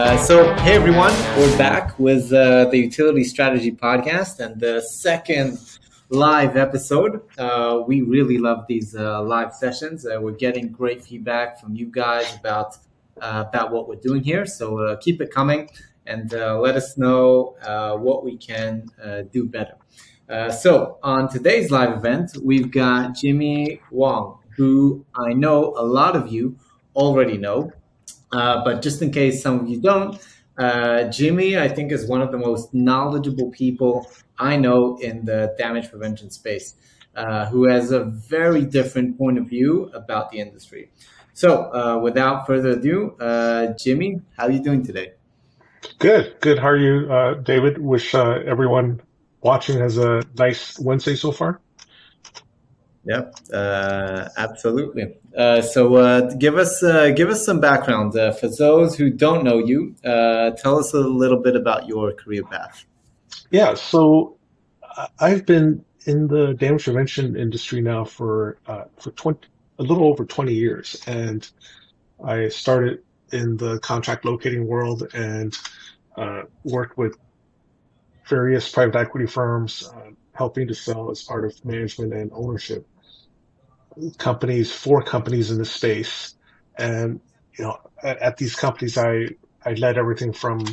Uh, 0.00 0.16
so, 0.16 0.54
hey 0.60 0.72
everyone, 0.72 1.12
we're 1.36 1.58
back 1.58 1.98
with 1.98 2.32
uh, 2.32 2.64
the 2.70 2.78
Utility 2.78 3.22
Strategy 3.22 3.70
Podcast 3.70 4.40
and 4.40 4.58
the 4.58 4.80
second 4.80 5.58
live 6.08 6.56
episode. 6.56 7.20
Uh, 7.36 7.82
we 7.86 8.00
really 8.00 8.38
love 8.38 8.64
these 8.66 8.96
uh, 8.96 9.22
live 9.22 9.52
sessions. 9.52 10.06
Uh, 10.06 10.18
we're 10.18 10.32
getting 10.32 10.72
great 10.72 11.04
feedback 11.04 11.60
from 11.60 11.76
you 11.76 11.84
guys 11.84 12.34
about 12.34 12.78
about 13.20 13.72
what 13.72 13.88
we're 13.88 14.00
doing 14.00 14.22
here. 14.24 14.46
So 14.46 14.96
keep 15.02 15.20
it 15.20 15.30
coming 15.30 15.68
and 16.06 16.32
let 16.32 16.76
us 16.76 16.96
know 16.96 17.56
what 18.00 18.24
we 18.24 18.38
can 18.38 18.86
do 19.30 19.44
better. 19.44 19.76
so, 20.50 20.98
on 21.02 21.28
today's 21.28 21.70
live 21.70 21.94
event, 21.94 22.38
we've 22.42 22.70
got 22.70 23.16
Jimmy 23.16 23.82
Wang, 23.90 24.38
who 24.56 25.04
I 25.14 25.34
know 25.34 25.74
a 25.76 25.84
lot 25.84 26.16
of 26.16 26.32
you 26.32 26.56
already 26.96 27.36
know. 27.36 27.70
Uh, 28.32 28.62
but 28.64 28.82
just 28.82 29.02
in 29.02 29.10
case 29.10 29.42
some 29.42 29.60
of 29.60 29.68
you 29.68 29.80
don't, 29.80 30.20
uh, 30.58 31.04
Jimmy, 31.04 31.58
I 31.58 31.68
think, 31.68 31.90
is 31.90 32.06
one 32.06 32.20
of 32.20 32.30
the 32.30 32.38
most 32.38 32.72
knowledgeable 32.74 33.50
people 33.50 34.10
I 34.38 34.56
know 34.56 34.98
in 35.00 35.24
the 35.24 35.54
damage 35.58 35.90
prevention 35.90 36.30
space, 36.30 36.74
uh, 37.16 37.46
who 37.46 37.68
has 37.68 37.92
a 37.92 38.04
very 38.04 38.62
different 38.62 39.18
point 39.18 39.38
of 39.38 39.48
view 39.48 39.90
about 39.94 40.30
the 40.30 40.38
industry. 40.38 40.90
So, 41.32 41.72
uh, 41.72 41.98
without 41.98 42.46
further 42.46 42.70
ado, 42.70 43.16
uh, 43.20 43.72
Jimmy, 43.78 44.20
how 44.36 44.44
are 44.44 44.50
you 44.50 44.62
doing 44.62 44.84
today? 44.84 45.12
Good, 45.98 46.36
good. 46.40 46.58
How 46.58 46.68
are 46.68 46.76
you, 46.76 47.42
David? 47.42 47.78
Wish 47.78 48.14
everyone 48.14 49.00
watching 49.40 49.78
has 49.78 49.96
a 49.96 50.22
nice 50.36 50.78
Wednesday 50.78 51.16
so 51.16 51.32
far. 51.32 51.60
Yep, 53.04 53.34
uh, 53.54 54.28
absolutely. 54.36 55.14
Uh, 55.36 55.62
so, 55.62 55.96
uh, 55.96 56.34
give 56.34 56.58
us 56.58 56.82
uh, 56.82 57.10
give 57.10 57.30
us 57.30 57.44
some 57.44 57.58
background 57.58 58.14
uh, 58.16 58.30
for 58.32 58.48
those 58.48 58.94
who 58.94 59.08
don't 59.10 59.42
know 59.42 59.58
you. 59.58 59.94
Uh, 60.04 60.50
tell 60.50 60.78
us 60.78 60.92
a 60.92 61.00
little 61.00 61.38
bit 61.38 61.56
about 61.56 61.88
your 61.88 62.12
career 62.12 62.42
path. 62.44 62.84
Yeah, 63.50 63.74
so 63.74 64.36
I've 65.18 65.46
been 65.46 65.82
in 66.04 66.28
the 66.28 66.52
damage 66.54 66.84
prevention 66.84 67.36
industry 67.36 67.80
now 67.80 68.04
for 68.04 68.58
for 68.98 69.10
twenty 69.12 69.48
a 69.78 69.82
little 69.82 70.04
over 70.04 70.26
twenty 70.26 70.52
years, 70.52 71.02
and 71.06 71.48
I 72.22 72.48
started 72.48 73.02
in 73.32 73.56
the 73.56 73.78
contract 73.78 74.26
locating 74.26 74.66
world 74.66 75.08
and 75.14 75.56
worked 76.64 76.98
with 76.98 77.16
various 78.28 78.68
private 78.68 78.96
equity 78.96 79.26
firms, 79.26 79.90
helping 80.34 80.68
to 80.68 80.74
sell 80.74 81.10
as 81.10 81.22
part 81.22 81.46
of 81.46 81.64
management 81.64 82.12
and 82.12 82.30
ownership 82.34 82.86
companies, 84.18 84.72
four 84.72 85.02
companies 85.02 85.50
in 85.50 85.58
the 85.58 85.64
space. 85.64 86.34
And, 86.78 87.20
you 87.56 87.64
know, 87.64 87.78
at, 88.02 88.18
at 88.18 88.36
these 88.36 88.54
companies, 88.54 88.96
I, 88.98 89.28
I 89.64 89.74
led 89.74 89.98
everything 89.98 90.32
from 90.32 90.64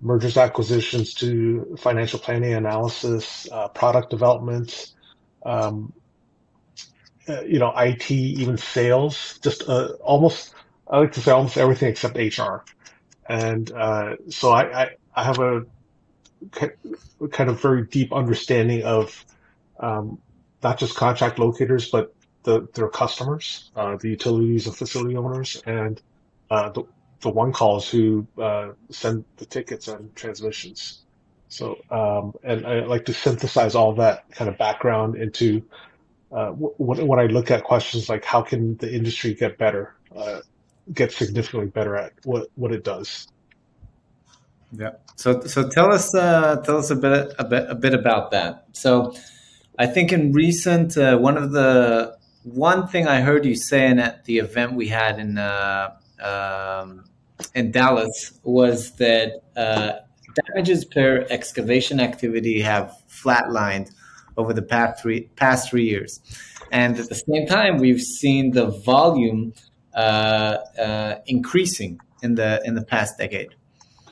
mergers, 0.00 0.36
acquisitions 0.36 1.14
to 1.14 1.76
financial 1.78 2.18
planning 2.18 2.54
analysis, 2.54 3.48
uh, 3.52 3.68
product 3.68 4.10
development, 4.10 4.92
um, 5.44 5.92
uh, 7.28 7.42
you 7.42 7.58
know, 7.58 7.72
IT, 7.76 8.10
even 8.10 8.56
sales, 8.56 9.38
just 9.42 9.68
uh, 9.68 9.88
almost, 10.00 10.54
I 10.88 10.98
like 10.98 11.12
to 11.12 11.20
say 11.20 11.30
almost 11.30 11.56
everything 11.56 11.88
except 11.88 12.16
HR. 12.16 12.64
And 13.28 13.70
uh, 13.72 14.16
so 14.28 14.50
I, 14.50 14.82
I, 14.82 14.90
I, 15.14 15.24
have 15.24 15.38
a 15.38 15.64
kind 17.30 17.50
of 17.50 17.60
very 17.60 17.86
deep 17.86 18.12
understanding 18.12 18.82
of 18.82 19.24
um, 19.78 20.18
not 20.62 20.78
just 20.78 20.96
contract 20.96 21.38
locators, 21.38 21.90
but 21.90 22.14
the, 22.42 22.66
their 22.74 22.88
customers, 22.88 23.70
uh, 23.76 23.96
the 23.96 24.08
utilities 24.08 24.66
and 24.66 24.76
facility 24.76 25.16
owners, 25.16 25.62
and 25.66 26.00
uh, 26.50 26.70
the, 26.70 26.84
the 27.20 27.28
one 27.28 27.52
calls 27.52 27.88
who 27.88 28.26
uh, 28.40 28.70
send 28.90 29.24
the 29.36 29.46
tickets 29.46 29.88
and 29.88 30.14
transmissions. 30.16 31.02
So, 31.48 31.78
um, 31.90 32.34
and 32.44 32.66
I 32.66 32.84
like 32.84 33.04
to 33.06 33.14
synthesize 33.14 33.74
all 33.74 33.94
that 33.94 34.30
kind 34.30 34.48
of 34.48 34.56
background 34.56 35.16
into 35.16 35.62
uh, 36.32 36.50
when, 36.50 37.18
I 37.18 37.26
look 37.26 37.50
at 37.50 37.64
questions 37.64 38.08
like 38.08 38.24
how 38.24 38.40
can 38.40 38.76
the 38.76 38.92
industry 38.92 39.34
get 39.34 39.58
better, 39.58 39.96
uh, 40.16 40.40
get 40.94 41.12
significantly 41.12 41.66
better 41.66 41.96
at 41.96 42.12
what, 42.24 42.48
what 42.54 42.72
it 42.72 42.84
does. 42.84 43.26
Yeah. 44.72 44.92
So, 45.16 45.40
so 45.40 45.68
tell 45.68 45.92
us, 45.92 46.14
uh, 46.14 46.62
tell 46.64 46.78
us 46.78 46.90
a 46.90 46.96
bit, 46.96 47.34
a 47.38 47.44
bit, 47.44 47.66
a 47.68 47.74
bit 47.74 47.94
about 47.94 48.30
that. 48.30 48.66
So, 48.72 49.12
I 49.80 49.86
think 49.86 50.12
in 50.12 50.32
recent, 50.32 50.98
uh, 50.98 51.16
one 51.16 51.38
of 51.38 51.52
the 51.52 52.14
one 52.42 52.86
thing 52.88 53.06
I 53.06 53.20
heard 53.20 53.44
you 53.44 53.54
saying 53.54 53.98
at 53.98 54.24
the 54.24 54.38
event 54.38 54.74
we 54.74 54.88
had 54.88 55.18
in 55.18 55.38
uh, 55.38 55.96
um, 56.22 57.04
in 57.54 57.70
Dallas 57.70 58.38
was 58.42 58.92
that 58.96 59.42
uh, 59.56 59.92
damages 60.46 60.84
per 60.84 61.26
excavation 61.30 62.00
activity 62.00 62.60
have 62.60 62.92
flatlined 63.08 63.90
over 64.36 64.52
the 64.52 64.62
past 64.62 65.02
three 65.02 65.22
past 65.36 65.70
three 65.70 65.84
years, 65.84 66.20
and 66.72 66.98
at 66.98 67.08
the 67.08 67.14
same 67.14 67.46
time 67.46 67.78
we've 67.78 68.00
seen 68.00 68.52
the 68.52 68.66
volume 68.66 69.52
uh, 69.94 70.56
uh 70.78 71.14
increasing 71.26 72.00
in 72.22 72.34
the 72.34 72.62
in 72.64 72.74
the 72.74 72.82
past 72.82 73.18
decade. 73.18 73.54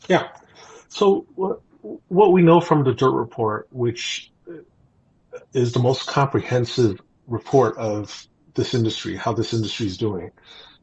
Yeah. 0.09 0.29
So 0.89 1.27
what 1.35 1.61
what 2.09 2.33
we 2.33 2.43
know 2.43 2.61
from 2.61 2.85
the 2.85 2.93
Dirt 2.93 3.13
report, 3.13 3.69
which 3.71 4.33
is 5.53 5.73
the 5.73 5.79
most 5.79 6.07
comprehensive 6.07 7.01
report 7.29 7.77
of 7.77 8.27
this 8.55 8.75
industry, 8.75 9.15
how 9.17 9.33
this 9.33 9.53
industry 9.53 9.87
is 9.87 9.97
doing. 9.97 10.31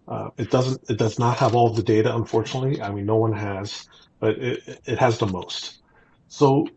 Uh, 0.07 0.29
it 0.37 0.51
doesn't, 0.51 0.81
it 0.89 0.97
does 0.97 1.19
not 1.19 1.37
have 1.37 1.55
all 1.55 1.69
the 1.69 1.83
data, 1.83 2.15
unfortunately. 2.15 2.81
I 2.81 2.91
mean, 2.91 3.05
no 3.05 3.15
one 3.15 3.33
has, 3.33 3.87
but 4.19 4.37
it, 4.37 4.81
it 4.85 4.99
has 4.99 5.17
the 5.17 5.25
most. 5.25 5.81
So 6.27 6.67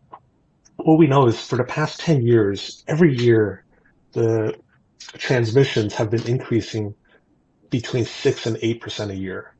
what 0.76 0.98
we 0.98 1.06
know 1.06 1.26
is 1.26 1.40
for 1.40 1.56
the 1.56 1.64
past 1.64 2.00
10 2.00 2.22
years, 2.26 2.82
every 2.86 3.16
year, 3.16 3.64
the 4.12 4.54
transmissions 5.18 5.94
have 5.94 6.10
been 6.10 6.26
increasing 6.26 6.94
between 7.70 8.04
six 8.04 8.46
and 8.46 8.56
8% 8.56 9.10
a 9.10 9.16
year. 9.16 9.54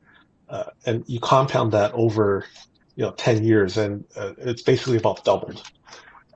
Uh, 0.48 0.64
and 0.86 1.04
you 1.06 1.20
compound 1.20 1.72
that 1.72 1.92
over, 1.92 2.46
you 2.96 3.04
know, 3.04 3.12
10 3.12 3.44
years 3.44 3.76
and 3.76 4.04
uh, 4.16 4.32
it's 4.38 4.62
basically 4.62 4.96
about 4.96 5.24
doubled. 5.24 5.62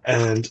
And 0.05 0.51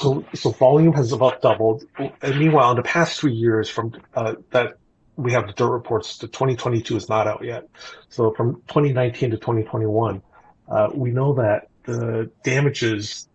so 0.00 0.24
so 0.34 0.50
volume 0.50 0.92
has 0.94 1.12
about 1.12 1.42
doubled. 1.42 1.84
And 1.98 2.38
meanwhile, 2.38 2.70
in 2.70 2.76
the 2.76 2.82
past 2.82 3.20
three 3.20 3.34
years, 3.34 3.68
from 3.68 3.92
uh, 4.14 4.34
that 4.50 4.78
we 5.16 5.32
have 5.32 5.46
the 5.46 5.52
dirt 5.52 5.70
reports, 5.70 6.18
the 6.18 6.28
2022 6.28 6.96
is 6.96 7.08
not 7.08 7.26
out 7.26 7.44
yet. 7.44 7.68
So 8.08 8.32
from 8.32 8.56
2019 8.68 9.32
to 9.32 9.36
2021, 9.36 10.22
uh, 10.68 10.88
we 10.94 11.10
know 11.10 11.34
that 11.34 11.68
the 11.84 12.30
damages 12.42 13.28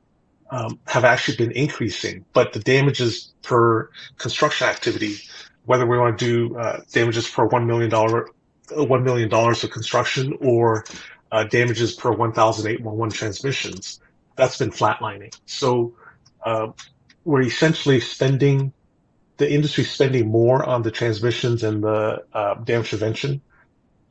um, 0.50 0.80
have 0.88 1.06
actually 1.06 1.38
been 1.38 1.52
increasing, 1.52 2.26
but 2.34 2.53
the 2.53 2.59
damages 2.59 3.34
per 3.44 3.90
construction 4.18 4.68
activity, 4.68 5.18
whether 5.66 5.86
we 5.86 5.97
want 5.97 6.18
to 6.18 6.26
do 6.26 6.58
uh, 6.58 6.82
damages 6.92 7.30
per 7.30 7.46
one 7.46 7.68
million 7.68 7.90
dollar, 7.90 8.30
one 8.72 9.03
million 9.03 9.30
dollars 9.30 9.64
of 9.64 9.70
construction, 9.72 10.36
or 10.42 10.86
uh, 11.32 11.44
damages 11.44 11.94
per 11.94 12.12
1,811 12.12 13.12
transmissions, 13.12 14.00
that's 14.36 14.58
been 14.58 14.72
flatlining. 14.72 15.36
So 15.46 15.96
uh, 16.46 16.68
we're 17.24 17.42
essentially 17.42 18.00
spending 18.00 18.72
the 19.38 19.52
industry 19.52 19.84
spending 19.84 20.28
more 20.28 20.64
on 20.64 20.82
the 20.82 20.92
transmissions 20.92 21.64
and 21.64 21.84
the 21.84 22.24
uh, 22.34 22.54
damage 22.64 22.90
prevention 22.90 23.42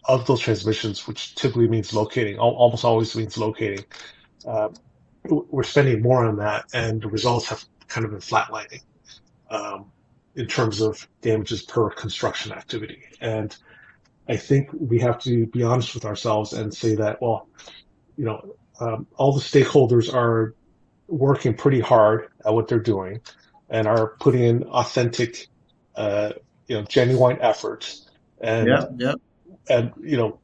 of 0.05 0.27
those 0.27 0.41
transmissions, 0.41 1.07
which 1.07 1.35
typically 1.35 1.69
means 1.69 1.95
locating, 1.95 2.39
almost 2.39 2.85
always 2.85 3.17
means 3.17 3.39
locating. 3.39 3.85
Uh, 4.47 4.69
we're 5.27 5.63
spending 5.63 6.03
more 6.03 6.27
on 6.27 6.37
that, 6.37 6.67
and 6.75 7.01
the 7.01 7.09
results 7.09 7.49
have 7.49 7.65
kind 7.89 8.05
of 8.05 8.11
been 8.11 8.21
flatlining 8.21 8.83
um, 9.51 9.91
in 10.35 10.47
terms 10.47 10.83
of 10.83 11.09
damages 11.23 11.63
per 11.63 11.89
construction 11.89 12.53
activity. 12.53 13.03
And 13.23 13.57
I 14.29 14.37
think 14.37 14.69
we 14.73 14.99
have 14.99 15.19
to 15.21 15.47
be 15.47 15.63
honest 15.63 15.95
with 15.95 16.05
ourselves 16.05 16.53
and 16.53 16.75
say 16.75 16.97
that, 16.97 17.23
well, 17.23 17.49
you 18.19 18.27
know, 18.27 18.57
um, 18.81 19.07
all 19.17 19.33
the 19.33 19.41
stakeholders 19.41 20.13
are 20.13 20.55
working 21.09 21.55
pretty 21.55 21.81
hard 21.81 22.29
at 22.45 22.53
what 22.53 22.69
they're 22.69 22.79
doing 22.79 23.21
and 23.69 23.87
are 23.87 24.09
putting 24.21 24.43
in 24.43 24.63
authentic, 24.65 25.49
uh, 25.97 26.33
you 26.67 26.77
know, 26.77 26.83
genuine 26.83 27.39
efforts. 27.41 28.09
And, 28.41 28.69
yeah, 28.69 28.85
yeah. 28.97 29.15
and, 29.69 29.93
you 30.01 30.17
know, 30.17 30.39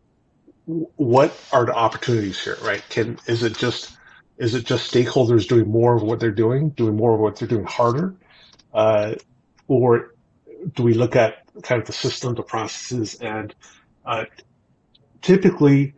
what 0.96 1.36
are 1.52 1.66
the 1.66 1.74
opportunities 1.74 2.42
here, 2.42 2.56
right? 2.62 2.82
Can, 2.88 3.18
is 3.26 3.42
it 3.42 3.56
just, 3.56 3.96
is 4.38 4.54
it 4.54 4.64
just 4.64 4.92
stakeholders 4.92 5.48
doing 5.48 5.68
more 5.68 5.96
of 5.96 6.02
what 6.02 6.20
they're 6.20 6.30
doing, 6.30 6.70
doing 6.70 6.96
more 6.96 7.14
of 7.14 7.20
what 7.20 7.36
they're 7.36 7.48
doing 7.48 7.64
harder? 7.64 8.14
Uh, 8.72 9.14
or 9.68 10.14
do 10.74 10.82
we 10.82 10.94
look 10.94 11.16
at 11.16 11.44
kind 11.62 11.80
of 11.80 11.86
the 11.86 11.92
system, 11.92 12.34
the 12.34 12.42
processes 12.42 13.14
and, 13.16 13.54
uh, 14.06 14.24
typically 15.20 15.94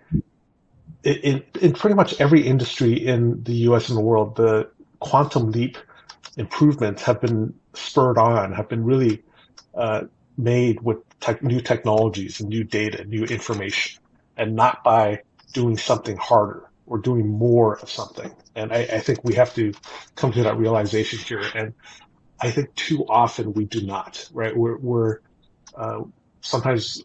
in, 1.04 1.42
in 1.60 1.72
pretty 1.72 1.94
much 1.94 2.20
every 2.20 2.42
industry 2.46 2.92
in 2.92 3.42
the 3.42 3.54
US 3.68 3.88
and 3.88 3.98
the 3.98 4.02
world, 4.02 4.36
the 4.36 4.70
quantum 5.00 5.50
leap 5.50 5.76
improvements 6.36 7.02
have 7.02 7.20
been 7.20 7.54
spurred 7.74 8.18
on, 8.18 8.52
have 8.52 8.68
been 8.68 8.84
really 8.84 9.22
uh, 9.76 10.02
made 10.36 10.80
with 10.80 10.98
te- 11.20 11.34
new 11.42 11.60
technologies 11.60 12.40
and 12.40 12.48
new 12.48 12.64
data, 12.64 13.04
new 13.04 13.24
information, 13.24 14.00
and 14.36 14.54
not 14.54 14.82
by 14.84 15.20
doing 15.52 15.76
something 15.76 16.16
harder 16.16 16.64
or 16.86 16.98
doing 16.98 17.28
more 17.28 17.78
of 17.78 17.90
something. 17.90 18.32
And 18.54 18.72
I, 18.72 18.80
I 18.80 19.00
think 19.00 19.24
we 19.24 19.34
have 19.34 19.54
to 19.54 19.72
come 20.14 20.32
to 20.32 20.42
that 20.44 20.56
realization 20.56 21.18
here. 21.18 21.44
And 21.54 21.74
I 22.40 22.50
think 22.50 22.74
too 22.74 23.04
often 23.08 23.52
we 23.52 23.64
do 23.64 23.82
not, 23.82 24.28
right? 24.32 24.56
We're, 24.56 24.78
we're 24.78 25.18
uh, 25.76 26.02
sometimes 26.42 27.02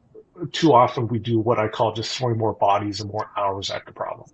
too 0.51 0.73
often 0.73 1.07
we 1.07 1.19
do 1.19 1.39
what 1.39 1.59
I 1.59 1.67
call 1.67 1.93
just 1.93 2.17
throwing 2.17 2.37
more 2.37 2.53
bodies 2.53 3.01
and 3.01 3.11
more 3.11 3.29
hours 3.35 3.71
at 3.71 3.85
the 3.85 3.91
problem. 3.91 4.29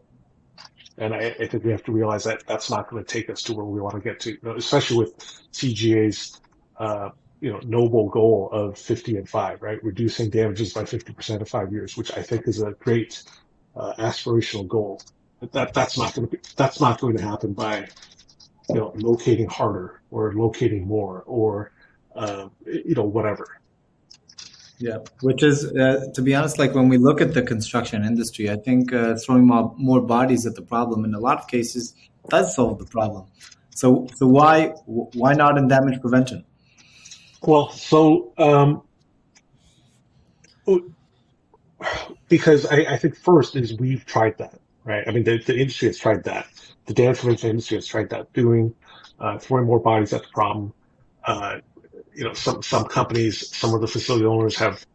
And 0.98 1.14
I, 1.14 1.36
I 1.40 1.48
think 1.48 1.64
we 1.64 1.72
have 1.72 1.84
to 1.86 1.92
realize 1.92 2.24
that 2.26 2.44
that's 2.46 2.70
not 2.70 2.90
going 2.90 3.04
to 3.04 3.12
take 3.12 3.30
us 3.30 3.42
to 3.44 3.54
where 3.54 3.66
we 3.66 3.82
want 3.82 3.96
to 3.96 4.02
get 4.02 4.20
to, 4.22 4.32
you 4.32 4.40
know, 4.44 4.56
especially 4.56 4.98
with 4.98 5.18
CGA's, 5.52 6.40
uh, 6.78 7.10
you 7.42 7.52
know, 7.52 7.60
noble 7.64 8.10
goal 8.10 8.50
of 8.52 8.78
50 8.78 9.18
and 9.18 9.28
five, 9.28 9.62
right? 9.62 9.84
Reducing 9.84 10.30
damages 10.30 10.74
by 10.74 10.84
50% 10.84 11.40
in 11.40 11.46
five 11.46 11.72
years, 11.72 11.98
which 11.98 12.12
I 12.16 12.22
think 12.22 12.48
is 12.48 12.62
a 12.62 12.72
great 12.72 13.24
uh, 13.76 13.94
aspirational 13.98 14.68
goal. 14.68 15.02
But 15.40 15.52
that 15.54 15.74
that's 15.74 15.98
not 15.98 16.14
going 16.14 16.28
to 16.28 16.38
be 16.38 16.42
that's 16.56 16.80
not 16.80 17.02
going 17.02 17.18
to 17.18 17.24
happen 17.24 17.52
by 17.52 17.90
you 18.70 18.76
know 18.76 18.94
locating 18.96 19.48
harder 19.48 20.02
or 20.10 20.34
locating 20.34 20.88
more 20.88 21.24
or 21.26 21.74
uh, 22.16 22.48
you 22.66 22.96
know 22.96 23.04
whatever. 23.04 23.60
Yeah, 24.84 24.98
which 25.22 25.44
is, 25.44 25.64
uh, 25.64 26.08
to 26.14 26.22
be 26.22 26.36
honest, 26.36 26.60
like 26.60 26.76
when 26.76 26.90
we 26.90 26.98
look 26.98 27.22
at 27.22 27.34
the 27.34 27.42
construction 27.42 28.04
industry, 28.04 28.50
I 28.50 28.58
think 28.58 28.92
uh, 28.92 29.16
throwing 29.16 29.48
more, 29.48 29.74
more 29.78 30.02
bodies 30.02 30.46
at 30.46 30.56
the 30.56 30.62
problem 30.62 31.06
in 31.06 31.14
a 31.14 31.22
lot 31.22 31.40
of 31.40 31.48
cases 31.48 31.96
does 32.28 32.54
solve 32.54 32.80
the 32.80 32.86
problem. 32.86 33.28
So, 33.70 34.08
so 34.14 34.28
why 34.28 34.74
why 34.86 35.36
not 35.36 35.58
in 35.58 35.70
damage 35.70 36.02
prevention? 36.02 36.44
Well, 37.42 37.70
so 37.70 38.34
um, 38.38 38.82
because 42.28 42.66
I, 42.66 42.80
I 42.96 42.98
think 42.98 43.16
first 43.16 43.56
is 43.56 43.74
we've 43.80 44.06
tried 44.06 44.38
that, 44.40 44.60
right? 44.84 45.06
I 45.08 45.12
mean, 45.12 45.24
the, 45.24 45.38
the 45.38 45.58
industry 45.58 45.88
has 45.88 45.98
tried 45.98 46.26
that. 46.26 46.46
The 46.88 46.94
damage 46.94 47.20
prevention 47.20 47.52
industry 47.52 47.78
has 47.78 47.88
tried 47.88 48.10
that, 48.10 48.34
doing 48.34 48.76
uh, 49.18 49.38
throwing 49.38 49.66
more 49.66 49.80
bodies 49.80 50.12
at 50.12 50.24
the 50.24 50.34
problem. 50.34 50.74
Uh, 51.24 51.60
you 52.16 52.24
know, 52.24 52.34
some 52.34 52.62
some 52.64 52.86
companies, 52.86 53.56
some 53.56 53.74
of 53.74 53.82
the 53.82 53.88
facility 53.88 54.26
owners 54.26 54.56
have 54.58 54.86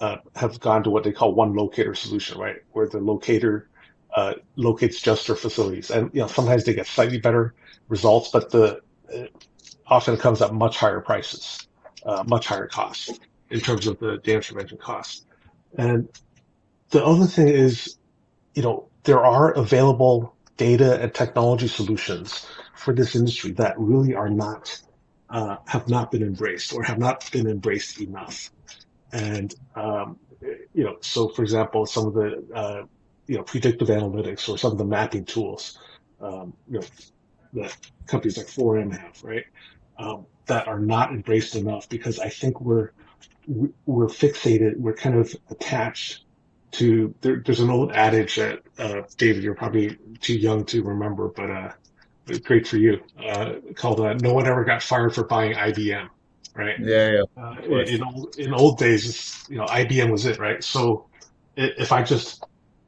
uh, 0.00 0.16
have 0.34 0.60
gone 0.60 0.82
to 0.84 0.90
what 0.90 1.04
they 1.04 1.12
call 1.12 1.34
one 1.34 1.54
locator 1.54 1.94
solution, 1.94 2.38
right, 2.38 2.56
where 2.72 2.88
the 2.88 2.98
locator 2.98 3.68
uh, 4.14 4.34
locates 4.56 5.00
just 5.00 5.26
their 5.26 5.36
facilities, 5.36 5.90
and 5.90 6.10
you 6.12 6.20
know 6.20 6.26
sometimes 6.26 6.64
they 6.64 6.74
get 6.74 6.86
slightly 6.86 7.18
better 7.18 7.54
results, 7.88 8.30
but 8.30 8.50
the 8.50 8.80
often 9.86 10.14
it 10.14 10.20
comes 10.20 10.42
at 10.42 10.52
much 10.52 10.76
higher 10.76 11.00
prices, 11.00 11.68
uh, 12.04 12.24
much 12.26 12.46
higher 12.46 12.66
costs 12.66 13.18
in 13.50 13.60
terms 13.60 13.86
of 13.86 13.98
the 13.98 14.18
damage 14.18 14.48
prevention 14.48 14.78
costs. 14.78 15.24
And 15.78 16.08
the 16.90 17.04
other 17.04 17.26
thing 17.26 17.48
is, 17.48 17.96
you 18.54 18.62
know, 18.62 18.88
there 19.04 19.24
are 19.24 19.52
available 19.52 20.34
data 20.56 21.00
and 21.00 21.12
technology 21.14 21.68
solutions 21.68 22.46
for 22.74 22.94
this 22.94 23.14
industry 23.14 23.52
that 23.52 23.78
really 23.78 24.14
are 24.14 24.28
not 24.28 24.80
uh, 25.30 25.56
have 25.66 25.88
not 25.88 26.10
been 26.10 26.22
embraced 26.22 26.72
or 26.72 26.82
have 26.82 26.98
not 26.98 27.30
been 27.32 27.46
embraced 27.46 28.00
enough. 28.00 28.50
And 29.12 29.54
um, 29.74 30.18
you 30.74 30.84
know, 30.84 30.96
so 31.00 31.28
for 31.28 31.42
example, 31.42 31.86
some 31.86 32.06
of 32.06 32.14
the 32.14 32.44
uh, 32.54 32.82
you 33.26 33.36
know 33.36 33.42
predictive 33.42 33.88
analytics 33.88 34.48
or 34.48 34.58
some 34.58 34.72
of 34.72 34.78
the 34.78 34.84
mapping 34.84 35.24
tools, 35.24 35.78
um, 36.20 36.52
you 36.70 36.80
know, 36.80 36.86
that 37.54 37.76
companies 38.06 38.36
like 38.36 38.46
4M 38.46 38.92
have, 38.96 39.22
right, 39.22 39.44
um, 39.98 40.26
that 40.46 40.68
are 40.68 40.78
not 40.78 41.10
embraced 41.10 41.56
enough 41.56 41.88
because 41.88 42.18
I 42.18 42.28
think 42.28 42.60
we're 42.60 42.90
we're 43.86 44.08
fixated, 44.08 44.76
we're 44.76 44.94
kind 44.94 45.16
of 45.16 45.34
attached 45.50 46.24
to. 46.72 47.14
There, 47.20 47.42
there's 47.44 47.60
an 47.60 47.70
old 47.70 47.92
adage 47.92 48.36
that 48.36 48.62
uh, 48.78 49.02
David, 49.16 49.42
you're 49.42 49.54
probably 49.54 49.96
too 50.20 50.36
young 50.36 50.64
to 50.66 50.82
remember, 50.82 51.28
but 51.28 51.50
uh, 51.50 51.72
great 52.44 52.66
for 52.66 52.76
you, 52.76 53.00
uh, 53.24 53.54
called 53.74 54.00
uh, 54.00 54.14
"No 54.14 54.32
one 54.32 54.46
ever 54.46 54.64
got 54.64 54.82
fired 54.82 55.14
for 55.14 55.24
buying 55.24 55.54
IBM." 55.54 56.08
Right? 56.54 56.78
Yeah, 56.80 57.20
yeah. 57.36 57.42
Uh, 57.42 57.60
in 57.62 58.02
old 58.02 58.36
in 58.36 58.54
old 58.54 58.78
days, 58.78 59.44
you 59.48 59.56
know, 59.58 59.66
IBM 59.66 60.10
was 60.10 60.26
it, 60.26 60.38
right? 60.38 60.62
So 60.64 61.06
if 61.56 61.92
I 61.92 62.02
just 62.02 62.44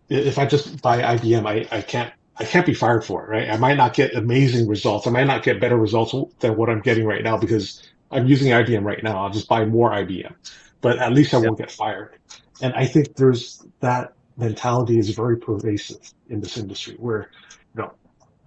if 0.09 0.39
I 0.39 0.47
just 0.47 0.81
buy 0.83 1.03
IBM, 1.17 1.47
I, 1.47 1.77
I 1.77 1.83
can't 1.83 2.13
I 2.37 2.45
can't 2.45 2.65
be 2.65 2.75
fired 2.75 3.05
for 3.05 3.25
it, 3.25 3.31
right? 3.31 3.51
I 3.51 3.57
might 3.57 3.77
not 3.77 3.95
get 3.95 4.15
amazing 4.15 4.69
results. 4.69 5.07
I 5.07 5.11
might 5.11 5.27
not 5.27 5.43
get 5.43 5.61
better 5.61 5.77
results 5.77 6.15
than 6.41 6.57
what 6.57 6.71
I'm 6.71 6.81
getting 6.81 7.05
right 7.05 7.23
now 7.23 7.37
because 7.37 7.83
I'm 8.11 8.27
using 8.27 8.53
IBM 8.53 8.85
right 8.85 9.03
now. 9.03 9.25
I'll 9.25 9.31
just 9.31 9.49
buy 9.49 9.65
more 9.65 9.91
IBM, 9.91 10.35
but 10.81 10.99
at 10.99 11.13
least 11.13 11.35
I 11.35 11.39
won't 11.39 11.59
get 11.59 11.71
fired. 11.71 12.17
And 12.63 12.73
I 12.75 12.87
think 12.87 13.17
there's 13.17 13.65
that 13.81 14.13
mentality 14.37 14.99
is 14.99 15.11
very 15.11 15.37
pervasive 15.37 16.13
in 16.29 16.41
this 16.41 16.57
industry 16.57 16.95
where, 16.99 17.31
you 17.75 17.83
know, 17.83 17.93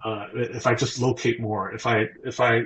uh, 0.04 0.26
if 0.34 0.66
I 0.66 0.74
just 0.74 0.98
locate 0.98 1.40
more, 1.40 1.72
if 1.72 1.86
I 1.86 2.08
if 2.24 2.40
I 2.40 2.62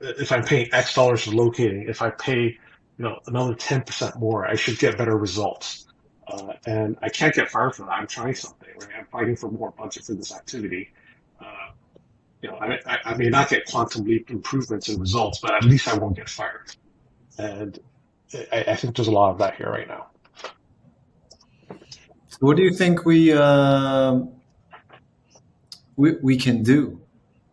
if 0.00 0.32
I'm 0.32 0.44
paying 0.44 0.68
X 0.72 0.94
dollars 0.94 1.24
for 1.24 1.32
locating, 1.32 1.88
if 1.88 2.02
I 2.02 2.10
pay 2.10 2.40
you 2.40 2.58
know 2.98 3.20
another 3.26 3.54
ten 3.54 3.82
percent 3.82 4.16
more, 4.16 4.46
I 4.46 4.54
should 4.54 4.78
get 4.78 4.96
better 4.96 5.16
results. 5.16 5.86
Uh, 6.26 6.54
and 6.66 6.98
I 7.02 7.08
can't 7.08 7.34
get 7.34 7.48
fired 7.50 7.76
for 7.76 7.84
that. 7.84 7.92
I'm 7.92 8.06
trying 8.06 8.34
something. 8.34 8.68
Right? 8.80 8.88
I'm 8.98 9.06
fighting 9.06 9.36
for 9.36 9.50
more 9.50 9.70
budget 9.70 10.04
for 10.04 10.14
this 10.14 10.34
activity. 10.34 10.90
Uh, 11.40 11.70
you 12.42 12.50
know, 12.50 12.56
I, 12.56 12.80
I, 12.84 12.98
I, 13.04 13.14
may 13.14 13.28
not 13.28 13.48
get 13.48 13.66
quantum 13.66 14.04
leap 14.04 14.28
improvements 14.30 14.88
in 14.88 14.98
results, 14.98 15.38
but 15.38 15.54
at 15.54 15.64
least 15.64 15.86
I 15.86 15.96
won't 15.96 16.16
get 16.16 16.28
fired. 16.28 16.74
And 17.38 17.78
I, 18.52 18.64
I 18.68 18.76
think 18.76 18.96
there's 18.96 19.08
a 19.08 19.12
lot 19.12 19.30
of 19.30 19.38
that 19.38 19.54
here 19.54 19.70
right 19.70 19.86
now. 19.86 20.08
What 22.40 22.56
do 22.56 22.62
you 22.64 22.72
think 22.72 23.04
we 23.04 23.32
uh, 23.32 24.20
we, 25.96 26.12
we 26.22 26.36
can 26.36 26.62
do. 26.62 27.00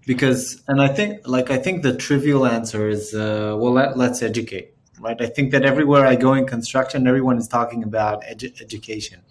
Because 0.06 0.62
and 0.68 0.82
i 0.82 0.90
think 0.90 1.26
like 1.26 1.50
i 1.50 1.58
think 1.58 1.82
the 1.82 1.96
trivial 1.96 2.46
answer 2.46 2.90
is 2.90 3.14
uh, 3.16 3.56
well 3.58 3.72
let, 3.72 3.98
let's 3.98 4.22
educate 4.22 4.74
right? 5.00 5.22
I 5.22 5.28
think 5.28 5.52
that 5.54 5.64
everywhere 5.64 6.06
i 6.06 6.16
go 6.16 6.34
in 6.34 6.46
construction 6.46 7.08
everyone 7.08 7.38
is 7.38 7.48
talking 7.48 7.84
about 7.84 8.22
edu- 8.24 8.62
education 8.62 9.22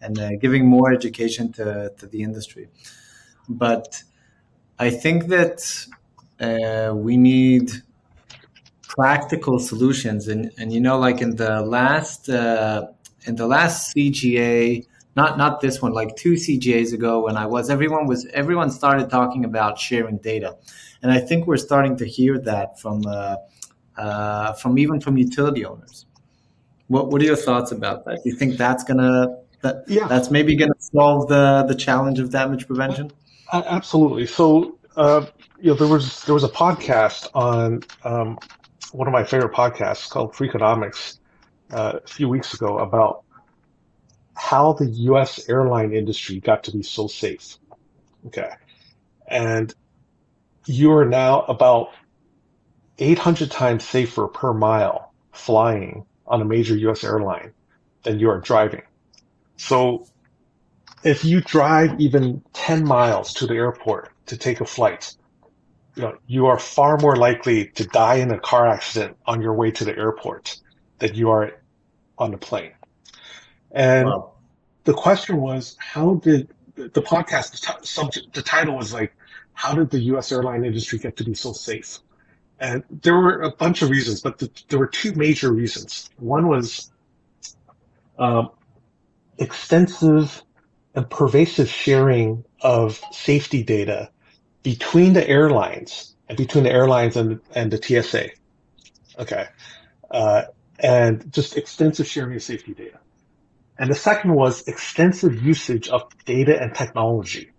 and 0.00 0.18
uh, 0.18 0.30
giving 0.40 0.66
more 0.66 0.92
education 0.92 1.52
to, 1.52 1.92
to 1.98 2.06
the 2.06 2.22
industry. 2.22 2.68
But 3.50 4.02
i 4.78 4.88
think 4.88 5.26
that 5.26 5.86
uh, 6.40 6.94
we 6.94 7.18
need 7.18 7.70
practical 8.96 9.58
solutions. 9.58 10.28
And 10.28 10.52
and 10.58 10.72
you 10.72 10.80
know 10.80 10.98
like 10.98 11.20
in 11.20 11.36
the 11.36 11.60
last 11.62 12.28
uh, 12.28 12.86
in 13.26 13.36
the 13.36 13.46
last 13.46 13.94
cga 13.94 14.86
not 15.16 15.38
not 15.38 15.60
this 15.60 15.80
one 15.80 15.92
like 15.92 16.16
two 16.16 16.32
cgas 16.32 16.92
ago 16.92 17.24
when 17.24 17.36
i 17.36 17.46
was 17.46 17.70
everyone 17.70 18.06
was 18.06 18.26
everyone 18.32 18.70
started 18.70 19.10
talking 19.10 19.44
about 19.44 19.78
sharing 19.78 20.18
data. 20.18 20.56
And 21.02 21.12
i 21.12 21.18
think 21.18 21.46
we're 21.46 21.58
starting 21.58 21.96
to 21.98 22.06
hear 22.06 22.38
that 22.40 22.80
from 22.80 23.02
uh, 23.06 23.36
uh, 23.96 24.52
from 24.54 24.78
even 24.78 25.00
from 25.00 25.16
utility 25.16 25.64
owners. 25.64 26.06
What 26.88 27.10
what 27.10 27.20
are 27.22 27.24
your 27.24 27.36
thoughts 27.36 27.72
about 27.72 28.04
that? 28.04 28.22
Do 28.22 28.30
you 28.30 28.36
think 28.36 28.56
that's 28.56 28.84
gonna 28.84 29.38
that 29.62 29.84
yeah. 29.86 30.06
that's 30.06 30.30
maybe 30.30 30.54
gonna 30.56 30.72
solve 30.78 31.28
the 31.28 31.64
the 31.66 31.74
challenge 31.74 32.18
of 32.18 32.30
damage 32.30 32.66
prevention? 32.66 33.10
Absolutely. 33.52 34.26
So 34.26 34.78
uh, 34.96 35.26
you 35.60 35.70
know 35.70 35.74
there 35.74 35.88
was 35.88 36.22
there 36.24 36.34
was 36.34 36.44
a 36.44 36.48
podcast 36.48 37.28
on 37.34 37.82
um, 38.04 38.38
one 38.92 39.08
of 39.08 39.12
my 39.12 39.24
favorite 39.24 39.52
podcasts 39.52 40.08
called 40.08 40.34
freakonomics 40.34 41.18
uh, 41.72 42.00
a 42.04 42.08
few 42.08 42.28
weeks 42.28 42.54
ago 42.54 42.78
about 42.78 43.23
how 44.34 44.72
the 44.72 44.86
US 44.86 45.48
airline 45.48 45.92
industry 45.92 46.40
got 46.40 46.64
to 46.64 46.72
be 46.72 46.82
so 46.82 47.06
safe. 47.06 47.58
Okay. 48.26 48.50
And 49.26 49.74
you 50.66 50.92
are 50.92 51.04
now 51.04 51.42
about 51.42 51.90
800 52.98 53.50
times 53.50 53.86
safer 53.86 54.28
per 54.28 54.52
mile 54.52 55.12
flying 55.32 56.06
on 56.26 56.40
a 56.40 56.44
major 56.44 56.76
US 56.76 57.04
airline 57.04 57.52
than 58.02 58.18
you 58.18 58.30
are 58.30 58.40
driving. 58.40 58.82
So 59.56 60.06
if 61.02 61.24
you 61.24 61.40
drive 61.40 62.00
even 62.00 62.42
10 62.54 62.84
miles 62.84 63.34
to 63.34 63.46
the 63.46 63.54
airport 63.54 64.12
to 64.26 64.36
take 64.36 64.60
a 64.60 64.64
flight, 64.64 65.14
you 65.96 66.02
know, 66.02 66.16
you 66.26 66.46
are 66.46 66.58
far 66.58 66.96
more 66.98 67.16
likely 67.16 67.68
to 67.68 67.84
die 67.84 68.16
in 68.16 68.30
a 68.30 68.38
car 68.38 68.66
accident 68.66 69.16
on 69.26 69.40
your 69.40 69.54
way 69.54 69.70
to 69.70 69.84
the 69.84 69.96
airport 69.96 70.56
than 70.98 71.14
you 71.14 71.30
are 71.30 71.52
on 72.18 72.30
the 72.30 72.38
plane. 72.38 72.72
And 73.74 74.08
wow. 74.08 74.32
the 74.84 74.94
question 74.94 75.36
was, 75.38 75.76
how 75.78 76.14
did 76.14 76.48
the 76.76 77.02
podcast, 77.02 77.50
the, 77.50 77.58
t- 77.58 77.86
subject, 77.86 78.32
the 78.32 78.42
title 78.42 78.76
was 78.76 78.92
like, 78.94 79.14
how 79.52 79.74
did 79.74 79.90
the 79.90 79.98
U.S. 80.00 80.32
airline 80.32 80.64
industry 80.64 80.98
get 80.98 81.16
to 81.18 81.24
be 81.24 81.34
so 81.34 81.52
safe? 81.52 81.98
And 82.60 82.84
there 82.88 83.14
were 83.14 83.42
a 83.42 83.50
bunch 83.50 83.82
of 83.82 83.90
reasons, 83.90 84.20
but 84.20 84.38
the, 84.38 84.50
there 84.68 84.78
were 84.78 84.86
two 84.86 85.12
major 85.14 85.52
reasons. 85.52 86.08
One 86.18 86.48
was 86.48 86.90
um, 88.18 88.50
extensive 89.38 90.42
and 90.94 91.10
pervasive 91.10 91.68
sharing 91.68 92.44
of 92.60 93.00
safety 93.10 93.64
data 93.64 94.10
between 94.62 95.12
the 95.12 95.28
airlines 95.28 96.14
and 96.28 96.38
between 96.38 96.64
the 96.64 96.72
airlines 96.72 97.16
and, 97.16 97.40
and 97.54 97.72
the 97.72 97.82
TSA. 97.82 98.30
Okay. 99.18 99.46
Uh, 100.10 100.42
and 100.78 101.32
just 101.32 101.56
extensive 101.56 102.06
sharing 102.06 102.36
of 102.36 102.42
safety 102.42 102.72
data. 102.72 102.98
And 103.78 103.90
the 103.90 103.94
second 103.94 104.34
was 104.34 104.66
extensive 104.68 105.42
usage 105.42 105.88
of 105.88 106.02
data 106.24 106.60
and 106.60 106.74
technology, 106.74 107.50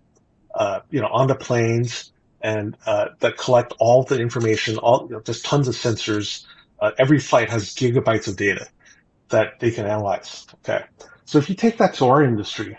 uh, 0.53 0.79
you 0.89 1.01
know, 1.01 1.07
on 1.07 1.27
the 1.27 1.35
planes 1.35 2.11
and 2.41 2.77
uh, 2.85 3.07
that 3.19 3.37
collect 3.37 3.73
all 3.79 4.03
the 4.03 4.19
information. 4.19 4.77
All 4.77 5.07
you 5.09 5.15
know, 5.15 5.19
tons 5.19 5.67
of 5.67 5.75
sensors. 5.75 6.45
Uh, 6.79 6.91
every 6.97 7.19
flight 7.19 7.49
has 7.49 7.73
gigabytes 7.73 8.27
of 8.27 8.37
data 8.37 8.67
that 9.29 9.59
they 9.59 9.71
can 9.71 9.85
analyze. 9.85 10.45
Okay, 10.63 10.85
so 11.25 11.37
if 11.37 11.49
you 11.49 11.55
take 11.55 11.77
that 11.79 11.95
to 11.95 12.05
our 12.05 12.23
industry, 12.23 12.77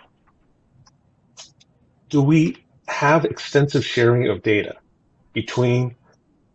do 2.08 2.22
we 2.22 2.64
have 2.88 3.24
extensive 3.24 3.84
sharing 3.84 4.28
of 4.28 4.42
data 4.42 4.76
between 5.32 5.96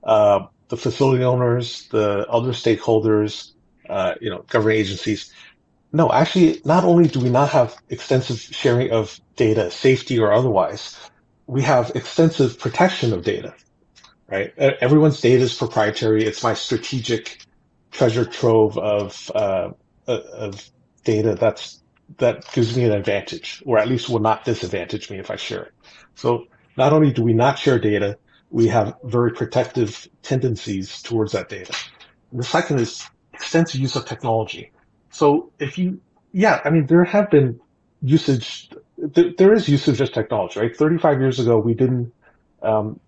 uh, 0.03 0.45
the 0.69 0.77
facility 0.77 1.23
owners, 1.23 1.87
the 1.89 2.25
other 2.27 2.51
stakeholders, 2.51 3.51
uh, 3.89 4.15
you 4.21 4.29
know, 4.29 4.43
government 4.43 4.79
agencies? 4.79 5.33
No, 5.93 6.11
actually, 6.11 6.61
not 6.63 6.83
only 6.85 7.07
do 7.07 7.19
we 7.19 7.29
not 7.29 7.49
have 7.49 7.75
extensive 7.89 8.39
sharing 8.39 8.91
of 8.91 9.19
data, 9.35 9.71
safety 9.71 10.19
or 10.19 10.31
otherwise, 10.31 10.97
we 11.47 11.61
have 11.63 11.91
extensive 11.95 12.59
protection 12.59 13.11
of 13.13 13.23
data, 13.23 13.53
right? 14.29 14.57
Everyone's 14.57 15.19
data 15.19 15.43
is 15.43 15.53
proprietary. 15.53 16.23
It's 16.23 16.43
my 16.43 16.53
strategic 16.53 17.45
treasure 17.91 18.25
trove 18.25 18.77
of 18.77 19.31
uh, 19.35 19.71
of 20.07 20.69
data 21.03 21.35
that's 21.35 21.81
that 22.17 22.49
gives 22.53 22.75
me 22.77 22.85
an 22.85 22.91
advantage, 22.91 23.61
or 23.65 23.77
at 23.77 23.87
least 23.87 24.09
will 24.09 24.19
not 24.19 24.45
disadvantage 24.45 25.09
me 25.09 25.17
if 25.19 25.31
I 25.31 25.35
share 25.35 25.63
it. 25.63 25.73
So 26.15 26.45
not 26.77 26.93
only 26.93 27.11
do 27.11 27.23
we 27.23 27.33
not 27.33 27.59
share 27.59 27.79
data, 27.79 28.17
we 28.49 28.67
have 28.67 28.95
very 29.03 29.31
protective 29.31 30.07
tendencies 30.23 31.01
towards 31.01 31.33
that 31.33 31.49
data. 31.49 31.73
And 32.31 32.39
the 32.39 32.45
second 32.45 32.79
is 32.79 33.05
extensive 33.33 33.81
use 33.81 33.95
of 33.95 34.05
technology. 34.05 34.71
So 35.11 35.51
if 35.59 35.77
you, 35.77 36.01
yeah, 36.31 36.61
I 36.63 36.69
mean, 36.69 36.87
there 36.87 37.03
have 37.03 37.29
been 37.29 37.59
usage, 38.01 38.69
there, 38.97 39.53
is 39.53 39.67
usage 39.67 40.01
of 40.01 40.11
technology, 40.11 40.59
right? 40.59 40.75
35 40.75 41.19
years 41.19 41.39
ago, 41.39 41.59
we 41.59 41.73
didn't, 41.73 42.13
um, 42.61 42.99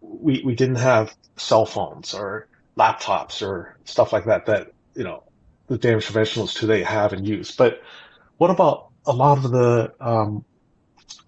we, 0.00 0.42
we 0.44 0.54
didn't 0.54 0.76
have 0.76 1.14
cell 1.36 1.66
phones 1.66 2.14
or 2.14 2.48
laptops 2.76 3.46
or 3.46 3.76
stuff 3.84 4.12
like 4.12 4.24
that, 4.26 4.46
that, 4.46 4.72
you 4.94 5.04
know, 5.04 5.22
the 5.68 5.78
damage 5.78 6.04
professionals 6.04 6.54
today 6.54 6.82
have 6.82 7.12
and 7.12 7.26
use. 7.26 7.54
But 7.54 7.82
what 8.38 8.50
about 8.50 8.88
a 9.06 9.12
lot 9.12 9.38
of 9.44 9.50
the, 9.50 9.92
um, 10.00 10.44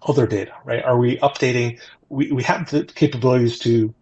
other 0.01 0.27
data, 0.27 0.53
right? 0.65 0.83
Are 0.83 0.97
we 0.97 1.17
updating? 1.17 1.79
We, 2.09 2.31
we 2.31 2.43
have 2.43 2.69
the 2.69 2.83
capabilities 2.85 3.59
to 3.59 3.93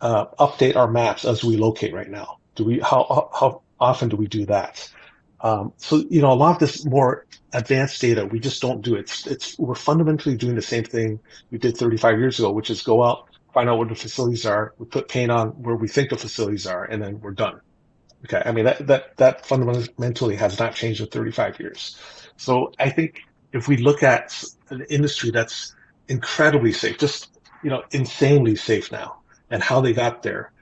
uh, 0.00 0.26
update 0.38 0.76
our 0.76 0.88
maps 0.88 1.24
as 1.24 1.44
we 1.44 1.56
locate 1.56 1.92
right 1.92 2.08
now. 2.08 2.38
Do 2.54 2.64
we? 2.64 2.80
How 2.80 3.30
how 3.38 3.62
often 3.78 4.08
do 4.08 4.16
we 4.16 4.26
do 4.26 4.46
that? 4.46 4.90
Um, 5.40 5.72
so 5.76 6.02
you 6.10 6.20
know, 6.20 6.32
a 6.32 6.34
lot 6.34 6.54
of 6.54 6.58
this 6.58 6.84
more 6.84 7.26
advanced 7.52 8.00
data, 8.00 8.26
we 8.26 8.40
just 8.40 8.60
don't 8.60 8.82
do 8.82 8.96
it. 8.96 9.00
It's, 9.00 9.26
it's 9.26 9.58
we're 9.58 9.74
fundamentally 9.74 10.36
doing 10.36 10.54
the 10.54 10.62
same 10.62 10.84
thing 10.84 11.20
we 11.50 11.58
did 11.58 11.76
35 11.76 12.18
years 12.18 12.38
ago, 12.38 12.50
which 12.50 12.70
is 12.70 12.82
go 12.82 13.04
out, 13.04 13.28
find 13.54 13.68
out 13.68 13.78
where 13.78 13.88
the 13.88 13.94
facilities 13.94 14.44
are, 14.46 14.74
we 14.78 14.86
put 14.86 15.08
paint 15.08 15.30
on 15.30 15.50
where 15.50 15.76
we 15.76 15.88
think 15.88 16.10
the 16.10 16.16
facilities 16.16 16.66
are, 16.66 16.84
and 16.84 17.02
then 17.02 17.20
we're 17.20 17.32
done. 17.32 17.60
Okay, 18.24 18.42
I 18.44 18.50
mean 18.52 18.64
that 18.64 18.86
that 18.88 19.16
that 19.18 19.46
fundamentally 19.46 20.36
has 20.36 20.58
not 20.58 20.74
changed 20.74 21.00
in 21.00 21.06
35 21.06 21.60
years. 21.60 21.96
So 22.36 22.72
I 22.78 22.90
think 22.90 23.20
if 23.52 23.68
we 23.68 23.76
look 23.76 24.02
at 24.02 24.42
an 24.70 24.84
industry 24.90 25.30
that's 25.30 25.74
incredibly 26.08 26.72
safe, 26.72 26.98
just 26.98 27.38
you 27.62 27.70
know, 27.70 27.82
insanely 27.92 28.56
safe 28.56 28.90
now, 28.92 29.20
and 29.50 29.62
how 29.62 29.80
they 29.80 29.92
got 29.92 30.22
there, 30.22 30.52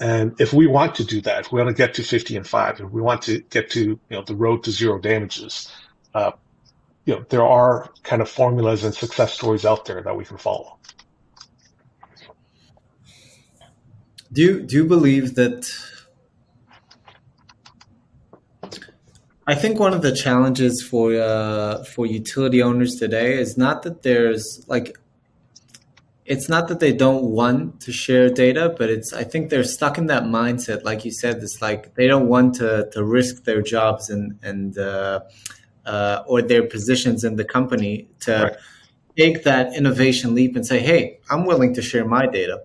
and 0.00 0.34
if 0.40 0.52
we 0.52 0.66
want 0.66 0.96
to 0.96 1.04
do 1.04 1.20
that, 1.22 1.46
if 1.46 1.52
we 1.52 1.62
want 1.62 1.74
to 1.74 1.80
get 1.80 1.94
to 1.94 2.02
50 2.02 2.36
and 2.36 2.46
5, 2.46 2.80
if 2.80 2.90
we 2.90 3.00
want 3.00 3.22
to 3.22 3.40
get 3.50 3.70
to 3.70 3.80
you 3.80 4.00
know 4.10 4.22
the 4.22 4.34
road 4.34 4.64
to 4.64 4.72
zero 4.72 4.98
damages, 4.98 5.72
uh, 6.14 6.32
you 7.04 7.14
know 7.14 7.24
there 7.28 7.44
are 7.44 7.90
kind 8.02 8.20
of 8.20 8.28
formulas 8.28 8.82
and 8.84 8.94
success 8.94 9.32
stories 9.32 9.64
out 9.64 9.84
there 9.84 10.02
that 10.02 10.16
we 10.16 10.24
can 10.24 10.36
follow. 10.36 10.78
Do 14.32 14.42
you, 14.42 14.62
do 14.62 14.76
you 14.76 14.84
believe 14.84 15.36
that? 15.36 15.70
I 19.46 19.54
think 19.54 19.78
one 19.78 19.92
of 19.92 20.02
the 20.02 20.10
challenges 20.10 20.82
for 20.82 21.14
uh, 21.14 21.84
for 21.84 22.04
utility 22.04 22.62
owners 22.62 22.96
today 22.96 23.38
is 23.38 23.56
not 23.56 23.84
that 23.84 24.02
there's 24.02 24.64
like 24.66 24.98
it's 26.26 26.48
not 26.48 26.68
that 26.68 26.80
they 26.80 26.92
don't 26.92 27.24
want 27.24 27.80
to 27.82 27.92
share 27.92 28.30
data, 28.30 28.74
but 28.78 28.88
it's 28.88 29.12
I 29.12 29.24
think 29.24 29.50
they're 29.50 29.64
stuck 29.64 29.98
in 29.98 30.06
that 30.06 30.24
mindset, 30.24 30.82
like 30.82 31.04
you 31.04 31.10
said. 31.10 31.36
It's 31.36 31.60
like 31.60 31.94
they 31.96 32.06
don't 32.06 32.28
want 32.28 32.54
to 32.56 32.88
to 32.92 33.04
risk 33.04 33.44
their 33.44 33.60
jobs 33.60 34.08
and 34.08 34.38
and 34.42 34.78
uh, 34.78 35.20
uh, 35.84 36.22
or 36.26 36.40
their 36.40 36.66
positions 36.66 37.24
in 37.24 37.36
the 37.36 37.44
company 37.44 38.08
to 38.20 38.32
right. 38.32 38.56
take 39.18 39.44
that 39.44 39.74
innovation 39.76 40.34
leap 40.34 40.56
and 40.56 40.66
say, 40.66 40.80
"Hey, 40.80 41.20
I'm 41.30 41.44
willing 41.44 41.74
to 41.74 41.82
share 41.82 42.06
my 42.06 42.26
data." 42.26 42.62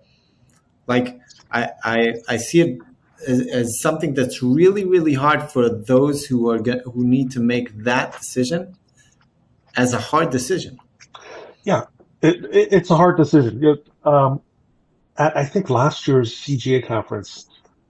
Like 0.88 1.20
I 1.52 1.70
I, 1.84 2.14
I 2.30 2.38
see 2.38 2.62
it 2.62 2.80
as, 3.28 3.46
as 3.48 3.82
something 3.82 4.14
that's 4.14 4.42
really 4.42 4.86
really 4.86 5.16
hard 5.16 5.52
for 5.52 5.68
those 5.68 6.26
who 6.26 6.50
are 6.50 6.60
who 6.60 7.06
need 7.06 7.32
to 7.32 7.42
make 7.42 7.76
that 7.84 8.18
decision 8.18 8.78
as 9.76 9.94
a 9.94 10.00
hard 10.00 10.30
decision. 10.30 10.80
Yeah, 11.64 11.84
it, 12.22 12.46
it, 12.46 12.74
it's 12.74 12.90
a 12.90 12.96
hard 12.96 13.18
decision. 13.18 13.78
Um, 14.04 14.42
I 15.18 15.46
think 15.46 15.70
last 15.70 16.08
year's 16.08 16.34
CGA 16.34 16.86
conference, 16.86 17.46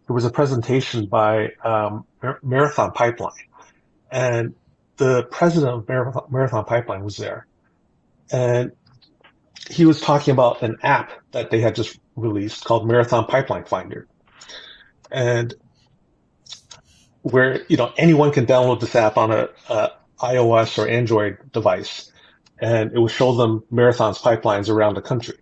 there 0.08 0.16
was 0.16 0.26
a 0.26 0.32
presentation 0.32 1.06
by 1.06 1.52
um, 1.64 2.06
Marathon 2.42 2.92
Pipeline, 2.92 3.34
and 4.12 4.56
the 4.98 5.24
president 5.26 5.72
of 5.72 5.88
Marathon, 5.88 6.24
Marathon 6.32 6.66
Pipeline 6.66 7.04
was 7.04 7.18
there, 7.18 7.46
and 8.32 8.72
he 9.70 9.86
was 9.86 10.02
talking 10.02 10.32
about 10.32 10.64
an 10.64 10.78
app 10.82 11.12
that 11.32 11.52
they 11.52 11.60
had 11.62 11.76
just 11.76 12.00
released 12.16 12.66
called 12.66 12.88
Marathon 12.88 13.26
Pipeline 13.26 13.66
Finder, 13.66 14.08
and 15.12 15.54
where 17.22 17.64
you 17.68 17.78
know 17.78 17.94
anyone 17.96 18.32
can 18.32 18.48
download 18.48 18.80
this 18.80 18.96
app 18.96 19.18
on 19.18 19.32
a, 19.32 19.50
a 19.70 19.92
iOS 20.20 20.80
or 20.80 20.88
Android 20.88 21.38
device 21.52 22.12
and 22.62 22.92
it 22.92 22.98
will 22.98 23.08
show 23.08 23.34
them 23.34 23.64
marathons 23.72 24.20
pipelines 24.20 24.70
around 24.70 24.96
the 24.96 25.02
country. 25.02 25.38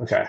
Okay. 0.00 0.28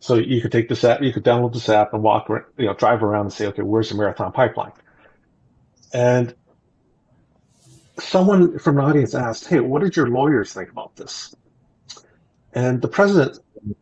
So 0.00 0.16
you 0.16 0.40
could 0.40 0.52
take 0.52 0.68
this 0.68 0.84
app, 0.84 1.02
you 1.02 1.12
could 1.12 1.24
download 1.24 1.54
this 1.54 1.68
app 1.68 1.94
and 1.94 2.02
walk, 2.02 2.28
you 2.58 2.66
know, 2.66 2.74
drive 2.74 3.02
around 3.02 3.26
and 3.26 3.32
say, 3.32 3.46
okay, 3.46 3.62
where's 3.62 3.88
the 3.88 3.94
marathon 3.94 4.32
pipeline? 4.32 4.72
And 5.92 6.34
someone 7.98 8.58
from 8.58 8.76
the 8.76 8.82
audience 8.82 9.14
asked, 9.14 9.46
hey, 9.46 9.60
what 9.60 9.82
did 9.82 9.96
your 9.96 10.08
lawyers 10.08 10.52
think 10.52 10.70
about 10.70 10.96
this? 10.96 11.34
And 12.52 12.82
the 12.82 12.88
president 12.88 13.38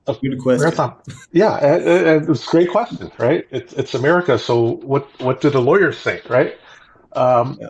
of 0.06 0.18
Marathon, 0.22 0.96
yeah, 1.32 1.56
and, 1.56 1.82
and 1.82 2.22
it 2.22 2.28
was 2.28 2.46
a 2.46 2.50
great 2.50 2.70
question, 2.70 3.10
right? 3.18 3.46
It's, 3.50 3.72
it's 3.72 3.94
America, 3.94 4.38
so 4.38 4.76
what 4.76 5.08
what 5.20 5.40
do 5.40 5.50
the 5.50 5.60
lawyers 5.60 6.00
think, 6.00 6.30
right? 6.30 6.56
Um, 7.12 7.58
yeah. 7.60 7.68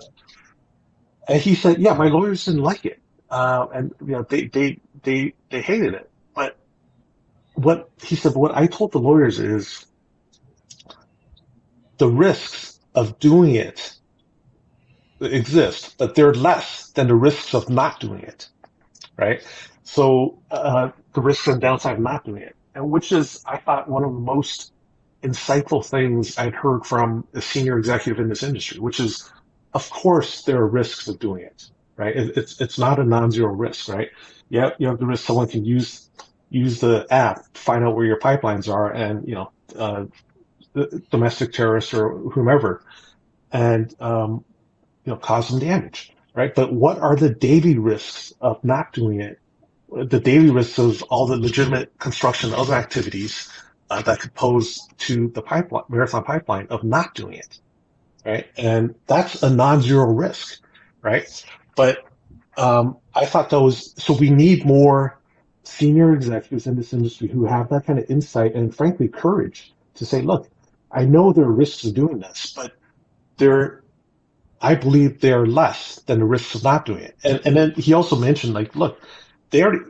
And 1.29 1.41
he 1.41 1.55
said, 1.55 1.79
yeah, 1.79 1.95
my 1.95 2.09
lawyers 2.09 2.45
didn't 2.45 2.63
like 2.63 2.85
it 2.85 3.02
uh, 3.33 3.67
and 3.75 3.95
you 4.01 4.13
know 4.13 4.23
they 4.29 4.47
they 4.47 4.79
they 5.03 5.35
they 5.51 5.63
hated 5.63 5.95
it. 5.95 6.11
But 6.35 6.59
what 7.55 7.91
he 8.03 8.15
said, 8.15 8.35
what 8.35 8.55
I 8.55 8.67
told 8.67 8.93
the 8.93 8.99
lawyers 8.99 9.41
is 9.41 9.87
the 11.97 12.09
risks 12.09 12.79
of 12.95 13.19
doing 13.19 13.55
it 13.55 13.95
exist, 15.21 15.97
but 15.99 16.15
they're 16.15 16.35
less 16.35 16.91
than 16.91 17.09
the 17.09 17.15
risks 17.15 17.55
of 17.55 17.71
not 17.71 18.01
doing 18.01 18.23
it, 18.23 18.49
right? 19.17 19.43
So 19.85 20.39
uh, 20.51 20.91
the 21.15 21.23
risks 21.23 21.47
and 21.49 21.61
downside 21.61 21.95
of 21.95 22.01
not 22.01 22.25
doing 22.25 22.43
it, 22.43 22.55
and 22.75 22.91
which 22.91 23.13
is 23.13 23.43
I 23.47 23.57
thought 23.57 23.89
one 23.89 24.05
of 24.05 24.13
the 24.13 24.21
most 24.21 24.73
insightful 25.23 25.87
things 25.87 26.37
I'd 26.37 26.55
heard 26.55 26.85
from 26.85 27.27
a 27.33 27.41
senior 27.41 27.79
executive 27.79 28.21
in 28.21 28.29
this 28.29 28.43
industry, 28.43 28.79
which 28.79 29.01
is, 29.01 29.33
of 29.73 29.89
course, 29.89 30.43
there 30.43 30.59
are 30.59 30.67
risks 30.67 31.09
of 31.09 31.19
doing 31.19 31.45
it 31.45 31.71
right? 32.03 32.17
It, 32.17 32.37
it's 32.37 32.61
it's 32.61 32.79
not 32.79 32.99
a 32.99 33.05
non-zero 33.05 33.53
risk, 33.53 33.89
right? 33.89 34.09
Yeah, 34.49 34.71
you 34.79 34.89
have 34.89 34.99
the 34.99 35.07
risk 35.07 35.25
someone 35.25 35.49
can 35.49 35.65
use 35.65 36.11
use 36.51 36.81
the 36.81 37.07
app, 37.11 37.45
find 37.55 37.85
out 37.85 37.95
where 37.95 38.05
your 38.05 38.19
pipelines 38.19 38.73
are, 38.73 38.93
and 38.93 39.27
you 39.27 39.35
know, 39.37 39.53
uh, 39.77 40.05
domestic 41.11 41.53
terrorists 41.53 41.95
or 41.95 42.19
whomever, 42.31 42.83
and 43.53 43.95
um, 44.01 44.45
you 45.05 45.13
know, 45.13 45.19
cause 45.19 45.49
some 45.49 45.61
damage, 45.61 46.13
right? 46.35 46.55
But 46.55 46.73
what 46.73 46.99
are 46.99 47.17
the 47.17 47.31
daily 47.31 47.79
risks 47.79 48.33
of 48.41 48.63
not 48.65 48.93
doing 48.93 49.21
it? 49.21 49.39
The 49.89 50.21
daily 50.21 50.51
risks 50.51 50.79
of 50.79 51.03
all 51.05 51.27
the 51.27 51.37
legitimate 51.37 51.93
construction 51.99 52.53
other 52.55 52.75
activities 52.75 53.49
uh, 53.91 54.03
that 54.03 54.21
could 54.21 54.35
pose 54.35 54.81
to 54.99 55.29
the 55.35 55.43
pipeline, 55.43 55.85
marathon 55.89 56.25
pipeline 56.25 56.67
of 56.71 56.83
not 56.83 57.15
doing 57.15 57.35
it, 57.35 57.61
right? 58.25 58.47
And 58.57 58.95
that's 59.07 59.43
a 59.43 59.51
non-zero 59.51 60.07
risk, 60.07 60.59
right? 61.03 61.27
But 61.75 62.05
um, 62.57 62.99
I 63.15 63.27
thought 63.27 63.51
that 63.51 63.61
was 63.61 63.95
so 64.03 64.15
we 64.15 64.31
need 64.31 64.65
more 64.65 65.19
senior 65.65 66.13
executives 66.13 66.67
in 66.67 66.77
this 66.77 66.93
industry 66.93 67.29
who 67.29 67.45
have 67.45 67.69
that 67.71 67.87
kind 67.87 67.99
of 67.99 68.11
insight 68.11 68.55
and 68.55 68.75
frankly 68.75 69.09
courage 69.09 69.73
to 69.95 70.07
say, 70.07 70.23
look, 70.23 70.49
I 70.91 71.05
know 71.05 71.33
there 71.33 71.45
are 71.45 71.53
risks 71.53 71.85
of 71.85 71.95
doing 71.95 72.19
this, 72.19 72.53
but 72.55 72.73
they're, 73.37 73.83
I 74.61 74.75
believe 74.75 75.21
they're 75.21 75.47
less 75.47 75.97
than 76.03 76.19
the 76.19 76.25
risks 76.25 76.55
of 76.55 76.65
not 76.65 76.85
doing 76.85 77.05
it. 77.05 77.17
And, 77.25 77.41
and 77.45 77.57
then 77.57 77.71
he 77.73 77.95
also 77.95 78.17
mentioned 78.17 78.55
like, 78.55 78.77
look, 78.77 79.01
they 79.51 79.63
already, 79.63 79.85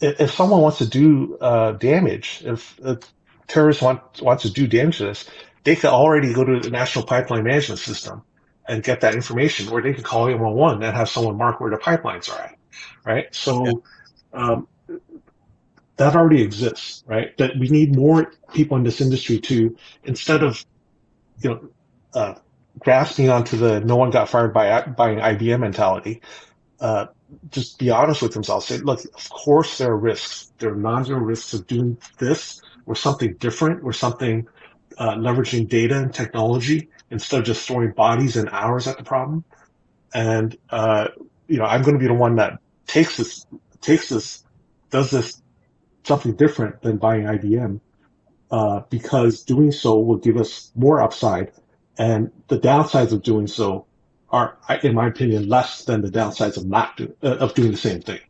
if 0.00 0.32
someone 0.32 0.60
wants 0.60 0.78
to 0.78 0.86
do 0.86 1.36
uh, 1.40 1.72
damage, 1.72 2.42
if 2.44 2.78
a 2.80 2.98
terrorist 3.46 3.82
want, 3.82 4.02
wants 4.22 4.42
to 4.42 4.50
do 4.50 4.66
damage 4.66 4.98
to 4.98 5.06
this, 5.06 5.28
they 5.64 5.76
could 5.76 5.90
already 5.90 6.32
go 6.32 6.44
to 6.44 6.60
the 6.60 6.70
National 6.70 7.04
Pipeline 7.06 7.44
Management 7.44 7.80
System 7.80 8.22
and 8.66 8.82
get 8.82 9.00
that 9.02 9.14
information, 9.14 9.68
or 9.68 9.82
they 9.82 9.92
can 9.92 10.02
call 10.02 10.28
811 10.28 10.82
and 10.82 10.96
have 10.96 11.08
someone 11.08 11.36
mark 11.36 11.60
where 11.60 11.70
the 11.70 11.76
pipelines 11.76 12.30
are 12.30 12.40
at, 12.40 12.56
right? 13.04 13.34
So 13.34 13.64
yeah. 13.66 13.72
um, 14.32 14.68
that 15.96 16.16
already 16.16 16.42
exists, 16.42 17.04
right? 17.06 17.36
That 17.38 17.58
we 17.58 17.68
need 17.68 17.94
more 17.94 18.32
people 18.52 18.76
in 18.76 18.82
this 18.82 19.00
industry 19.00 19.38
to, 19.40 19.76
instead 20.04 20.42
of, 20.42 20.64
you 21.40 21.50
know, 21.50 21.68
uh, 22.14 22.34
grasping 22.78 23.28
onto 23.28 23.56
the 23.56 23.80
no 23.80 23.96
one 23.96 24.10
got 24.10 24.28
fired 24.28 24.52
by 24.52 24.82
by 24.82 25.10
an 25.10 25.20
IBM 25.20 25.60
mentality, 25.60 26.22
uh, 26.80 27.06
just 27.50 27.78
be 27.78 27.90
honest 27.90 28.22
with 28.22 28.32
themselves. 28.32 28.66
Say, 28.66 28.78
look, 28.78 29.04
of 29.04 29.30
course 29.30 29.78
there 29.78 29.90
are 29.90 29.96
risks. 29.96 30.52
There 30.58 30.72
are 30.72 30.76
non-zero 30.76 31.20
risks 31.20 31.54
of 31.54 31.66
doing 31.66 31.98
this 32.18 32.62
or 32.86 32.94
something 32.94 33.34
different 33.34 33.82
or 33.84 33.92
something 33.92 34.46
uh, 34.98 35.14
leveraging 35.14 35.68
data 35.68 35.96
and 35.96 36.12
technology 36.12 36.88
instead 37.14 37.40
of 37.40 37.46
just 37.46 37.66
throwing 37.66 37.92
bodies 37.92 38.36
and 38.36 38.50
hours 38.50 38.86
at 38.86 38.98
the 38.98 39.04
problem. 39.04 39.44
And 40.12 40.56
uh, 40.68 41.08
you 41.46 41.56
know, 41.58 41.64
I'm 41.64 41.82
going 41.82 41.94
to 41.94 42.00
be 42.00 42.08
the 42.08 42.14
one 42.14 42.36
that 42.36 42.58
takes 42.86 43.16
this, 43.16 43.46
takes 43.80 44.08
this, 44.08 44.44
does 44.90 45.10
this 45.10 45.40
something 46.02 46.34
different 46.34 46.82
than 46.82 46.98
buying 46.98 47.24
IBM, 47.24 47.80
uh, 48.50 48.80
because 48.90 49.42
doing 49.42 49.72
so 49.72 49.98
will 49.98 50.18
give 50.18 50.36
us 50.36 50.70
more 50.74 51.00
upside, 51.00 51.52
and 51.96 52.30
the 52.48 52.58
downsides 52.58 53.12
of 53.12 53.22
doing 53.22 53.46
so 53.46 53.86
are, 54.30 54.58
in 54.82 54.94
my 54.94 55.06
opinion, 55.06 55.48
less 55.48 55.84
than 55.84 56.02
the 56.02 56.10
downsides 56.10 56.56
of 56.56 56.66
not 56.66 56.96
do, 56.96 57.14
uh, 57.22 57.36
of 57.36 57.54
doing 57.54 57.70
the 57.70 57.76
same 57.76 58.00
thing. 58.00 58.20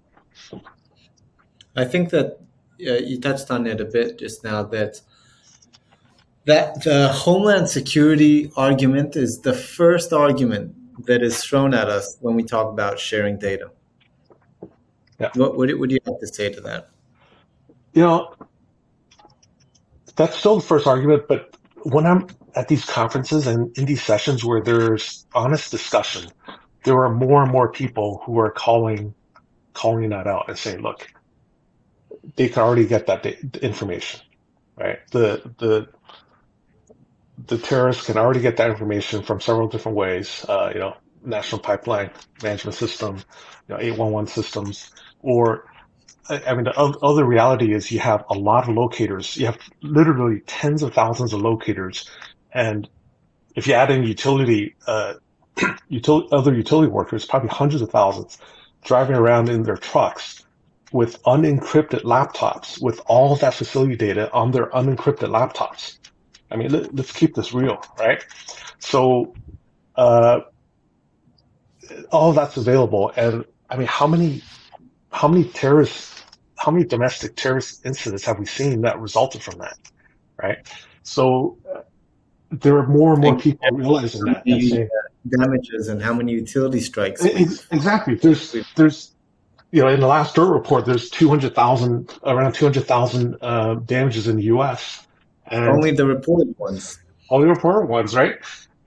I 1.74 1.84
think 1.84 2.10
that 2.10 2.38
you 2.78 3.20
touched 3.20 3.50
on 3.50 3.66
it 3.66 3.80
a 3.80 3.84
bit 3.84 4.18
just 4.18 4.44
now 4.44 4.62
that 4.64 5.00
that 6.46 6.82
the 6.84 7.08
homeland 7.08 7.68
security 7.68 8.50
argument 8.56 9.16
is 9.16 9.40
the 9.40 9.54
first 9.54 10.12
argument 10.12 10.74
that 11.06 11.22
is 11.22 11.42
thrown 11.42 11.74
at 11.74 11.88
us 11.88 12.16
when 12.20 12.34
we 12.34 12.42
talk 12.42 12.70
about 12.70 12.98
sharing 12.98 13.38
data. 13.38 13.70
Yeah. 15.18 15.30
What, 15.34 15.56
would 15.56 15.78
what 15.78 15.88
do 15.88 15.94
you 15.94 16.00
have 16.06 16.18
to 16.20 16.26
say 16.26 16.52
to 16.52 16.60
that? 16.62 16.90
You 17.92 18.02
know, 18.02 18.34
that's 20.16 20.36
still 20.36 20.56
the 20.56 20.66
first 20.66 20.86
argument, 20.86 21.28
but 21.28 21.56
when 21.84 22.06
I'm 22.06 22.26
at 22.54 22.68
these 22.68 22.84
conferences 22.84 23.46
and 23.46 23.76
in 23.78 23.84
these 23.84 24.02
sessions 24.02 24.44
where 24.44 24.60
there's 24.60 25.26
honest 25.34 25.70
discussion, 25.70 26.30
there 26.84 26.98
are 27.04 27.12
more 27.12 27.42
and 27.42 27.50
more 27.50 27.70
people 27.70 28.22
who 28.24 28.38
are 28.38 28.50
calling 28.50 29.14
calling 29.72 30.10
that 30.10 30.26
out 30.26 30.48
and 30.48 30.56
saying, 30.56 30.80
look, 30.80 31.08
they 32.36 32.48
can 32.48 32.62
already 32.62 32.86
get 32.86 33.06
that 33.06 33.26
information, 33.56 34.20
right? 34.76 34.98
The 35.10 35.50
the 35.58 35.88
the 37.46 37.58
terrorists 37.58 38.06
can 38.06 38.16
already 38.16 38.40
get 38.40 38.56
that 38.58 38.70
information 38.70 39.22
from 39.22 39.40
several 39.40 39.68
different 39.68 39.96
ways. 39.96 40.44
Uh, 40.48 40.70
you 40.72 40.80
know, 40.80 40.96
National 41.24 41.60
Pipeline 41.60 42.10
Management 42.42 42.76
System, 42.76 43.16
you 43.16 43.74
know, 43.74 43.80
811 43.80 44.28
systems, 44.28 44.90
or 45.20 45.66
I 46.28 46.54
mean, 46.54 46.64
the 46.64 46.78
other 46.78 47.24
reality 47.24 47.74
is 47.74 47.90
you 47.90 47.98
have 47.98 48.24
a 48.30 48.34
lot 48.34 48.68
of 48.68 48.74
locators. 48.74 49.36
You 49.36 49.46
have 49.46 49.58
literally 49.82 50.40
tens 50.46 50.82
of 50.82 50.94
thousands 50.94 51.34
of 51.34 51.42
locators, 51.42 52.08
and 52.52 52.88
if 53.54 53.66
you 53.66 53.74
add 53.74 53.90
in 53.90 54.04
utility, 54.04 54.74
uh, 54.86 55.14
utility, 55.88 56.28
other 56.32 56.54
utility 56.54 56.90
workers, 56.90 57.26
probably 57.26 57.50
hundreds 57.50 57.82
of 57.82 57.90
thousands, 57.90 58.38
driving 58.84 59.16
around 59.16 59.48
in 59.48 59.62
their 59.64 59.76
trucks 59.76 60.44
with 60.92 61.22
unencrypted 61.24 62.02
laptops, 62.02 62.80
with 62.80 63.00
all 63.06 63.36
that 63.36 63.52
facility 63.52 63.96
data 63.96 64.30
on 64.32 64.50
their 64.52 64.66
unencrypted 64.70 65.28
laptops. 65.28 65.98
I 66.50 66.56
mean, 66.56 66.70
let, 66.70 66.98
us 66.98 67.12
keep 67.12 67.34
this 67.34 67.52
real, 67.52 67.82
right? 67.98 68.24
So, 68.78 69.34
uh, 69.96 70.40
all 72.10 72.32
that's 72.32 72.56
available, 72.56 73.12
and 73.16 73.44
I 73.68 73.76
mean, 73.76 73.86
how 73.86 74.06
many, 74.06 74.42
how 75.10 75.28
many 75.28 75.44
terrorists, 75.44 76.22
how 76.56 76.70
many 76.70 76.84
domestic 76.84 77.36
terrorist 77.36 77.84
incidents 77.84 78.24
have 78.24 78.38
we 78.38 78.46
seen 78.46 78.82
that 78.82 78.98
resulted 79.00 79.42
from 79.42 79.58
that, 79.58 79.78
right? 80.40 80.58
So, 81.02 81.58
uh, 81.72 81.80
there 82.50 82.76
are 82.76 82.86
more 82.86 83.14
and 83.14 83.22
more 83.22 83.38
people 83.38 83.68
realizing 83.72 84.24
that. 84.24 84.42
And 84.46 84.88
damages 85.28 85.88
and 85.88 86.02
how 86.02 86.12
many 86.14 86.32
utility 86.32 86.80
strikes. 86.80 87.24
Exactly. 87.24 88.14
There's, 88.14 88.54
there's, 88.76 89.14
you 89.70 89.82
know, 89.82 89.88
in 89.88 90.00
the 90.00 90.06
last 90.06 90.34
dirt 90.34 90.52
report, 90.52 90.84
there's 90.84 91.10
200,000, 91.10 92.12
around 92.24 92.54
200,000 92.54 93.36
uh, 93.40 93.74
damages 93.76 94.28
in 94.28 94.36
the 94.36 94.44
U.S. 94.44 95.03
And 95.46 95.68
only 95.68 95.90
the 95.90 96.06
reported 96.06 96.58
ones. 96.58 96.98
Only 97.30 97.46
the 97.46 97.54
reported 97.54 97.88
ones, 97.88 98.14
right? 98.14 98.36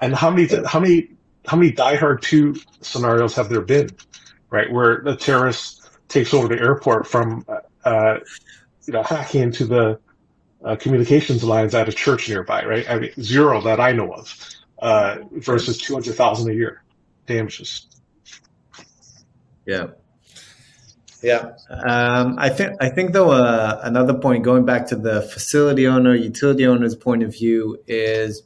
And 0.02 0.16
how 0.16 0.30
many, 0.30 0.48
how 0.66 0.80
many, 0.80 1.10
how 1.46 1.58
many 1.58 1.72
Die 1.72 1.96
Hard 1.96 2.22
two 2.22 2.56
scenarios 2.82 3.36
have 3.36 3.50
there 3.50 3.62
been, 3.62 3.90
right? 4.50 4.72
Where 4.72 5.02
the 5.04 5.16
terrorist 5.16 5.90
takes 6.08 6.34
over 6.34 6.48
the 6.48 6.60
airport 6.60 7.08
from, 7.08 7.46
uh, 7.84 8.18
you 8.86 8.94
know, 8.94 9.04
hacking 9.04 9.42
into 9.42 9.66
the 9.66 10.00
uh, 10.64 10.76
communications 10.76 11.44
lines 11.44 11.76
at 11.76 11.88
a 11.88 11.92
church 11.92 12.30
nearby, 12.30 12.64
right? 12.66 12.90
I 12.90 13.00
mean, 13.00 13.12
zero 13.22 13.62
that 13.62 13.80
I 13.80 13.92
know 13.92 14.12
of, 14.14 14.50
uh, 14.80 15.18
versus 15.32 15.78
200,000 15.78 16.50
a 16.50 16.54
year 16.54 16.84
damages. 17.26 17.88
Yeah. 19.66 19.88
Yeah, 21.22 21.54
um, 21.70 22.36
I 22.38 22.50
think 22.50 22.78
I 22.80 22.90
think 22.90 23.14
though 23.14 23.32
uh, 23.32 23.80
another 23.84 24.14
point 24.14 24.44
going 24.44 24.66
back 24.66 24.86
to 24.88 24.96
the 24.96 25.24
facility 25.24 25.88
owner, 25.88 26.14
utility 26.14 26.66
owner's 26.68 26.96
point 26.96 27.24
of 27.24 27.34
view 27.34 27.80
is 27.88 28.44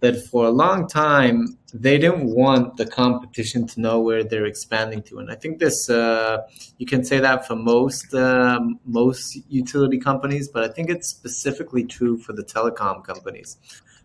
that 0.00 0.26
for 0.26 0.46
a 0.46 0.50
long 0.50 0.88
time 0.88 1.56
they 1.72 1.98
didn't 1.98 2.34
want 2.34 2.78
the 2.78 2.86
competition 2.86 3.66
to 3.68 3.80
know 3.80 4.00
where 4.00 4.24
they're 4.24 4.46
expanding 4.46 5.02
to, 5.04 5.20
and 5.20 5.30
I 5.30 5.36
think 5.36 5.60
this 5.60 5.88
uh, 5.88 6.38
you 6.78 6.86
can 6.86 7.04
say 7.04 7.20
that 7.20 7.46
for 7.46 7.54
most 7.54 8.12
um, 8.12 8.80
most 8.84 9.38
utility 9.48 9.98
companies, 9.98 10.48
but 10.48 10.64
I 10.64 10.68
think 10.68 10.90
it's 10.90 11.08
specifically 11.08 11.84
true 11.84 12.18
for 12.18 12.32
the 12.32 12.42
telecom 12.42 13.04
companies 13.04 13.56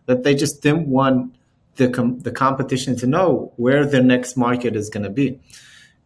that 0.06 0.22
they 0.22 0.34
just 0.34 0.62
didn't 0.62 0.86
want 0.86 1.34
the 1.74 1.88
com- 1.88 2.20
the 2.20 2.30
competition 2.30 2.96
to 2.96 3.06
know 3.06 3.52
where 3.56 3.84
their 3.84 4.02
next 4.02 4.36
market 4.36 4.76
is 4.76 4.88
going 4.88 5.04
to 5.04 5.10
be. 5.10 5.40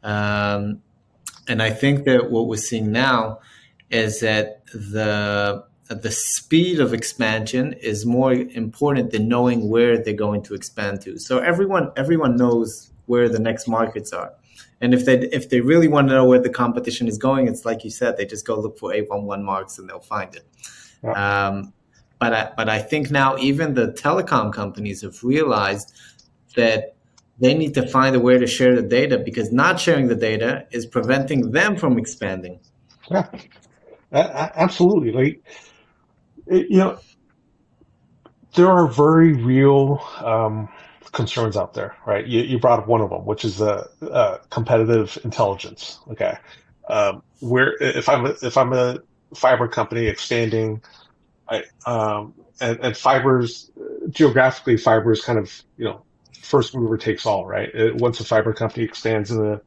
Um, 0.02 0.80
and 1.48 1.62
I 1.62 1.70
think 1.70 2.04
that 2.04 2.30
what 2.30 2.46
we're 2.46 2.56
seeing 2.56 2.92
now 2.92 3.40
is 3.90 4.20
that 4.20 4.64
the 4.66 5.64
the 5.88 6.10
speed 6.10 6.78
of 6.78 6.94
expansion 6.94 7.72
is 7.72 8.06
more 8.06 8.32
important 8.32 9.10
than 9.10 9.26
knowing 9.26 9.68
where 9.68 9.98
they're 9.98 10.14
going 10.14 10.42
to 10.42 10.54
expand 10.54 11.00
to. 11.02 11.18
So 11.18 11.38
everyone 11.38 11.90
everyone 11.96 12.36
knows 12.36 12.90
where 13.06 13.28
the 13.28 13.40
next 13.40 13.66
markets 13.66 14.12
are. 14.12 14.32
And 14.80 14.94
if 14.94 15.04
they 15.04 15.18
if 15.18 15.50
they 15.50 15.60
really 15.60 15.88
want 15.88 16.08
to 16.08 16.14
know 16.14 16.24
where 16.24 16.38
the 16.38 16.48
competition 16.48 17.08
is 17.08 17.18
going, 17.18 17.48
it's 17.48 17.64
like 17.64 17.84
you 17.84 17.90
said, 17.90 18.16
they 18.16 18.24
just 18.24 18.46
go 18.46 18.58
look 18.58 18.78
for 18.78 18.94
811 18.94 19.44
marks 19.44 19.78
and 19.78 19.88
they'll 19.88 19.98
find 19.98 20.34
it. 20.34 20.46
Yeah. 21.02 21.48
Um, 21.48 21.72
but 22.20 22.34
I, 22.34 22.52
but 22.56 22.68
I 22.68 22.78
think 22.80 23.10
now 23.10 23.36
even 23.38 23.74
the 23.74 23.88
telecom 23.88 24.52
companies 24.52 25.02
have 25.02 25.24
realized 25.24 25.92
that 26.54 26.94
they 27.40 27.54
need 27.54 27.74
to 27.74 27.86
find 27.88 28.14
a 28.14 28.20
way 28.20 28.38
to 28.38 28.46
share 28.46 28.76
the 28.76 28.82
data 28.82 29.18
because 29.18 29.50
not 29.50 29.80
sharing 29.80 30.08
the 30.08 30.14
data 30.14 30.66
is 30.70 30.86
preventing 30.86 31.50
them 31.52 31.76
from 31.76 31.98
expanding. 31.98 32.60
Yeah, 33.10 33.28
absolutely. 34.12 35.12
Like, 35.12 35.42
you 36.46 36.76
know, 36.76 36.98
there 38.54 38.68
are 38.68 38.86
very 38.86 39.32
real 39.32 40.02
um, 40.18 40.68
concerns 41.12 41.56
out 41.56 41.74
there, 41.74 41.96
right? 42.06 42.26
You, 42.26 42.42
you, 42.42 42.58
brought 42.58 42.80
up 42.80 42.86
one 42.86 43.00
of 43.00 43.10
them, 43.10 43.24
which 43.24 43.44
is 43.44 43.58
the 43.58 43.88
uh, 44.02 44.38
competitive 44.50 45.16
intelligence. 45.24 46.00
Okay, 46.10 46.36
um, 46.88 47.22
where 47.40 47.74
if 47.80 48.08
I'm 48.08 48.26
a, 48.26 48.34
if 48.42 48.56
I'm 48.56 48.72
a 48.72 48.98
fiber 49.34 49.68
company 49.68 50.06
expanding, 50.06 50.82
I, 51.48 51.64
um, 51.86 52.34
and, 52.60 52.78
and 52.80 52.96
fibers 52.96 53.70
geographically, 54.10 54.76
fibers 54.76 55.22
kind 55.22 55.38
of 55.38 55.62
you 55.76 55.84
know 55.84 56.02
first 56.40 56.74
mover 56.74 56.96
takes 56.96 57.26
all, 57.26 57.46
right? 57.46 57.68
It, 57.72 57.96
once 57.96 58.20
a 58.20 58.24
fiber 58.24 58.52
company 58.52 58.84
expands 58.84 59.30
in 59.30 59.38
the 59.38 59.60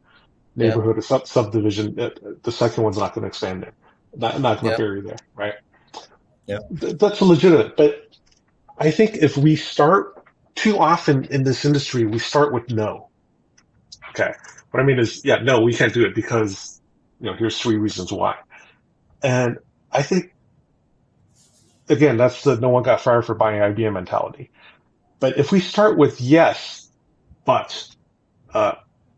neighborhood, 0.56 0.96
yeah. 0.96 1.00
a 1.00 1.04
sub- 1.04 1.28
subdivision, 1.28 2.00
it, 2.00 2.44
the 2.44 2.52
second 2.52 2.84
one's 2.84 2.98
not 2.98 3.14
going 3.14 3.24
to 3.24 3.28
expand 3.28 3.64
there, 3.64 3.74
not, 4.16 4.40
not 4.42 4.62
going 4.62 4.76
to 4.76 4.82
yeah. 4.82 4.86
bury 4.86 5.02
there, 5.02 5.18
right? 5.36 5.54
Yeah, 6.48 6.60
Th- 6.80 6.98
that's 6.98 7.22
legitimate. 7.22 7.78
But 7.78 8.02
I 8.78 8.92
think 8.92 9.16
if 9.16 9.38
we 9.38 9.56
start 9.56 10.26
too 10.56 10.78
often 10.78 11.26
in 11.26 11.44
this 11.44 11.64
industry, 11.66 12.06
we 12.06 12.20
start 12.20 12.54
with 12.54 12.70
no. 12.70 13.10
Okay, 14.10 14.34
what 14.72 14.80
I 14.80 14.84
mean 14.84 15.00
is, 15.00 15.24
yeah, 15.24 15.38
no, 15.38 15.62
we 15.62 15.74
can't 15.74 15.94
do 15.94 16.06
it 16.06 16.14
because 16.14 16.82
you 17.20 17.28
know 17.28 17.36
here's 17.36 17.60
three 17.60 17.78
reasons 17.78 18.12
why, 18.12 18.36
and 19.24 19.58
I 19.92 20.04
think 20.04 20.34
again 21.90 22.18
that's 22.18 22.44
the 22.44 22.58
no 22.58 22.70
one 22.70 22.84
got 22.84 23.02
fired 23.02 23.26
for 23.26 23.36
buying 23.36 23.60
IBM 23.60 23.94
mentality 23.94 24.52
But 25.24 25.38
if 25.38 25.54
we 25.54 25.62
start 25.62 25.98
with 25.98 26.20
yes, 26.20 26.86
but, 27.46 27.88
uh, 28.54 28.74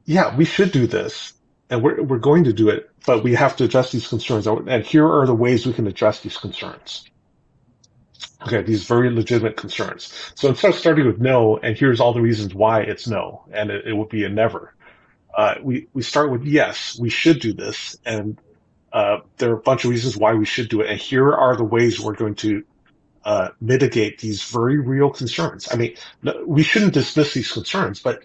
yeah, 0.06 0.36
we 0.36 0.46
should 0.46 0.72
do 0.72 0.86
this 0.86 1.34
and 1.72 1.82
we're, 1.82 2.00
we're 2.04 2.20
going 2.20 2.44
to 2.44 2.54
do 2.54 2.70
it, 2.70 2.92
but 3.08 3.24
we 3.24 3.34
have 3.34 3.56
to 3.56 3.64
address 3.64 3.92
these 3.92 4.08
concerns. 4.08 4.46
And 4.46 4.86
here 4.86 5.12
are 5.12 5.26
the 5.26 5.34
ways 5.34 5.66
we 5.66 5.74
can 5.74 5.88
address 5.88 6.20
these 6.20 6.38
concerns. 6.38 7.10
Okay, 8.44 8.62
these 8.62 8.86
very 8.86 9.10
legitimate 9.10 9.58
concerns. 9.58 10.14
So 10.36 10.48
instead 10.50 10.70
of 10.70 10.76
starting 10.76 11.08
with 11.08 11.20
no, 11.20 11.58
and 11.58 11.76
here's 11.76 12.00
all 12.00 12.14
the 12.14 12.22
reasons 12.22 12.54
why 12.54 12.82
it's 12.82 13.08
no, 13.08 13.44
and 13.52 13.72
it, 13.72 13.88
it 13.88 13.94
would 13.94 14.10
be 14.10 14.26
a 14.26 14.30
never, 14.30 14.76
uh, 15.36 15.56
we, 15.64 15.88
we 15.96 16.04
start 16.04 16.30
with 16.30 16.44
yes, 16.44 17.00
we 17.00 17.10
should 17.10 17.40
do 17.40 17.52
this, 17.52 17.98
and 18.06 18.40
uh, 18.94 19.22
there 19.38 19.50
are 19.50 19.58
a 19.58 19.62
bunch 19.64 19.86
of 19.86 19.90
reasons 19.90 20.16
why 20.16 20.36
we 20.36 20.46
should 20.46 20.70
do 20.70 20.82
it, 20.82 20.90
and 20.92 21.00
here 21.00 21.34
are 21.34 21.56
the 21.56 21.64
ways 21.64 22.00
we're 22.00 22.14
going 22.14 22.36
to 22.36 22.64
uh, 23.26 23.50
mitigate 23.60 24.20
these 24.20 24.44
very 24.44 24.78
real 24.78 25.10
concerns. 25.10 25.68
I 25.72 25.76
mean, 25.76 25.96
we 26.46 26.64
shouldn't 26.64 26.94
dismiss 26.94 27.34
these 27.34 27.52
concerns, 27.52 28.00
but 28.00 28.24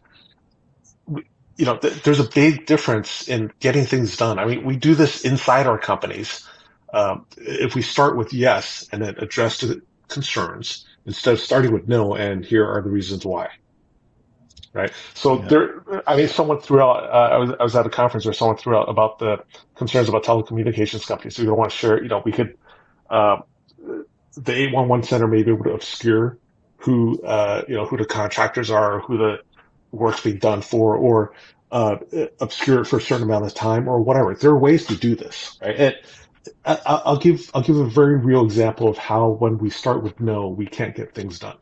we, 1.06 1.24
you 1.56 1.64
know, 1.64 1.78
th- 1.78 2.02
there's 2.02 2.20
a 2.20 2.28
big 2.28 2.66
difference 2.66 3.26
in 3.26 3.50
getting 3.60 3.86
things 3.86 4.16
done. 4.16 4.38
I 4.38 4.44
mean, 4.44 4.64
we 4.64 4.76
do 4.76 4.94
this 4.94 5.24
inside 5.24 5.66
our 5.66 5.78
companies. 5.78 6.46
Um, 6.92 7.26
if 7.38 7.74
we 7.74 7.82
start 7.82 8.16
with 8.16 8.34
yes 8.34 8.86
and 8.92 9.02
then 9.02 9.16
address 9.18 9.60
the 9.60 9.80
concerns 10.08 10.84
instead 11.06 11.34
of 11.34 11.40
starting 11.40 11.72
with 11.72 11.88
no, 11.88 12.14
and 12.14 12.44
here 12.44 12.66
are 12.68 12.82
the 12.82 12.90
reasons 12.90 13.24
why. 13.24 13.48
Right. 14.72 14.92
So 15.14 15.40
yeah. 15.40 15.48
there, 15.48 16.02
I 16.06 16.16
mean, 16.16 16.28
someone 16.28 16.60
threw 16.60 16.80
out, 16.80 17.04
uh, 17.04 17.34
I 17.34 17.38
was, 17.38 17.50
I 17.58 17.62
was 17.62 17.74
at 17.74 17.86
a 17.86 17.90
conference 17.90 18.24
where 18.24 18.34
someone 18.34 18.56
threw 18.56 18.76
out 18.76 18.88
about 18.88 19.18
the 19.18 19.38
concerns 19.74 20.08
about 20.08 20.24
telecommunications 20.24 21.06
companies. 21.06 21.36
So 21.36 21.42
we 21.42 21.48
don't 21.48 21.58
want 21.58 21.72
to 21.72 21.76
share, 21.76 22.00
you 22.02 22.08
know, 22.08 22.22
we 22.24 22.32
could, 22.32 22.56
uh, 23.08 23.38
the 24.36 24.52
811 24.52 25.04
center 25.04 25.26
may 25.26 25.42
be 25.42 25.50
able 25.50 25.64
to 25.64 25.72
obscure 25.72 26.38
who, 26.78 27.20
uh, 27.22 27.62
you 27.68 27.74
know, 27.74 27.84
who 27.84 27.96
the 27.96 28.06
contractors 28.06 28.70
are, 28.70 29.00
who 29.00 29.18
the 29.18 29.40
work's 29.92 30.22
being 30.22 30.38
done 30.38 30.62
for, 30.62 30.96
or, 30.96 31.32
uh, 31.72 31.96
obscure 32.40 32.80
it 32.80 32.86
for 32.86 32.98
a 32.98 33.00
certain 33.00 33.24
amount 33.24 33.44
of 33.44 33.54
time 33.54 33.88
or 33.88 34.00
whatever. 34.00 34.34
There 34.34 34.50
are 34.50 34.58
ways 34.58 34.86
to 34.86 34.96
do 34.96 35.14
this, 35.14 35.58
right? 35.60 35.76
And 35.76 35.96
I, 36.64 37.02
will 37.06 37.18
give, 37.18 37.50
I'll 37.54 37.62
give 37.62 37.76
a 37.76 37.88
very 37.88 38.16
real 38.16 38.44
example 38.44 38.88
of 38.88 38.96
how 38.98 39.28
when 39.28 39.58
we 39.58 39.70
start 39.70 40.02
with 40.02 40.18
no, 40.20 40.48
we 40.48 40.66
can't 40.66 40.94
get 40.94 41.14
things 41.14 41.38
done. 41.38 41.58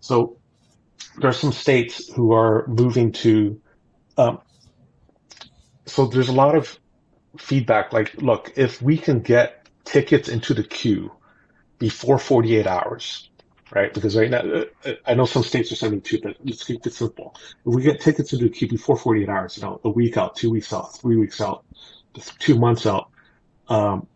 So 0.00 0.38
there 1.18 1.30
are 1.30 1.34
some 1.34 1.52
states 1.52 2.12
who 2.12 2.32
are 2.32 2.66
moving 2.66 3.12
to, 3.12 3.60
um, 4.16 4.40
so 5.84 6.06
there's 6.06 6.28
a 6.28 6.32
lot 6.32 6.54
of 6.54 6.78
feedback 7.38 7.92
like, 7.92 8.14
look, 8.22 8.52
if 8.56 8.80
we 8.80 8.96
can 8.96 9.20
get 9.20 9.68
tickets 9.84 10.28
into 10.28 10.54
the 10.54 10.64
queue 10.64 11.12
before 11.78 12.18
48 12.18 12.66
hours, 12.66 13.30
right? 13.70 13.92
Because 13.92 14.16
right 14.16 14.30
now, 14.30 14.64
I 15.06 15.14
know 15.14 15.26
some 15.26 15.42
states 15.42 15.72
are 15.72 15.76
72, 15.76 16.20
but 16.22 16.36
let's 16.44 16.64
keep 16.64 16.86
it 16.86 16.92
simple. 16.92 17.34
If 17.64 17.74
we 17.74 17.82
get 17.82 18.00
tickets 18.00 18.32
into 18.32 18.48
queue 18.48 18.68
before 18.68 18.96
48 18.96 19.28
hours, 19.28 19.56
you 19.56 19.62
know, 19.62 19.80
a 19.84 19.90
week 19.90 20.16
out, 20.16 20.36
two 20.36 20.50
weeks 20.50 20.72
out, 20.72 20.98
three 20.98 21.16
weeks 21.16 21.40
out, 21.40 21.64
two 22.38 22.58
months 22.58 22.86
out, 22.86 23.10
um, 23.68 24.06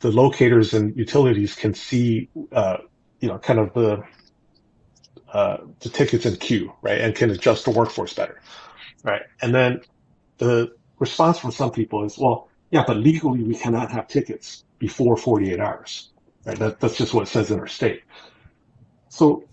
the 0.00 0.10
locators 0.10 0.74
and 0.74 0.96
utilities 0.96 1.54
can 1.54 1.74
see, 1.74 2.28
uh, 2.52 2.78
you 3.20 3.28
know, 3.28 3.38
kind 3.38 3.58
of 3.58 3.72
the, 3.74 4.02
uh, 5.32 5.58
the 5.80 5.88
tickets 5.88 6.26
in 6.26 6.36
queue, 6.36 6.72
right? 6.82 7.00
And 7.00 7.14
can 7.14 7.30
adjust 7.30 7.64
the 7.64 7.70
workforce 7.70 8.14
better, 8.14 8.40
right? 9.04 9.22
And 9.40 9.54
then 9.54 9.80
the 10.38 10.72
response 10.98 11.38
from 11.38 11.52
some 11.52 11.70
people 11.70 12.04
is, 12.04 12.18
well, 12.18 12.48
yeah, 12.70 12.84
but 12.86 12.96
legally 12.96 13.42
we 13.42 13.54
cannot 13.54 13.92
have 13.92 14.08
tickets 14.08 14.64
before 14.78 15.16
48 15.16 15.60
hours. 15.60 16.11
Right? 16.44 16.58
That, 16.58 16.80
that's 16.80 16.96
just 16.96 17.14
what 17.14 17.22
it 17.22 17.30
says 17.30 17.50
in 17.50 17.60
our 17.60 17.66
state. 17.66 18.02
So 19.08 19.44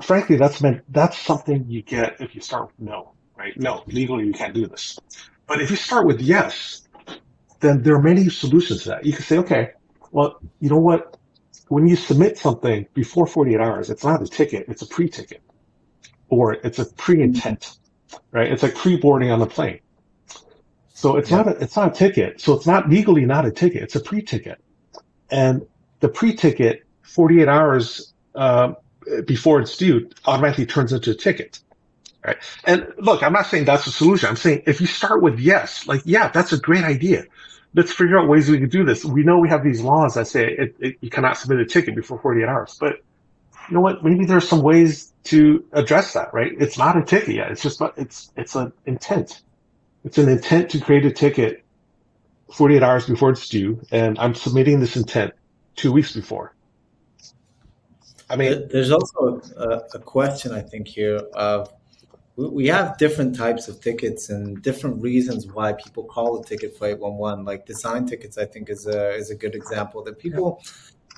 frankly, 0.00 0.36
that's 0.36 0.60
meant, 0.60 0.82
that's 0.88 1.18
something 1.18 1.64
you 1.68 1.82
get 1.82 2.20
if 2.20 2.34
you 2.34 2.40
start 2.40 2.66
with 2.66 2.80
no, 2.80 3.12
right? 3.36 3.58
No, 3.58 3.84
legally 3.86 4.26
you 4.26 4.32
can't 4.32 4.54
do 4.54 4.66
this. 4.66 4.98
But 5.46 5.60
if 5.60 5.70
you 5.70 5.76
start 5.76 6.06
with 6.06 6.20
yes, 6.20 6.82
then 7.60 7.82
there 7.82 7.94
are 7.94 8.02
many 8.02 8.28
solutions 8.28 8.84
to 8.84 8.90
that. 8.90 9.06
You 9.06 9.12
can 9.12 9.22
say, 9.22 9.38
okay, 9.38 9.70
well, 10.10 10.38
you 10.60 10.68
know 10.68 10.78
what? 10.78 11.16
When 11.68 11.86
you 11.86 11.96
submit 11.96 12.38
something 12.38 12.86
before 12.92 13.26
48 13.26 13.60
hours, 13.60 13.90
it's 13.90 14.04
not 14.04 14.20
a 14.22 14.26
ticket, 14.26 14.66
it's 14.68 14.82
a 14.82 14.86
pre-ticket 14.86 15.42
or 16.28 16.54
it's 16.54 16.78
a 16.78 16.86
pre-intent, 16.86 17.76
right? 18.30 18.50
It's 18.50 18.62
like 18.62 18.74
pre-boarding 18.74 19.30
on 19.30 19.38
the 19.38 19.46
plane. 19.46 19.80
So 20.94 21.16
it's 21.16 21.30
yeah. 21.30 21.38
not 21.38 21.48
a, 21.48 21.50
it's 21.62 21.76
not 21.76 21.92
a 21.92 21.94
ticket. 21.94 22.40
So 22.40 22.54
it's 22.54 22.66
not 22.66 22.88
legally 22.88 23.26
not 23.26 23.44
a 23.44 23.50
ticket. 23.50 23.82
It's 23.82 23.96
a 23.96 24.00
pre-ticket. 24.00 24.58
And 25.30 25.66
the 26.02 26.08
pre-ticket 26.08 26.84
48 27.02 27.48
hours 27.48 28.12
uh, 28.34 28.74
before 29.24 29.60
it's 29.60 29.76
due 29.76 30.10
automatically 30.26 30.66
turns 30.66 30.92
into 30.92 31.12
a 31.12 31.14
ticket. 31.14 31.60
Right. 32.24 32.36
And 32.64 32.86
look, 32.98 33.22
I'm 33.22 33.32
not 33.32 33.46
saying 33.46 33.64
that's 33.64 33.84
the 33.84 33.90
solution. 33.90 34.28
I'm 34.28 34.36
saying 34.36 34.64
if 34.66 34.80
you 34.80 34.86
start 34.86 35.22
with 35.22 35.38
yes, 35.38 35.86
like, 35.86 36.02
yeah, 36.04 36.28
that's 36.28 36.52
a 36.52 36.58
great 36.58 36.84
idea. 36.84 37.24
Let's 37.74 37.92
figure 37.92 38.18
out 38.18 38.28
ways 38.28 38.50
we 38.50 38.58
can 38.58 38.68
do 38.68 38.84
this. 38.84 39.04
We 39.04 39.22
know 39.22 39.38
we 39.38 39.48
have 39.48 39.64
these 39.64 39.80
laws 39.80 40.14
that 40.14 40.26
say 40.26 40.52
it, 40.52 40.76
it, 40.78 40.96
you 41.00 41.08
cannot 41.08 41.36
submit 41.38 41.60
a 41.60 41.64
ticket 41.64 41.94
before 41.94 42.18
48 42.18 42.46
hours, 42.46 42.76
but 42.78 42.96
you 43.68 43.74
know 43.74 43.80
what? 43.80 44.04
Maybe 44.04 44.24
there's 44.26 44.48
some 44.48 44.62
ways 44.62 45.12
to 45.24 45.64
address 45.72 46.12
that, 46.14 46.34
right? 46.34 46.52
It's 46.58 46.78
not 46.78 46.96
a 46.96 47.02
ticket 47.02 47.36
yet. 47.36 47.50
It's 47.52 47.62
just, 47.62 47.80
it's, 47.96 48.30
it's 48.36 48.56
an 48.56 48.72
intent. 48.86 49.40
It's 50.04 50.18
an 50.18 50.28
intent 50.28 50.70
to 50.70 50.80
create 50.80 51.06
a 51.06 51.12
ticket 51.12 51.64
48 52.52 52.82
hours 52.82 53.06
before 53.06 53.30
it's 53.30 53.48
due. 53.48 53.80
And 53.90 54.18
I'm 54.18 54.34
submitting 54.34 54.80
this 54.80 54.96
intent 54.96 55.32
two 55.76 55.92
weeks 55.92 56.14
before. 56.14 56.54
I 58.30 58.36
mean, 58.36 58.68
there's 58.70 58.90
also 58.90 59.42
a, 59.56 59.82
a 59.94 59.98
question 59.98 60.52
I 60.52 60.60
think 60.60 60.88
here 60.88 61.18
of 61.34 61.72
we 62.36 62.66
have 62.68 62.96
different 62.96 63.36
types 63.36 63.68
of 63.68 63.80
tickets 63.80 64.30
and 64.30 64.62
different 64.62 65.02
reasons 65.02 65.46
why 65.46 65.74
people 65.74 66.04
call 66.04 66.40
a 66.40 66.44
ticket 66.44 66.74
for 66.78 66.86
811 66.86 67.44
like 67.44 67.66
design 67.66 68.06
tickets 68.06 68.38
i 68.38 68.46
think 68.46 68.70
is 68.70 68.86
a 68.86 69.10
is 69.10 69.30
a 69.30 69.34
good 69.34 69.54
example 69.54 70.02
that 70.02 70.18
people 70.18 70.62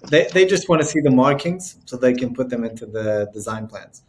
they, 0.08 0.28
they 0.32 0.46
just 0.46 0.68
want 0.68 0.82
to 0.82 0.86
see 0.86 1.00
the 1.00 1.10
markings 1.10 1.76
so 1.84 1.96
they 1.96 2.14
can 2.14 2.34
put 2.34 2.50
them 2.50 2.64
into 2.64 2.86
the 2.86 3.30
design 3.32 3.66
plans. 3.66 4.02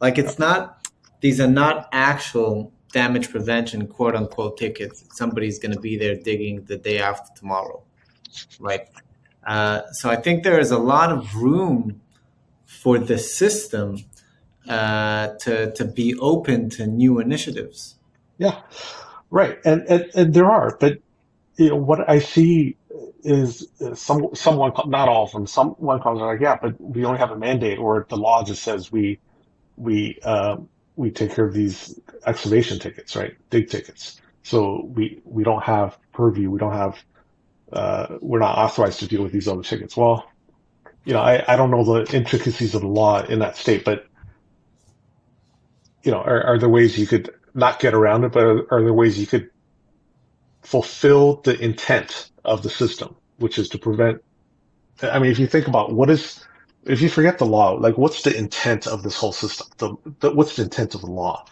Like 0.00 0.18
it's 0.18 0.38
not 0.38 0.86
these 1.20 1.40
are 1.40 1.48
not 1.48 1.88
actual 1.92 2.72
damage 2.92 3.30
prevention 3.30 3.86
quote 3.86 4.14
unquote 4.14 4.56
tickets. 4.56 5.04
Somebody's 5.12 5.58
going 5.58 5.72
to 5.74 5.80
be 5.80 5.96
there 5.96 6.16
digging 6.16 6.64
the 6.64 6.76
day 6.76 6.98
after 6.98 7.32
tomorrow 7.38 7.82
right 8.58 8.88
uh, 9.46 9.82
so 9.92 10.10
I 10.10 10.16
think 10.16 10.44
there 10.44 10.58
is 10.60 10.70
a 10.70 10.78
lot 10.78 11.12
of 11.12 11.34
room 11.36 12.00
for 12.66 12.98
the 12.98 13.18
system 13.18 13.98
uh, 14.68 15.28
to 15.40 15.72
to 15.72 15.84
be 15.84 16.16
open 16.18 16.70
to 16.70 16.86
new 16.86 17.18
initiatives. 17.18 17.96
Yeah, 18.38 18.60
right, 19.30 19.58
and 19.64 19.82
and, 19.88 20.10
and 20.14 20.34
there 20.34 20.50
are, 20.50 20.76
but 20.78 20.98
you 21.56 21.70
know 21.70 21.76
what 21.76 22.08
I 22.08 22.18
see 22.20 22.76
is 23.24 23.68
some 23.94 24.28
someone 24.34 24.72
not 24.86 25.08
all 25.08 25.24
of 25.24 25.32
them. 25.32 25.46
Someone 25.46 26.00
comes 26.00 26.20
like, 26.20 26.40
yeah, 26.40 26.58
but 26.60 26.80
we 26.80 27.04
only 27.04 27.18
have 27.18 27.30
a 27.30 27.38
mandate, 27.38 27.78
or 27.78 28.06
the 28.08 28.16
law 28.16 28.44
just 28.44 28.62
says 28.62 28.90
we 28.92 29.18
we 29.76 30.18
uh, 30.24 30.56
we 30.96 31.10
take 31.10 31.34
care 31.34 31.46
of 31.46 31.54
these 31.54 31.98
excavation 32.26 32.78
tickets, 32.78 33.16
right? 33.16 33.36
Dig 33.50 33.68
tickets. 33.70 34.20
So 34.42 34.84
we 34.94 35.20
we 35.24 35.44
don't 35.44 35.62
have 35.62 35.98
purview. 36.12 36.50
We 36.50 36.58
don't 36.58 36.72
have 36.72 37.02
uh, 37.72 38.18
we're 38.20 38.38
not 38.38 38.58
authorized 38.58 39.00
to 39.00 39.06
deal 39.06 39.22
with 39.22 39.32
these 39.32 39.48
other 39.48 39.62
tickets. 39.62 39.96
Well, 39.96 40.28
you 41.04 41.12
know, 41.12 41.20
I, 41.20 41.42
I 41.52 41.56
don't 41.56 41.70
know 41.70 41.84
the 41.84 42.16
intricacies 42.16 42.74
of 42.74 42.82
the 42.82 42.88
law 42.88 43.24
in 43.24 43.40
that 43.40 43.56
state, 43.56 43.84
but 43.84 44.06
you 46.02 46.10
know, 46.10 46.18
are, 46.18 46.42
are 46.42 46.58
there 46.58 46.68
ways 46.68 46.98
you 46.98 47.06
could 47.06 47.30
not 47.54 47.80
get 47.80 47.94
around 47.94 48.24
it, 48.24 48.32
but 48.32 48.42
are, 48.42 48.72
are 48.72 48.82
there 48.82 48.92
ways 48.92 49.18
you 49.18 49.26
could 49.26 49.50
fulfill 50.62 51.36
the 51.42 51.58
intent 51.58 52.30
of 52.44 52.62
the 52.62 52.70
system, 52.70 53.16
which 53.38 53.58
is 53.58 53.68
to 53.70 53.78
prevent? 53.78 54.22
I 55.02 55.18
mean, 55.18 55.30
if 55.30 55.38
you 55.38 55.46
think 55.46 55.66
about 55.68 55.92
what 55.92 56.10
is, 56.10 56.44
if 56.84 57.00
you 57.00 57.08
forget 57.08 57.38
the 57.38 57.46
law, 57.46 57.72
like 57.72 57.96
what's 57.98 58.22
the 58.22 58.36
intent 58.36 58.86
of 58.86 59.02
this 59.02 59.16
whole 59.16 59.32
system? 59.32 59.66
The, 59.78 59.96
the 60.20 60.30
what's 60.32 60.56
the 60.56 60.62
intent 60.64 60.94
of 60.94 61.00
the 61.00 61.10
law? 61.10 61.44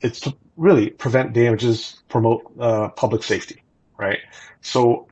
It's 0.00 0.20
to 0.20 0.36
really 0.56 0.90
prevent 0.90 1.32
damages, 1.32 2.02
promote 2.08 2.42
uh, 2.58 2.88
public 2.90 3.22
safety, 3.22 3.62
right? 3.98 4.18
So 4.60 5.08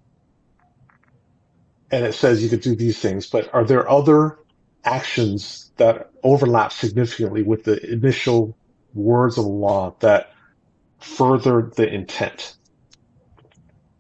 and 1.91 2.05
it 2.05 2.15
says 2.15 2.43
you 2.43 2.49
could 2.49 2.61
do 2.61 2.75
these 2.75 2.99
things, 2.99 3.27
but 3.27 3.53
are 3.55 3.65
there 3.65 3.89
other 3.89 4.39
actions 4.85 5.71
that 5.77 6.11
overlap 6.23 6.73
significantly 6.73 7.43
with 7.43 7.65
the 7.65 7.93
initial 7.93 8.57
words 8.95 9.39
of 9.39 9.45
the 9.45 9.51
law 9.51 9.95
that 10.01 10.33
further 11.01 11.71
the 11.77 11.87
intent? 11.87 12.57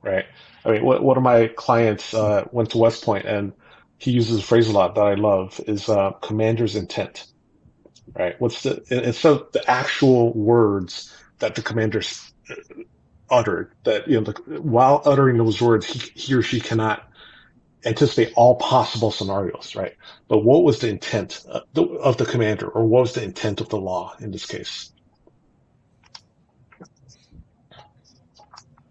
Right. 0.02 0.26
I 0.64 0.72
mean, 0.72 0.84
what, 0.84 1.02
one 1.02 1.16
of 1.16 1.22
my 1.22 1.48
clients 1.48 2.14
uh, 2.14 2.46
went 2.52 2.70
to 2.70 2.78
West 2.78 3.04
Point 3.04 3.26
and 3.26 3.52
he 3.98 4.10
uses 4.10 4.40
a 4.40 4.42
phrase 4.42 4.68
a 4.68 4.72
lot 4.72 4.94
that 4.94 5.06
I 5.06 5.14
love 5.14 5.60
is 5.66 5.88
uh, 5.88 6.12
commander's 6.12 6.76
intent. 6.76 7.26
Right. 8.14 8.38
What's 8.40 8.62
the, 8.62 8.82
instead 8.90 9.32
of 9.32 9.52
the 9.52 9.68
actual 9.70 10.32
words 10.32 11.14
that 11.38 11.54
the 11.54 11.62
commander 11.62 12.02
uttered 13.30 13.72
that, 13.84 14.06
you 14.08 14.20
know, 14.20 14.32
the, 14.32 14.60
while 14.60 15.02
uttering 15.04 15.38
those 15.38 15.60
words, 15.60 15.86
he, 15.86 15.98
he 16.14 16.34
or 16.34 16.42
she 16.42 16.60
cannot 16.60 17.08
anticipate 17.86 18.32
all 18.36 18.56
possible 18.56 19.10
scenarios, 19.10 19.74
right? 19.74 19.94
But 20.28 20.38
what 20.38 20.64
was 20.64 20.80
the 20.80 20.88
intent 20.88 21.44
of 21.74 22.16
the 22.16 22.24
commander, 22.24 22.68
or 22.68 22.86
what 22.86 23.02
was 23.02 23.14
the 23.14 23.22
intent 23.22 23.60
of 23.60 23.68
the 23.68 23.78
law 23.78 24.14
in 24.20 24.30
this 24.30 24.46
case? 24.46 24.92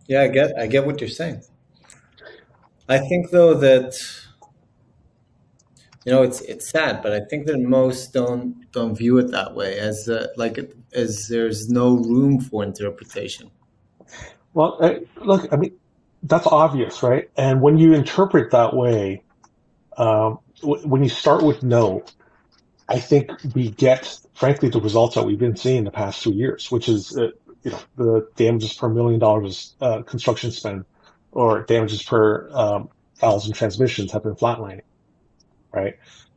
Yeah, 0.08 0.22
I 0.22 0.28
get, 0.28 0.58
I 0.60 0.68
get 0.68 0.86
what 0.86 1.00
you're 1.00 1.10
saying. 1.10 1.42
I 2.90 3.00
think 3.00 3.32
though 3.32 3.54
that 3.56 3.94
you 6.06 6.12
know 6.12 6.22
it's 6.22 6.42
it's 6.42 6.70
sad, 6.70 7.02
but 7.02 7.14
I 7.14 7.22
think 7.30 7.48
that 7.48 7.60
most 7.60 8.14
don't 8.14 8.70
don't 8.72 8.96
view 8.96 9.18
it 9.20 9.32
that 9.32 9.56
way 9.56 9.80
as 9.80 10.10
uh, 10.10 10.28
like 10.36 10.60
as 10.94 11.28
there's 11.30 11.70
no 11.70 11.96
room 11.96 12.42
for 12.42 12.64
interpretation. 12.64 13.50
Well, 14.54 14.78
uh, 14.82 14.96
look, 15.24 15.52
I 15.52 15.56
mean, 15.56 15.74
that's 16.24 16.48
obvious, 16.48 17.04
right? 17.04 17.30
And 17.38 17.62
when 17.62 17.78
you 17.78 17.94
interpret 17.94 18.52
that 18.52 18.76
way, 18.76 19.24
um, 19.98 20.40
w- 20.62 20.88
when 20.88 21.04
you 21.04 21.10
start 21.10 21.44
with 21.44 21.64
no, 21.64 22.04
I 22.90 23.00
think 23.00 23.32
we 23.56 23.72
get, 23.72 24.18
frankly, 24.34 24.70
the 24.70 24.82
results 24.82 25.16
that 25.16 25.26
we've 25.26 25.40
been 25.40 25.56
seeing 25.58 25.84
the 25.84 25.92
past 25.92 26.24
two 26.24 26.34
years, 26.34 26.72
which 26.72 26.90
is, 26.90 27.18
uh, 27.18 27.30
you 27.64 27.72
know, 27.72 27.80
the 27.98 28.28
damages 28.36 28.74
per 28.74 28.90
million 28.90 29.20
dollars 29.20 29.76
uh, 29.82 30.02
construction 30.04 30.52
spend 30.52 30.86
or 31.32 31.64
damages 31.64 32.04
per 32.04 32.50
um, 32.52 32.90
thousand 33.20 33.54
transmissions 33.54 34.12
have 34.12 34.24
been 34.24 34.36
flatlining, 34.36 34.82
right? 35.74 35.96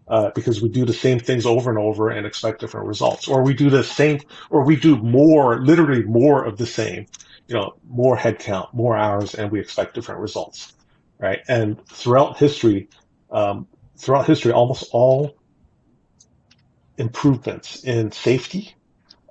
Uh, 0.08 0.30
because 0.34 0.62
we 0.62 0.68
do 0.68 0.84
the 0.84 0.92
same 0.92 1.18
things 1.18 1.46
over 1.46 1.70
and 1.70 1.78
over 1.78 2.10
and 2.10 2.26
expect 2.26 2.60
different 2.60 2.86
results, 2.86 3.26
or 3.28 3.42
we 3.42 3.54
do 3.54 3.70
the 3.70 3.82
same, 3.84 4.20
or 4.50 4.64
we 4.64 4.76
do 4.76 4.96
more, 4.98 5.60
literally 5.62 6.04
more 6.04 6.44
of 6.44 6.58
the 6.58 6.66
same, 6.66 7.06
you 7.48 7.54
know, 7.54 7.74
more 7.86 8.16
headcount, 8.16 8.72
more 8.74 8.96
hours, 8.96 9.34
and 9.34 9.50
we 9.50 9.60
expect 9.60 9.94
different 9.94 10.20
results, 10.20 10.72
right? 11.18 11.40
And 11.48 11.84
throughout 11.88 12.38
history, 12.38 12.88
um, 13.30 13.68
throughout 13.98 14.26
history, 14.26 14.52
almost 14.52 14.88
all 14.92 15.36
improvements 16.98 17.84
in 17.84 18.10
safety, 18.12 18.74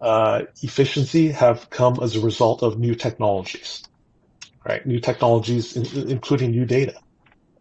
uh, 0.02 0.44
efficiency 0.62 1.30
have 1.30 1.70
come 1.70 2.00
as 2.02 2.16
a 2.16 2.22
result 2.22 2.64
of 2.64 2.80
new 2.80 2.96
technologies, 2.96 3.84
right? 4.66 4.86
New 4.86 5.00
technologies, 5.00 5.76
in, 5.76 6.10
including 6.10 6.52
new 6.52 6.66
data. 6.66 6.96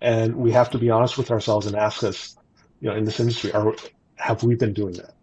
And 0.01 0.37
we 0.37 0.53
have 0.53 0.71
to 0.71 0.79
be 0.79 0.90
honest 0.90 1.17
with 1.19 1.31
ourselves 1.31 1.67
and 1.67 1.77
ask 1.77 2.05
us, 2.05 2.37
you 2.81 2.90
know, 2.90 2.97
in 2.97 3.05
this 3.05 3.21
industry, 3.21 3.53
are, 3.53 3.75
have 4.17 4.43
we 4.43 4.55
been 4.55 4.75
doing 4.75 4.95
that? 4.95 5.13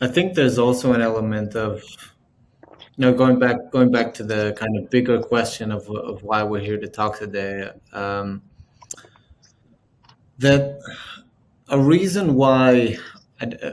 I 0.00 0.06
think 0.06 0.34
there's 0.34 0.58
also 0.58 0.92
an 0.92 1.00
element 1.00 1.56
of, 1.56 1.82
you 2.62 2.98
know, 2.98 3.12
going 3.12 3.38
back 3.38 3.56
going 3.72 3.90
back 3.90 4.14
to 4.14 4.22
the 4.22 4.54
kind 4.56 4.76
of 4.78 4.90
bigger 4.90 5.20
question 5.20 5.72
of 5.72 5.88
of 5.90 6.22
why 6.22 6.42
we're 6.42 6.60
here 6.60 6.78
to 6.78 6.88
talk 6.88 7.18
today. 7.18 7.70
Um, 7.92 8.42
that 10.38 10.78
a 11.68 11.80
reason 11.80 12.34
why 12.34 12.96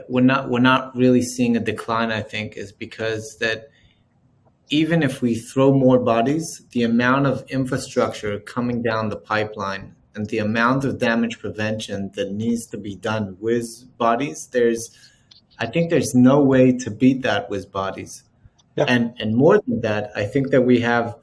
we're 0.08 0.20
not 0.20 0.50
we're 0.50 0.58
not 0.58 0.96
really 0.96 1.22
seeing 1.22 1.56
a 1.56 1.60
decline, 1.60 2.10
I 2.10 2.22
think, 2.22 2.56
is 2.56 2.72
because 2.72 3.36
that 3.40 3.68
even 4.68 5.04
if 5.04 5.22
we 5.22 5.36
throw 5.36 5.72
more 5.72 6.00
bodies, 6.00 6.62
the 6.72 6.82
amount 6.82 7.26
of 7.26 7.48
infrastructure 7.48 8.40
coming 8.40 8.82
down 8.82 9.08
the 9.08 9.16
pipeline 9.16 9.94
and 10.16 10.28
the 10.28 10.38
amount 10.38 10.84
of 10.84 10.98
damage 10.98 11.38
prevention 11.38 12.10
that 12.14 12.32
needs 12.32 12.66
to 12.66 12.76
be 12.76 12.96
done 12.96 13.36
with 13.38 13.64
bodies, 13.96 14.48
there's 14.50 14.90
I 15.58 15.66
think 15.66 15.90
there's 15.90 16.14
no 16.14 16.42
way 16.42 16.72
to 16.78 16.90
beat 16.90 17.22
that 17.22 17.48
with 17.50 17.72
bodies. 17.72 18.24
Yeah. 18.76 18.84
And 18.88 19.14
and 19.18 19.34
more 19.34 19.60
than 19.66 19.80
that, 19.80 20.12
I 20.14 20.24
think 20.24 20.50
that 20.50 20.62
we 20.62 20.80
have 20.80 21.16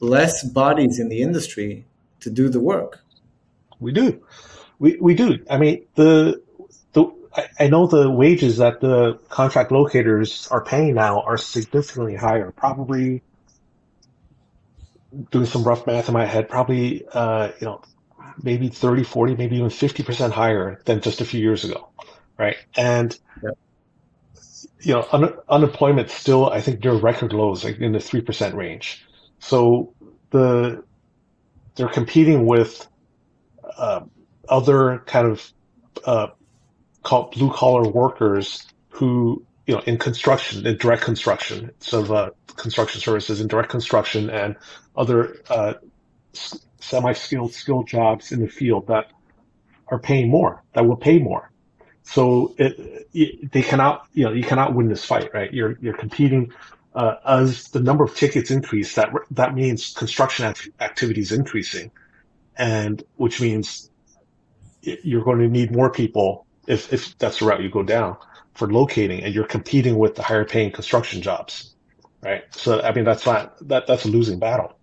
less 0.00 0.44
bodies 0.44 0.98
in 0.98 1.08
the 1.08 1.22
industry 1.22 1.86
to 2.20 2.30
do 2.30 2.48
the 2.48 2.60
work. 2.60 3.00
We 3.80 3.92
do. 3.92 4.22
We 4.78 4.96
we 5.00 5.14
do. 5.14 5.44
I 5.50 5.58
mean, 5.58 5.84
the 5.96 6.42
the 6.92 7.10
I 7.58 7.66
know 7.66 7.86
the 7.86 8.08
wages 8.10 8.58
that 8.58 8.80
the 8.80 9.18
contract 9.28 9.72
locators 9.72 10.46
are 10.48 10.64
paying 10.64 10.94
now 10.94 11.20
are 11.22 11.36
significantly 11.36 12.14
higher. 12.14 12.52
Probably 12.52 13.22
doing 15.30 15.46
some 15.46 15.64
rough 15.64 15.86
math 15.86 16.08
in 16.08 16.14
my 16.14 16.26
head, 16.26 16.48
probably 16.48 17.04
uh, 17.12 17.50
you 17.60 17.66
know, 17.66 17.80
maybe 18.42 18.68
30, 18.68 19.02
40, 19.02 19.34
maybe 19.36 19.56
even 19.56 19.70
50% 19.70 20.30
higher 20.30 20.78
than 20.84 21.00
just 21.00 21.22
a 21.22 21.24
few 21.24 21.40
years 21.40 21.64
ago 21.64 21.88
right? 22.38 22.56
And. 22.76 23.18
You 24.80 24.94
know, 24.94 25.06
un- 25.12 25.34
unemployment 25.48 26.10
still, 26.10 26.50
I 26.50 26.60
think, 26.60 26.82
near 26.82 26.94
record 26.94 27.32
lows, 27.32 27.64
like 27.64 27.78
in 27.78 27.92
the 27.92 28.00
three 28.00 28.20
percent 28.20 28.54
range. 28.54 29.04
So 29.38 29.94
the 30.30 30.84
they're 31.76 31.88
competing 31.88 32.46
with 32.46 32.86
uh, 33.76 34.00
other 34.48 35.02
kind 35.06 35.28
of 35.28 35.52
uh, 36.04 36.28
called 37.02 37.32
blue 37.32 37.52
collar 37.52 37.88
workers 37.88 38.66
who 38.88 39.44
you 39.66 39.74
know 39.74 39.82
in 39.86 39.98
construction, 39.98 40.66
in 40.66 40.76
direct 40.76 41.02
construction, 41.02 41.70
so 41.80 42.02
the 42.02 42.32
construction 42.56 43.00
services 43.00 43.40
in 43.40 43.48
direct 43.48 43.68
construction 43.68 44.30
and 44.30 44.56
other 44.96 45.36
uh, 45.50 45.74
semi 46.80 47.12
skilled 47.12 47.52
skilled 47.52 47.86
jobs 47.88 48.32
in 48.32 48.40
the 48.40 48.48
field 48.48 48.86
that 48.88 49.10
are 49.88 49.98
paying 49.98 50.30
more, 50.30 50.62
that 50.72 50.86
will 50.86 50.96
pay 50.96 51.18
more. 51.18 51.50
So 52.06 52.54
it, 52.56 53.08
it, 53.12 53.52
they 53.52 53.62
cannot, 53.62 54.06
you 54.14 54.24
know, 54.24 54.32
you 54.32 54.44
cannot 54.44 54.74
win 54.74 54.88
this 54.88 55.04
fight, 55.04 55.30
right? 55.34 55.52
You're 55.52 55.76
you're 55.80 55.96
competing 55.96 56.52
uh, 56.94 57.16
as 57.26 57.64
the 57.68 57.80
number 57.80 58.04
of 58.04 58.14
tickets 58.14 58.50
increase. 58.50 58.94
That 58.94 59.10
that 59.32 59.54
means 59.54 59.92
construction 59.92 60.44
act- 60.46 60.68
activities 60.80 61.32
increasing, 61.32 61.90
and 62.56 63.02
which 63.16 63.40
means 63.40 63.90
you're 64.82 65.24
going 65.24 65.40
to 65.40 65.48
need 65.48 65.72
more 65.72 65.90
people 65.90 66.46
if 66.68 66.92
if 66.92 67.18
that's 67.18 67.40
the 67.40 67.46
route 67.46 67.60
you 67.62 67.70
go 67.70 67.82
down 67.82 68.16
for 68.54 68.72
locating, 68.72 69.24
and 69.24 69.34
you're 69.34 69.46
competing 69.46 69.98
with 69.98 70.14
the 70.14 70.22
higher 70.22 70.44
paying 70.44 70.70
construction 70.70 71.22
jobs, 71.22 71.74
right? 72.22 72.44
So 72.52 72.80
I 72.80 72.94
mean 72.94 73.04
that's 73.04 73.26
not 73.26 73.56
that 73.68 73.88
that's 73.88 74.04
a 74.04 74.08
losing 74.08 74.38
battle. 74.38 74.78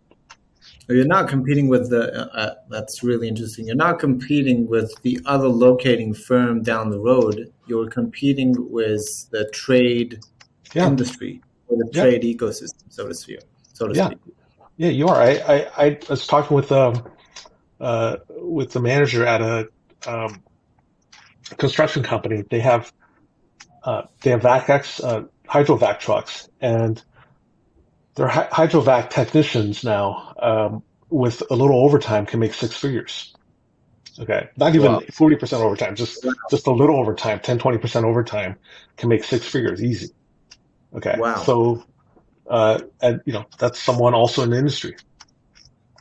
You're 0.90 1.06
not 1.06 1.30
competing 1.30 1.68
with 1.70 1.90
the. 1.90 2.14
Uh, 2.14 2.26
uh, 2.34 2.54
that's 2.70 3.04
really 3.04 3.28
interesting. 3.28 3.68
You're 3.68 3.76
not 3.76 4.00
competing 4.00 4.68
with 4.68 4.94
the 5.02 5.20
other 5.26 5.48
locating 5.48 6.14
firm 6.14 6.62
down 6.62 6.90
the 6.90 7.00
road. 7.00 7.52
You're 7.68 7.90
competing 7.90 8.56
with 8.72 9.30
the 9.32 9.50
trade 9.52 10.20
yeah. 10.74 10.88
industry 10.88 11.42
or 11.68 11.78
the 11.78 11.90
yeah. 11.94 12.04
trade 12.04 12.24
ecosystem, 12.24 12.84
so 12.90 13.08
to 13.08 13.14
speak. 13.14 13.40
So 13.74 13.88
to 13.88 13.96
yeah. 13.96 14.08
speak. 14.08 14.20
Yeah, 14.78 14.90
you 14.90 15.08
are. 15.08 15.22
I, 15.22 15.32
I, 15.48 15.70
I 15.78 16.00
was 16.10 16.28
talking 16.28 16.56
with 16.56 16.72
um, 16.72 17.04
uh, 17.80 18.18
with 18.30 18.72
the 18.72 18.82
manager 18.82 19.26
at 19.26 19.42
a 19.42 19.70
um, 20.08 20.44
construction 21.58 22.04
company. 22.04 22.44
They 22.50 22.60
have 22.60 22.92
uh, 23.84 24.04
they 24.22 24.32
have 24.32 24.42
VacX 24.42 25.04
uh, 25.04 25.24
hydrovac 25.48 26.00
trucks, 26.00 26.50
and 26.60 27.02
they're 28.16 28.28
hydrovac 28.28 29.10
technicians 29.10 29.84
now 29.84 30.34
um, 30.40 30.84
with 31.10 31.44
a 31.50 31.56
little 31.56 31.84
overtime 31.84 32.26
can 32.26 32.40
make 32.40 32.54
six 32.54 32.76
figures. 32.76 33.34
Okay, 34.20 34.48
not 34.58 34.76
even 34.76 34.92
40% 34.92 35.54
overtime, 35.54 35.96
just 35.96 36.24
wow. 36.24 36.34
just 36.52 36.68
a 36.68 36.72
little 36.72 37.00
overtime, 37.00 37.40
10, 37.40 37.58
20 37.58 37.78
percent 37.80 38.06
overtime 38.06 38.56
can 38.98 39.10
make 39.10 39.24
six 39.24 39.46
figures 39.46 39.84
easy. 39.84 40.10
Okay, 40.96 41.16
wow. 41.18 41.38
So, 41.38 41.84
uh, 42.48 42.82
and 43.02 43.22
you 43.26 43.34
know 43.34 43.46
that's 43.58 43.82
someone 43.82 44.14
also 44.14 44.44
in 44.44 44.52
the 44.52 44.58
industry, 44.58 44.96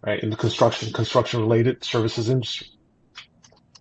right? 0.05 0.23
In 0.23 0.29
the 0.29 0.37
construction 0.37 0.93
construction 0.93 1.41
related 1.41 1.83
services 1.83 2.29
industry. 2.29 2.67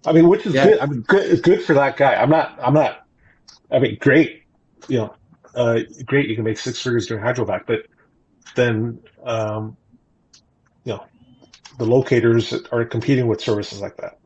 I 0.06 0.14
mean, 0.14 0.30
which 0.30 0.46
is 0.46 0.54
yeah. 0.54 0.66
good. 0.66 0.80
I 0.80 0.86
mean, 0.86 1.02
good, 1.02 1.30
it's 1.30 1.42
good 1.42 1.62
for 1.62 1.74
that 1.74 1.98
guy. 1.98 2.16
I'm 2.16 2.30
not. 2.30 2.58
I'm 2.64 2.74
not. 2.74 3.06
I 3.70 3.80
mean, 3.80 3.98
great. 4.00 4.44
You 4.88 5.00
know, 5.00 5.16
uh, 5.56 5.80
great. 6.06 6.30
You 6.30 6.36
can 6.36 6.46
make 6.46 6.58
six 6.58 6.82
figures 6.82 7.08
doing 7.08 7.22
hydrovac, 7.22 7.64
but 7.68 7.86
then 8.56 9.00
um, 9.24 9.78
you 10.84 10.94
know 10.94 11.06
the 11.78 11.86
locators 11.86 12.54
are 12.72 12.86
competing 12.86 13.28
with 13.28 13.42
services 13.42 13.82
like 13.82 13.98
that. 13.98 14.20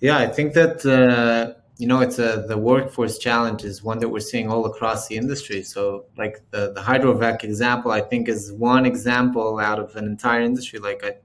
Yeah, 0.00 0.18
I 0.18 0.26
think 0.26 0.54
that 0.54 0.84
uh, 0.86 1.54
you 1.78 1.86
know 1.86 2.00
it's 2.00 2.18
a 2.18 2.44
the 2.48 2.56
workforce 2.56 3.18
challenge 3.18 3.64
is 3.64 3.82
one 3.82 3.98
that 3.98 4.08
we're 4.08 4.20
seeing 4.20 4.50
all 4.50 4.66
across 4.66 5.08
the 5.08 5.16
industry. 5.16 5.62
So 5.62 6.06
like 6.16 6.40
the 6.50 6.72
the 6.72 6.80
hydrovac 6.80 7.44
example, 7.44 7.90
I 7.90 8.00
think 8.00 8.28
is 8.28 8.52
one 8.52 8.86
example 8.86 9.58
out 9.58 9.78
of 9.78 9.96
an 9.96 10.06
entire 10.06 10.40
industry. 10.40 10.78
Like 10.78 11.04
I 11.04 11.16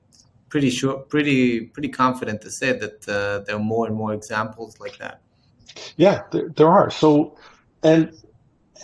pretty 0.49 0.69
sure, 0.69 0.99
pretty 0.99 1.61
pretty 1.61 1.89
confident 1.89 2.41
to 2.41 2.51
say 2.51 2.71
that 2.71 3.07
uh, 3.09 3.39
there 3.45 3.55
are 3.55 3.67
more 3.73 3.87
and 3.87 3.95
more 3.95 4.13
examples 4.13 4.79
like 4.79 4.97
that. 4.97 5.21
Yeah, 5.97 6.23
there, 6.31 6.49
there 6.55 6.69
are. 6.69 6.89
So, 6.89 7.37
and 7.83 8.13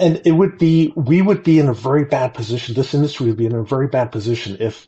and 0.01 0.21
it 0.25 0.31
would 0.31 0.57
be 0.57 0.91
we 0.95 1.21
would 1.21 1.43
be 1.43 1.59
in 1.59 1.69
a 1.69 1.73
very 1.73 2.05
bad 2.05 2.33
position. 2.33 2.73
This 2.73 2.93
industry 2.93 3.27
would 3.27 3.37
be 3.37 3.45
in 3.45 3.53
a 3.53 3.63
very 3.63 3.87
bad 3.87 4.11
position 4.11 4.57
if 4.59 4.87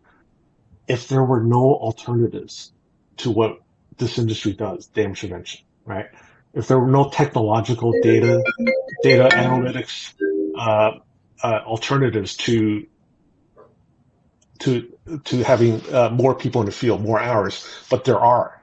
if 0.88 1.08
there 1.08 1.24
were 1.24 1.42
no 1.42 1.76
alternatives 1.76 2.74
to 3.18 3.32
what 3.32 3.60
this 3.98 4.18
industry 4.18 4.54
does, 4.54 4.88
damage 4.88 5.20
prevention, 5.20 5.62
right? 5.86 6.08
If 6.54 6.68
there 6.68 6.80
were 6.80 6.90
no 6.90 7.10
technological 7.10 7.94
data, 8.02 8.44
data 9.04 9.30
analytics 9.32 10.14
uh, 10.58 11.00
uh, 11.44 11.60
alternatives 11.66 12.36
to 12.38 12.88
to 14.60 14.92
to 15.26 15.44
having 15.44 15.82
uh, 15.94 16.10
more 16.10 16.34
people 16.34 16.62
in 16.62 16.66
the 16.66 16.72
field, 16.72 17.02
more 17.02 17.20
hours, 17.20 17.66
but 17.90 18.04
there 18.04 18.20
are. 18.20 18.60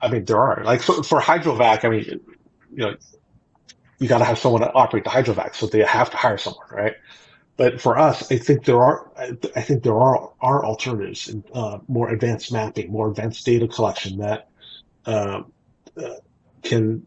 I 0.00 0.08
mean, 0.08 0.24
there 0.24 0.38
are 0.38 0.64
like 0.64 0.82
for, 0.82 1.04
for 1.04 1.20
hydrovac. 1.20 1.84
I 1.84 1.88
mean, 1.88 2.04
you 2.72 2.78
know, 2.78 2.96
you 4.02 4.08
got 4.08 4.18
to 4.18 4.24
have 4.24 4.38
someone 4.38 4.62
to 4.62 4.72
operate 4.72 5.04
the 5.04 5.10
hydrovac, 5.10 5.54
so 5.54 5.66
they 5.66 5.78
have 5.84 6.10
to 6.10 6.16
hire 6.16 6.36
someone, 6.36 6.66
right? 6.70 6.94
But 7.56 7.80
for 7.80 7.96
us, 7.96 8.32
I 8.32 8.38
think 8.38 8.64
there 8.64 8.82
are, 8.82 9.10
I 9.54 9.60
think 9.60 9.84
there 9.84 9.96
are 9.96 10.32
are 10.40 10.64
alternatives, 10.64 11.28
in, 11.28 11.44
uh, 11.54 11.78
more 11.86 12.10
advanced 12.10 12.52
mapping, 12.52 12.90
more 12.90 13.08
advanced 13.10 13.46
data 13.46 13.68
collection 13.68 14.18
that 14.18 14.48
uh, 15.06 15.42
uh, 15.96 16.14
can 16.62 17.06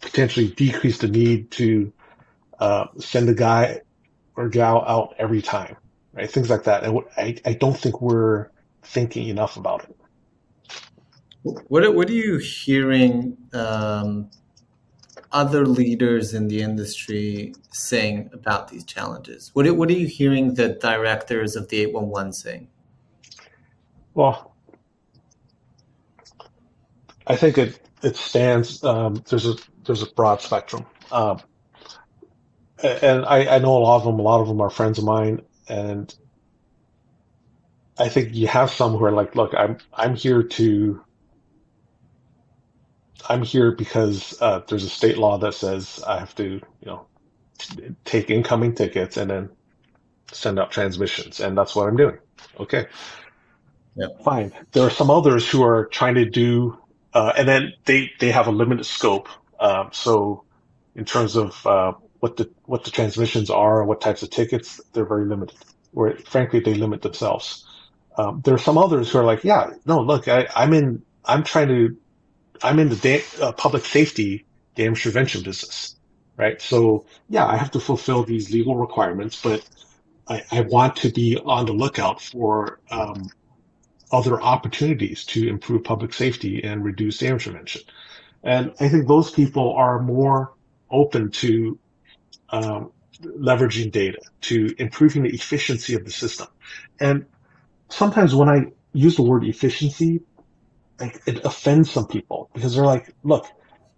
potentially 0.00 0.48
decrease 0.48 0.98
the 0.98 1.08
need 1.08 1.50
to 1.52 1.92
uh, 2.60 2.86
send 2.98 3.28
a 3.28 3.34
guy 3.34 3.80
or 4.36 4.48
gal 4.48 4.84
out 4.86 5.14
every 5.18 5.42
time, 5.42 5.76
right? 6.12 6.30
Things 6.30 6.50
like 6.50 6.64
that. 6.64 6.84
And 6.84 7.00
I, 7.16 7.36
I 7.44 7.54
don't 7.54 7.76
think 7.76 8.00
we're 8.00 8.50
thinking 8.82 9.28
enough 9.28 9.56
about 9.56 9.84
it. 9.84 9.96
What 11.42 11.94
what 11.94 12.08
are 12.08 12.12
you 12.12 12.36
hearing 12.38 13.36
um, 13.54 14.30
other 15.32 15.66
leaders 15.66 16.34
in 16.34 16.48
the 16.48 16.62
industry 16.62 17.54
saying 17.70 18.30
about 18.32 18.68
these 18.68 18.84
challenges? 18.84 19.50
What 19.54 19.70
what 19.76 19.88
are 19.88 19.94
you 19.94 20.06
hearing 20.06 20.54
the 20.54 20.70
directors 20.70 21.56
of 21.56 21.68
the 21.68 21.82
eight 21.82 21.92
one 21.92 22.08
one 22.08 22.32
saying? 22.32 22.68
Well, 24.14 24.54
I 27.26 27.36
think 27.36 27.58
it 27.58 27.80
it 28.02 28.16
stands. 28.16 28.82
Um, 28.82 29.22
there's 29.28 29.46
a 29.46 29.54
there's 29.84 30.02
a 30.02 30.10
broad 30.12 30.40
spectrum, 30.40 30.84
um, 31.12 31.40
and 32.82 33.24
I, 33.24 33.56
I 33.56 33.58
know 33.58 33.76
a 33.76 33.78
lot 33.78 33.96
of 33.98 34.04
them. 34.04 34.18
A 34.18 34.22
lot 34.22 34.40
of 34.40 34.48
them 34.48 34.60
are 34.60 34.70
friends 34.70 34.98
of 34.98 35.04
mine, 35.04 35.42
and 35.68 36.14
I 37.98 38.08
think 38.08 38.34
you 38.34 38.48
have 38.48 38.70
some 38.70 38.92
who 38.96 39.04
are 39.04 39.12
like, 39.12 39.36
"Look, 39.36 39.54
I'm 39.54 39.78
I'm 39.92 40.16
here 40.16 40.42
to." 40.42 41.04
I'm 43.28 43.42
here 43.42 43.72
because 43.72 44.36
uh, 44.40 44.60
there's 44.68 44.84
a 44.84 44.90
state 44.90 45.18
law 45.18 45.38
that 45.38 45.54
says 45.54 46.02
I 46.06 46.18
have 46.18 46.34
to, 46.36 46.44
you 46.44 46.86
know, 46.86 47.06
t- 47.58 47.94
take 48.04 48.30
incoming 48.30 48.74
tickets 48.74 49.16
and 49.16 49.30
then 49.30 49.50
send 50.32 50.58
out 50.58 50.70
transmissions, 50.70 51.40
and 51.40 51.56
that's 51.56 51.74
what 51.74 51.88
I'm 51.88 51.96
doing. 51.96 52.18
Okay, 52.58 52.86
yeah. 53.96 54.06
fine. 54.24 54.52
There 54.72 54.84
are 54.84 54.90
some 54.90 55.10
others 55.10 55.48
who 55.48 55.62
are 55.62 55.86
trying 55.86 56.14
to 56.14 56.24
do 56.24 56.78
uh, 57.12 57.32
and 57.36 57.48
then 57.48 57.72
they, 57.84 58.10
they 58.20 58.30
have 58.30 58.46
a 58.46 58.52
limited 58.52 58.84
scope. 58.84 59.28
Um, 59.58 59.90
so 59.92 60.44
in 60.94 61.04
terms 61.04 61.36
of 61.36 61.66
uh, 61.66 61.92
what 62.20 62.36
the 62.36 62.50
what 62.64 62.84
the 62.84 62.90
transmissions 62.90 63.50
are 63.50 63.80
and 63.80 63.88
what 63.88 64.00
types 64.00 64.22
of 64.22 64.30
tickets, 64.30 64.80
they're 64.92 65.06
very 65.06 65.26
limited. 65.26 65.56
Or 65.92 66.16
frankly, 66.18 66.60
they 66.60 66.74
limit 66.74 67.02
themselves. 67.02 67.66
Um, 68.16 68.42
there 68.44 68.54
are 68.54 68.58
some 68.58 68.78
others 68.78 69.10
who 69.10 69.18
are 69.18 69.24
like, 69.24 69.44
yeah, 69.44 69.70
no, 69.86 70.00
look, 70.00 70.28
I, 70.28 70.46
I, 70.54 70.64
am 70.64 70.72
in, 70.72 71.02
I'm 71.24 71.42
trying 71.42 71.68
to, 71.68 71.96
I'm 72.62 72.78
in 72.78 72.88
the 72.88 72.96
da- 72.96 73.24
uh, 73.40 73.52
public 73.52 73.84
safety 73.84 74.46
damage 74.76 75.02
prevention 75.02 75.42
business, 75.42 75.96
right? 76.36 76.60
So 76.60 77.06
yeah, 77.28 77.46
I 77.46 77.56
have 77.56 77.70
to 77.72 77.80
fulfill 77.80 78.24
these 78.24 78.52
legal 78.52 78.76
requirements, 78.76 79.40
but 79.42 79.66
I, 80.28 80.42
I 80.50 80.60
want 80.62 80.96
to 80.96 81.10
be 81.10 81.38
on 81.44 81.66
the 81.66 81.72
lookout 81.72 82.20
for 82.20 82.80
um, 82.90 83.30
other 84.12 84.40
opportunities 84.40 85.24
to 85.26 85.48
improve 85.48 85.84
public 85.84 86.12
safety 86.12 86.62
and 86.64 86.84
reduce 86.84 87.18
damage 87.18 87.44
prevention. 87.44 87.82
And 88.42 88.72
I 88.80 88.88
think 88.88 89.06
those 89.06 89.30
people 89.30 89.74
are 89.74 90.00
more 90.00 90.52
open 90.90 91.30
to 91.30 91.78
um, 92.50 92.92
leveraging 93.22 93.92
data, 93.92 94.18
to 94.42 94.74
improving 94.78 95.24
the 95.24 95.30
efficiency 95.30 95.94
of 95.94 96.04
the 96.04 96.10
system. 96.10 96.48
And 96.98 97.26
sometimes 97.90 98.34
when 98.34 98.48
I 98.48 98.66
use 98.92 99.16
the 99.16 99.22
word 99.22 99.44
efficiency, 99.44 100.20
like 101.00 101.22
it 101.26 101.44
offends 101.44 101.90
some 101.90 102.06
people 102.06 102.50
because 102.52 102.74
they're 102.74 102.84
like, 102.84 103.14
look, 103.22 103.46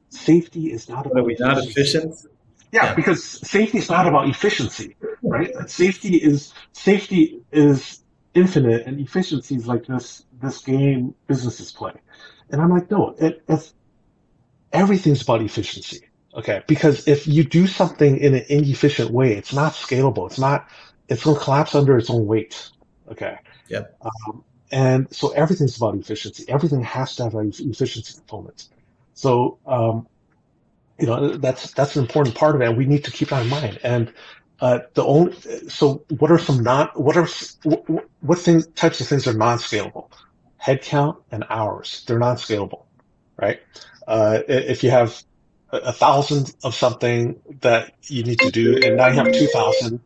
safety 0.08 0.72
is 0.72 0.88
not 0.88 1.06
about. 1.06 1.20
Are 1.20 1.24
we 1.24 1.36
not 1.38 1.58
efficient? 1.58 2.14
Yeah, 2.72 2.84
yeah, 2.84 2.94
because 2.94 3.22
safety 3.22 3.78
is 3.78 3.90
not 3.90 4.06
about 4.06 4.28
efficiency, 4.28 4.96
right? 5.22 5.50
Safety 5.68 6.16
is 6.16 6.54
safety 6.72 7.42
is 7.52 8.00
infinite 8.34 8.86
and 8.86 8.98
efficiencies 8.98 9.66
like 9.66 9.86
this 9.86 10.24
this 10.40 10.58
game 10.58 11.14
businesses 11.26 11.70
play. 11.72 11.92
And 12.50 12.60
I'm 12.60 12.70
like, 12.70 12.90
no, 12.90 13.14
it, 13.18 13.42
if 13.48 13.72
everything's 14.72 15.22
about 15.22 15.42
efficiency. 15.42 16.08
Okay. 16.34 16.62
Because 16.66 17.06
if 17.06 17.26
you 17.26 17.44
do 17.44 17.66
something 17.66 18.18
in 18.18 18.34
an 18.34 18.44
inefficient 18.48 19.10
way, 19.10 19.34
it's 19.34 19.52
not 19.52 19.72
scalable. 19.72 20.26
It's 20.26 20.38
not, 20.38 20.68
it's 21.08 21.24
going 21.24 21.36
to 21.36 21.42
collapse 21.42 21.74
under 21.74 21.96
its 21.98 22.10
own 22.10 22.26
weight. 22.26 22.70
Okay. 23.10 23.36
Yeah. 23.68 23.82
Um, 24.00 24.44
and 24.72 25.14
so 25.14 25.30
everything's 25.32 25.76
about 25.76 25.94
efficiency. 25.94 26.44
Everything 26.48 26.82
has 26.82 27.14
to 27.16 27.24
have 27.24 27.35
an 27.35 27.52
efficiency 27.58 28.14
component. 28.14 28.68
So, 29.14 29.58
um, 29.66 30.08
you 30.98 31.06
know, 31.06 31.37
that's, 31.37 31.72
that's 31.72 31.94
an 31.96 32.02
important 32.02 32.35
part 32.35 32.54
of 32.56 32.62
it. 32.62 32.68
And 32.68 32.78
we 32.78 32.87
need 32.87 33.04
to 33.04 33.11
keep 33.11 33.28
that 33.28 33.42
in 33.42 33.50
mind. 33.50 33.78
And 33.85 34.12
uh, 34.61 34.78
the 34.94 35.04
only 35.04 35.37
so 35.68 36.04
what 36.18 36.30
are 36.30 36.38
some 36.38 36.62
non 36.62 36.88
what 36.94 37.16
are 37.16 37.26
what, 37.64 37.85
what 38.20 38.38
things 38.38 38.66
types 38.68 39.00
of 39.00 39.08
things 39.08 39.26
are 39.26 39.32
non-scalable? 39.35 40.08
Headcount 40.64 41.16
and 41.32 41.44
hours 41.50 42.04
they're 42.06 42.20
non-scalable, 42.20 42.85
right? 43.37 43.61
Uh, 44.06 44.38
if 44.46 44.85
you 44.85 44.90
have 44.90 45.20
a 45.72 45.92
thousand 45.92 46.54
of 46.62 46.76
something 46.76 47.40
that 47.61 47.92
you 48.04 48.22
need 48.22 48.38
to 48.38 48.52
do, 48.52 48.78
and 48.85 48.96
now 48.96 49.08
you 49.08 49.14
have 49.14 49.32
two 49.32 49.48
thousand, 49.48 50.00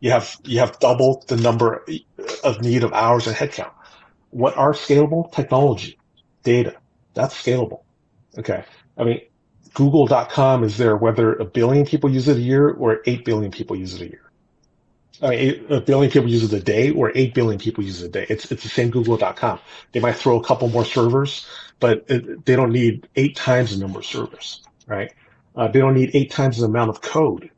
you 0.00 0.10
have 0.10 0.36
you 0.44 0.58
have 0.58 0.78
double 0.78 1.24
the 1.28 1.38
number 1.38 1.82
of 2.44 2.60
need 2.60 2.84
of 2.84 2.92
hours 2.92 3.26
and 3.26 3.34
headcount. 3.34 3.72
What 4.32 4.56
are 4.56 4.72
scalable? 4.72 5.32
Technology, 5.32 5.98
data, 6.42 6.74
that's 7.14 7.40
scalable. 7.40 7.82
Okay, 8.36 8.64
I 8.98 9.04
mean 9.04 9.20
Google.com 9.74 10.64
is 10.64 10.76
there 10.76 10.96
whether 10.96 11.34
a 11.34 11.44
billion 11.44 11.86
people 11.86 12.10
use 12.10 12.28
it 12.28 12.36
a 12.36 12.40
year 12.40 12.68
or 12.70 13.00
8 13.06 13.24
billion 13.24 13.50
people 13.50 13.76
use 13.76 13.94
it 13.94 14.02
a 14.02 14.08
year. 14.08 14.22
I 15.22 15.30
mean, 15.30 15.66
a 15.70 15.80
billion 15.80 16.10
people 16.10 16.28
use 16.28 16.44
it 16.44 16.52
a 16.52 16.62
day 16.62 16.90
or 16.90 17.12
8 17.14 17.32
billion 17.32 17.58
people 17.58 17.84
use 17.84 18.02
it 18.02 18.06
a 18.06 18.08
day. 18.08 18.26
It's, 18.28 18.50
it's 18.50 18.64
the 18.64 18.68
same 18.68 18.90
Google.com. 18.90 19.60
They 19.92 20.00
might 20.00 20.16
throw 20.16 20.38
a 20.38 20.44
couple 20.44 20.68
more 20.68 20.84
servers, 20.84 21.46
but 21.80 22.04
it, 22.08 22.44
they 22.44 22.56
don't 22.56 22.72
need 22.72 23.08
eight 23.16 23.36
times 23.36 23.72
the 23.72 23.80
number 23.80 24.00
of 24.00 24.06
servers, 24.06 24.62
right? 24.86 25.12
Uh, 25.54 25.68
they 25.68 25.78
don't 25.78 25.94
need 25.94 26.10
eight 26.14 26.30
times 26.30 26.58
the 26.58 26.66
amount 26.66 26.90
of 26.90 27.00
code. 27.02 27.50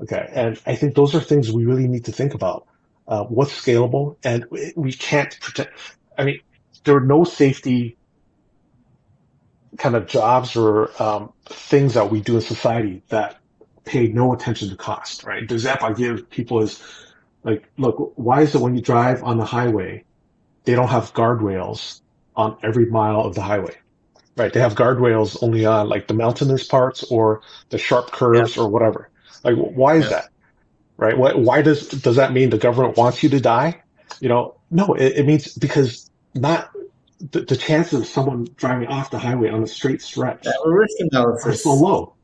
Okay. 0.00 0.30
And 0.32 0.60
I 0.66 0.76
think 0.76 0.94
those 0.94 1.14
are 1.14 1.20
things 1.20 1.50
we 1.50 1.64
really 1.64 1.88
need 1.88 2.04
to 2.04 2.12
think 2.12 2.34
about. 2.34 2.66
Uh, 3.08 3.22
what's 3.24 3.52
scalable 3.52 4.16
and 4.24 4.46
we 4.74 4.92
can't 4.92 5.38
protect. 5.40 5.78
I 6.18 6.24
mean, 6.24 6.40
there 6.84 6.96
are 6.96 7.00
no 7.00 7.22
safety 7.24 7.96
kind 9.78 9.94
of 9.94 10.06
jobs 10.06 10.56
or 10.56 10.90
um, 11.00 11.32
things 11.44 11.94
that 11.94 12.10
we 12.10 12.20
do 12.20 12.36
in 12.36 12.40
society 12.40 13.02
that 13.08 13.38
pay 13.84 14.08
no 14.08 14.32
attention 14.32 14.68
to 14.70 14.76
cost, 14.76 15.24
right? 15.24 15.48
The 15.48 15.54
example 15.54 15.86
I 15.86 15.92
give 15.92 16.28
people 16.30 16.60
is 16.62 16.82
like, 17.44 17.68
look, 17.78 18.12
why 18.16 18.42
is 18.42 18.54
it 18.54 18.60
when 18.60 18.74
you 18.74 18.82
drive 18.82 19.22
on 19.22 19.38
the 19.38 19.44
highway, 19.44 20.04
they 20.64 20.74
don't 20.74 20.88
have 20.88 21.12
guardrails 21.12 22.00
on 22.34 22.58
every 22.62 22.86
mile 22.86 23.20
of 23.20 23.34
the 23.34 23.42
highway, 23.42 23.76
right? 24.36 24.52
They 24.52 24.60
have 24.60 24.74
guardrails 24.74 25.42
only 25.42 25.64
on 25.64 25.88
like 25.88 26.08
the 26.08 26.14
mountainous 26.14 26.66
parts 26.66 27.04
or 27.04 27.42
the 27.70 27.78
sharp 27.78 28.10
curves 28.10 28.56
yeah. 28.56 28.62
or 28.62 28.68
whatever. 28.68 29.10
Like, 29.44 29.54
why 29.54 29.96
is 29.96 30.04
yeah. 30.04 30.10
that? 30.10 30.28
Right? 30.96 31.16
Why, 31.16 31.34
why 31.34 31.62
does, 31.62 31.88
does 31.88 32.16
that 32.16 32.32
mean 32.32 32.50
the 32.50 32.58
government 32.58 32.96
wants 32.96 33.22
you 33.22 33.28
to 33.30 33.40
die? 33.40 33.82
You 34.20 34.28
know, 34.28 34.56
no, 34.70 34.94
it, 34.94 35.18
it 35.18 35.26
means 35.26 35.52
because 35.54 36.10
not 36.34 36.70
the, 37.20 37.40
the 37.40 37.56
chances 37.56 38.00
of 38.00 38.06
someone 38.06 38.46
driving 38.56 38.88
off 38.88 39.10
the 39.10 39.18
highway 39.18 39.50
on 39.50 39.62
a 39.62 39.66
straight 39.66 40.02
stretch 40.02 40.44
yeah, 40.44 40.52
risk 40.64 40.96
analysis. 40.98 41.46
are 41.46 41.54
so 41.54 41.74
low. 41.74 42.14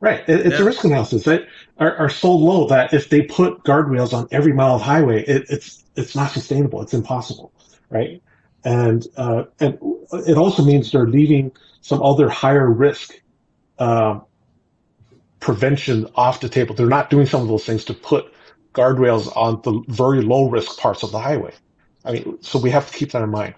Right. 0.00 0.20
It, 0.28 0.46
it's 0.46 0.56
yeah. 0.56 0.62
a 0.62 0.64
risk 0.64 0.84
analysis 0.84 1.24
that 1.24 1.46
are, 1.78 1.96
are, 1.96 2.10
so 2.10 2.34
low 2.34 2.66
that 2.68 2.92
if 2.92 3.08
they 3.08 3.22
put 3.22 3.62
guardrails 3.64 4.12
on 4.12 4.28
every 4.30 4.52
mile 4.52 4.74
of 4.74 4.82
highway, 4.82 5.24
it, 5.24 5.46
it's 5.48 5.82
it's 5.96 6.14
not 6.14 6.30
sustainable. 6.30 6.82
It's 6.82 6.92
impossible. 6.92 7.52
Right. 7.88 8.22
And 8.64 9.06
uh, 9.16 9.44
and 9.60 9.78
it 10.26 10.36
also 10.36 10.62
means 10.62 10.92
they're 10.92 11.06
leaving 11.06 11.52
some 11.80 12.02
other 12.02 12.28
higher 12.28 12.70
risk 12.70 13.14
uh, 13.78 14.20
prevention 15.44 16.06
off 16.14 16.40
the 16.40 16.48
table. 16.48 16.74
They're 16.74 16.86
not 16.86 17.10
doing 17.10 17.26
some 17.26 17.42
of 17.42 17.48
those 17.48 17.66
things 17.66 17.84
to 17.84 17.92
put 17.92 18.32
guardrails 18.72 19.30
on 19.36 19.60
the 19.62 19.84
very 19.92 20.22
low 20.22 20.48
risk 20.48 20.78
parts 20.78 21.02
of 21.02 21.12
the 21.12 21.18
highway. 21.18 21.52
I 22.02 22.12
mean, 22.12 22.42
so 22.42 22.58
we 22.58 22.70
have 22.70 22.90
to 22.90 22.96
keep 22.96 23.12
that 23.12 23.22
in 23.22 23.28
mind. 23.30 23.54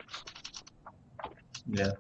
Yeah. 1.68 1.93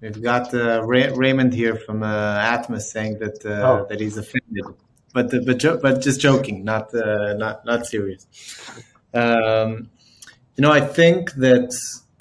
We've 0.00 0.20
got 0.20 0.52
uh, 0.52 0.82
Ray- 0.84 1.12
Raymond 1.12 1.54
here 1.54 1.76
from 1.76 2.02
uh, 2.02 2.38
Atmos 2.40 2.82
saying 2.82 3.20
that 3.20 3.46
uh, 3.46 3.68
oh. 3.68 3.86
that 3.88 4.00
he's 4.00 4.16
offended, 4.16 4.64
but 5.12 5.30
but 5.46 5.58
jo- 5.58 5.78
but 5.80 6.00
just 6.00 6.20
joking, 6.20 6.64
not 6.64 6.92
uh, 6.94 7.34
not 7.34 7.64
not 7.66 7.86
serious. 7.86 8.26
Um, 9.12 9.90
you 10.56 10.62
know, 10.62 10.72
I 10.72 10.80
think 10.80 11.32
that 11.34 11.70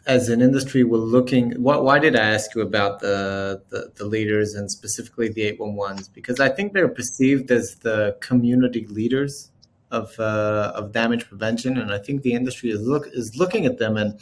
as 0.10 0.28
an 0.28 0.41
industry, 0.41 0.84
we're 0.84 0.97
looking. 0.97 1.51
Why, 1.62 1.78
why 1.78 1.99
did 1.99 2.16
I 2.16 2.26
ask 2.36 2.55
you 2.55 2.62
about 2.62 2.99
the, 2.99 3.62
the, 3.70 3.91
the 3.95 4.05
leaders 4.05 4.55
and 4.55 4.70
specifically 4.70 5.30
the 5.30 5.43
eight 5.43 5.60
one 5.60 5.76
ones? 5.76 6.07
Because 6.07 6.39
I 6.39 6.49
think 6.49 6.74
they're 6.74 6.89
perceived 6.89 7.51
as 7.51 7.76
the 7.84 8.18
community 8.20 8.88
leaders 8.88 9.51
of 9.91 10.20
uh, 10.20 10.72
of 10.76 10.91
damage 10.93 11.28
prevention, 11.28 11.78
and 11.78 11.93
I 11.93 11.99
think 11.99 12.24
the 12.24 12.34
industry 12.34 12.72
is 12.72 12.82
look 12.82 13.07
is 13.14 13.36
looking 13.38 13.68
at 13.68 13.78
them 13.78 13.97
and 13.97 14.20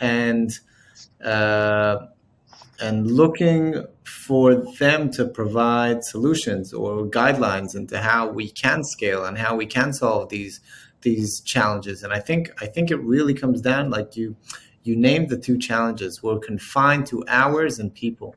and 0.00 0.50
uh, 1.24 1.96
and 2.80 3.10
looking 3.10 3.84
for 4.04 4.54
them 4.78 5.10
to 5.12 5.26
provide 5.26 6.04
solutions 6.04 6.72
or 6.72 7.04
guidelines 7.06 7.74
into 7.74 7.98
how 7.98 8.28
we 8.28 8.50
can 8.50 8.84
scale 8.84 9.24
and 9.24 9.36
how 9.36 9.56
we 9.56 9.66
can 9.66 9.92
solve 9.92 10.28
these 10.28 10.60
these 11.02 11.40
challenges. 11.40 12.04
And 12.04 12.12
I 12.12 12.20
think 12.20 12.50
I 12.62 12.66
think 12.66 12.92
it 12.92 13.00
really 13.00 13.34
comes 13.34 13.60
down 13.60 13.90
like 13.90 14.16
you 14.16 14.36
you 14.88 14.96
named 14.96 15.28
the 15.28 15.36
two 15.36 15.58
challenges. 15.58 16.22
We're 16.22 16.38
confined 16.38 17.06
to 17.08 17.24
hours 17.28 17.78
and 17.78 17.94
people. 17.94 18.34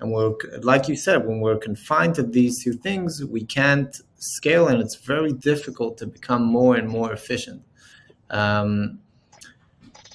And 0.00 0.12
we're 0.12 0.34
like 0.62 0.88
you 0.88 0.96
said, 0.96 1.26
when 1.26 1.40
we're 1.40 1.58
confined 1.58 2.14
to 2.16 2.22
these 2.22 2.64
two 2.64 2.72
things, 2.72 3.24
we 3.24 3.44
can't 3.44 3.94
scale 4.16 4.68
and 4.68 4.80
it's 4.80 4.96
very 4.96 5.32
difficult 5.32 5.98
to 5.98 6.06
become 6.06 6.42
more 6.42 6.76
and 6.76 6.88
more 6.88 7.12
efficient. 7.12 7.62
Um, 8.30 8.98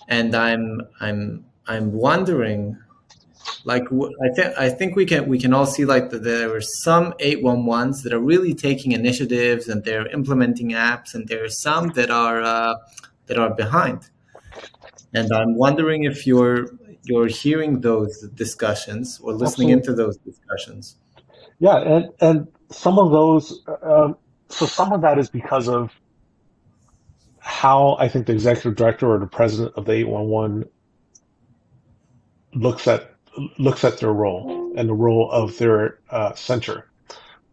and 0.07 0.35
I'm 0.35 0.81
I'm 0.99 1.45
I'm 1.67 1.91
wondering 1.91 2.77
like 3.63 3.83
I 3.83 4.29
think 4.35 4.57
I 4.57 4.69
think 4.69 4.95
we 4.95 5.05
can 5.05 5.27
we 5.27 5.39
can 5.39 5.53
all 5.53 5.65
see 5.65 5.85
like 5.85 6.09
that 6.09 6.23
there 6.23 6.55
are 6.55 6.61
some 6.61 7.13
811s 7.13 8.03
that 8.03 8.13
are 8.13 8.19
really 8.19 8.53
taking 8.53 8.91
initiatives 8.91 9.67
and 9.67 9.83
they're 9.83 10.07
implementing 10.07 10.71
apps 10.71 11.13
and 11.13 11.27
there 11.27 11.43
are 11.43 11.49
some 11.49 11.89
that 11.89 12.09
are 12.09 12.41
uh, 12.41 12.75
that 13.27 13.37
are 13.37 13.53
behind 13.53 14.09
and 15.13 15.31
I'm 15.31 15.55
wondering 15.55 16.03
if 16.03 16.25
you're 16.27 16.67
you're 17.03 17.27
hearing 17.27 17.81
those 17.81 18.21
discussions 18.33 19.19
or 19.21 19.33
listening 19.33 19.71
Absolutely. 19.71 19.73
into 19.73 19.93
those 19.93 20.17
discussions 20.17 20.95
yeah 21.59 21.77
and 21.77 22.09
and 22.19 22.47
some 22.71 22.97
of 22.99 23.11
those 23.11 23.61
um, 23.83 24.17
so 24.49 24.65
some 24.65 24.91
of 24.91 25.01
that 25.01 25.19
is 25.19 25.29
because 25.29 25.67
of 25.67 25.91
how 27.39 27.95
I 27.99 28.07
think 28.07 28.25
the 28.25 28.33
executive 28.33 28.75
director 28.75 29.07
or 29.07 29.19
the 29.19 29.27
president 29.27 29.75
of 29.75 29.85
the 29.85 29.93
811 29.93 30.65
looks 32.55 32.87
at 32.87 33.11
looks 33.59 33.83
at 33.83 33.99
their 33.99 34.13
role 34.13 34.73
and 34.75 34.89
the 34.89 34.93
role 34.93 35.29
of 35.29 35.57
their 35.57 35.99
uh, 36.09 36.33
center. 36.33 36.89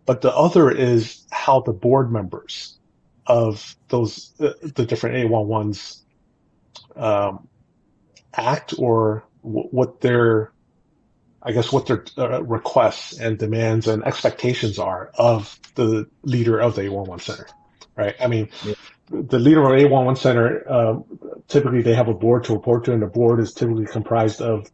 But 0.07 0.22
the 0.22 0.34
other 0.34 0.70
is 0.70 1.26
how 1.30 1.61
the 1.61 1.72
board 1.72 2.11
members 2.11 2.78
of 3.26 3.76
those 3.88 4.32
uh, 4.40 4.53
the 4.62 4.86
different 4.86 5.16
811s 5.30 6.00
um, 6.97 7.49
act 8.35 8.75
or 8.79 9.25
w- 9.43 9.68
what 9.70 10.01
their 10.01 10.53
I 11.43 11.53
guess 11.53 11.73
what 11.73 11.87
their 11.87 12.05
uh, 12.16 12.43
requests 12.43 13.18
and 13.18 13.37
demands 13.37 13.89
and 13.89 14.05
expectations 14.05 14.79
are 14.79 15.11
of 15.18 15.59
the 15.75 16.09
leader 16.23 16.61
of 16.61 16.77
the 16.77 16.83
811 16.83 17.25
center, 17.25 17.49
right? 17.97 18.14
I 18.20 18.29
mean, 18.29 18.49
yeah. 18.64 18.75
the 19.11 19.41
leader 19.41 19.64
of 19.64 19.73
811 19.73 20.16
center, 20.16 20.70
uh, 20.70 21.01
typically 21.49 21.83
they 21.83 21.95
have 21.95 22.07
a 22.09 22.14
board 22.14 22.45
to 22.45 22.53
report 22.53 22.85
to, 22.85 22.93
and 22.93 23.03
the 23.03 23.07
board 23.07 23.41
is 23.41 23.53
typically 23.53 23.87
comprised 23.87 24.41
of 24.41 24.70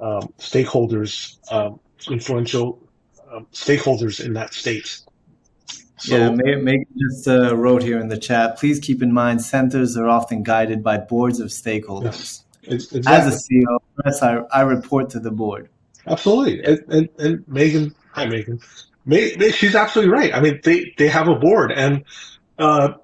um, 0.00 0.32
stakeholders, 0.38 1.38
um, 1.52 1.78
influential 2.08 2.82
um, 3.30 3.46
stakeholders 3.52 4.24
in 4.24 4.32
that 4.32 4.52
state. 4.52 5.02
So, 6.00 6.16
yeah, 6.16 6.30
Megan 6.30 6.86
just 6.98 7.28
uh, 7.28 7.54
wrote 7.54 7.82
here 7.82 7.98
in 7.98 8.08
the 8.08 8.16
chat. 8.16 8.58
Please 8.58 8.80
keep 8.80 9.02
in 9.02 9.12
mind, 9.12 9.42
centers 9.42 9.96
are 9.96 10.08
often 10.08 10.42
guided 10.42 10.82
by 10.82 10.96
boards 10.96 11.40
of 11.40 11.48
stakeholders. 11.48 12.42
Yes, 12.62 12.92
exactly. 12.92 13.12
As 13.12 13.26
a 13.26 13.38
CEO, 13.38 13.78
yes, 14.04 14.22
I, 14.22 14.36
I 14.50 14.62
report 14.62 15.10
to 15.10 15.20
the 15.20 15.30
board. 15.30 15.68
Absolutely, 16.06 16.64
and, 16.64 16.80
and, 16.88 17.08
and 17.18 17.48
Megan, 17.48 17.94
hi 18.12 18.24
Megan, 18.24 18.60
May, 19.04 19.50
she's 19.50 19.74
absolutely 19.74 20.12
right. 20.12 20.34
I 20.34 20.40
mean, 20.40 20.60
they 20.64 20.94
they 20.96 21.08
have 21.08 21.28
a 21.28 21.34
board, 21.34 21.72
and 21.72 22.04
uh, 22.58 22.94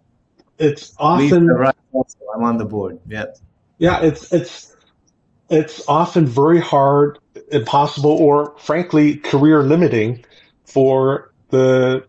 it's 0.58 0.94
often 0.98 1.48
right. 1.48 1.74
Also, 1.92 2.16
I'm 2.34 2.42
on 2.44 2.56
the 2.56 2.64
board. 2.64 2.98
Yeah, 3.06 3.26
yeah, 3.78 4.00
it's 4.00 4.32
it's 4.32 4.74
it's 5.50 5.86
often 5.88 6.26
very 6.26 6.60
hard, 6.60 7.18
impossible, 7.50 8.12
or 8.12 8.54
frankly, 8.58 9.16
career 9.16 9.62
limiting 9.62 10.24
for 10.64 11.32
the 11.50 12.06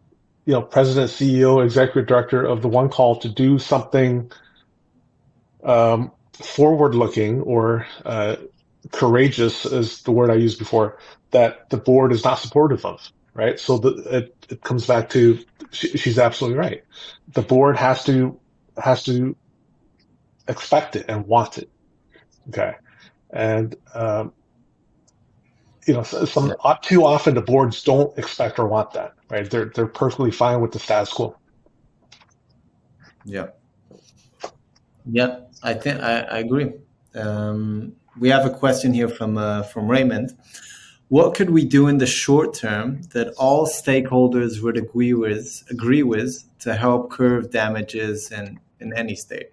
you 0.47 0.53
know 0.53 0.61
president, 0.61 1.11
CEO, 1.11 1.63
executive 1.63 2.07
director 2.07 2.43
of 2.43 2.61
the 2.61 2.69
one 2.69 2.89
call 2.89 3.17
to 3.17 3.29
do 3.29 3.59
something 3.59 4.31
um, 5.63 6.11
forward 6.33 6.95
looking 6.95 7.41
or 7.41 7.85
uh, 8.05 8.37
courageous 8.91 9.65
is 9.65 10.01
the 10.03 10.11
word 10.11 10.31
I 10.31 10.35
used 10.35 10.57
before 10.57 10.97
that 11.31 11.69
the 11.69 11.77
board 11.77 12.13
is 12.13 12.23
not 12.23 12.39
supportive 12.39 12.85
of. 12.85 13.11
Right, 13.33 13.59
so 13.59 13.77
the, 13.77 13.89
it, 14.17 14.45
it 14.49 14.63
comes 14.63 14.87
back 14.87 15.09
to 15.09 15.37
she, 15.69 15.89
she's 15.89 16.17
absolutely 16.17 16.57
right. 16.57 16.83
The 17.33 17.43
board 17.43 17.77
has 17.77 18.03
to 18.05 18.39
has 18.81 19.03
to 19.03 19.35
expect 20.47 20.95
it 20.95 21.05
and 21.07 21.27
want 21.27 21.59
it. 21.59 21.69
Okay 22.47 22.73
and 23.29 23.75
um, 23.93 24.33
you 25.87 25.93
know, 25.93 26.03
some 26.03 26.53
too 26.81 27.05
often 27.05 27.33
the 27.33 27.41
boards 27.41 27.81
don't 27.81 28.15
expect 28.17 28.59
or 28.59 28.67
want 28.67 28.91
that, 28.91 29.13
right? 29.29 29.49
They're 29.49 29.71
they're 29.73 29.87
perfectly 29.87 30.31
fine 30.31 30.59
with 30.61 30.73
the 30.73 30.79
status 30.79 31.11
quo. 31.13 31.35
Yeah, 33.23 33.47
yeah, 35.09 35.39
I 35.63 35.73
think 35.73 36.01
I, 36.01 36.19
I 36.19 36.37
agree. 36.39 36.73
Um, 37.15 37.93
we 38.19 38.29
have 38.29 38.45
a 38.45 38.49
question 38.49 38.93
here 38.93 39.07
from 39.07 39.37
uh, 39.37 39.63
from 39.63 39.87
Raymond. 39.87 40.37
What 41.07 41.35
could 41.35 41.51
we 41.51 41.63
do 41.63 41.87
in 41.87 41.99
the 41.99 42.05
short 42.05 42.53
term 42.53 43.01
that 43.13 43.33
all 43.37 43.65
stakeholders 43.65 44.61
would 44.61 44.77
agree 44.77 45.13
with 45.13 45.63
agree 45.69 46.03
with 46.03 46.43
to 46.59 46.75
help 46.75 47.11
curb 47.11 47.49
damages 47.49 48.29
in 48.31 48.59
in 48.81 48.93
any 48.93 49.15
state? 49.15 49.51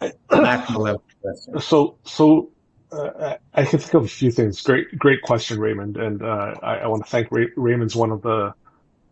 Macro 0.30 0.78
level 0.78 1.04
so, 1.60 1.96
so 2.04 2.50
uh, 2.94 3.36
I 3.54 3.64
can 3.64 3.78
think 3.78 3.94
of 3.94 4.04
a 4.04 4.08
few 4.08 4.30
things. 4.30 4.60
Great, 4.62 4.98
great 4.98 5.22
question, 5.22 5.58
Raymond. 5.58 5.96
And 5.96 6.22
uh, 6.22 6.54
I, 6.62 6.76
I, 6.78 6.86
want 6.86 7.04
to 7.04 7.10
thank 7.10 7.30
Ray, 7.30 7.48
Raymond's 7.56 7.96
one 7.96 8.10
of 8.10 8.22
the, 8.22 8.54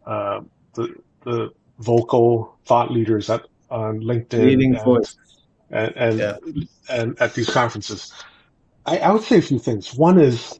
uh, 0.06 0.40
the 0.74 0.94
the 1.24 1.50
vocal 1.78 2.56
thought 2.64 2.90
leaders 2.90 3.30
at 3.30 3.46
on 3.70 4.00
LinkedIn, 4.00 4.44
leading 4.44 4.74
and, 4.74 4.84
voice, 4.84 5.16
and 5.70 5.96
and, 5.96 6.18
yeah. 6.18 6.36
and 6.88 7.20
at 7.20 7.34
these 7.34 7.50
conferences. 7.50 8.12
I, 8.84 8.98
I 8.98 9.12
would 9.12 9.22
say 9.22 9.38
a 9.38 9.42
few 9.42 9.58
things. 9.58 9.94
One 9.94 10.20
is 10.20 10.58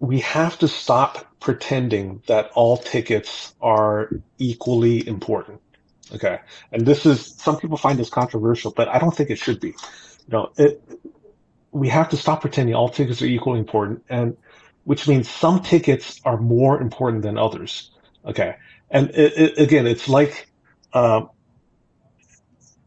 we 0.00 0.20
have 0.20 0.58
to 0.58 0.68
stop 0.68 1.26
pretending 1.40 2.22
that 2.26 2.50
all 2.54 2.76
tickets 2.76 3.54
are 3.60 4.10
equally 4.38 5.06
important. 5.06 5.60
Okay. 6.14 6.38
And 6.72 6.86
this 6.86 7.04
is, 7.06 7.34
some 7.36 7.58
people 7.58 7.76
find 7.76 7.98
this 7.98 8.10
controversial, 8.10 8.70
but 8.70 8.88
I 8.88 8.98
don't 8.98 9.14
think 9.14 9.30
it 9.30 9.38
should 9.38 9.60
be. 9.60 9.74
You 10.28 10.32
know, 10.32 10.52
it, 10.56 10.82
we 11.72 11.88
have 11.88 12.10
to 12.10 12.16
stop 12.16 12.42
pretending 12.42 12.74
all 12.74 12.88
tickets 12.88 13.22
are 13.22 13.26
equally 13.26 13.58
important 13.58 14.04
and 14.08 14.36
which 14.84 15.06
means 15.06 15.28
some 15.28 15.60
tickets 15.60 16.20
are 16.24 16.38
more 16.38 16.80
important 16.80 17.22
than 17.22 17.36
others. 17.36 17.90
Okay. 18.24 18.56
And 18.90 19.10
it, 19.10 19.32
it, 19.36 19.58
again, 19.58 19.86
it's 19.86 20.08
like, 20.08 20.48
um, 20.94 21.30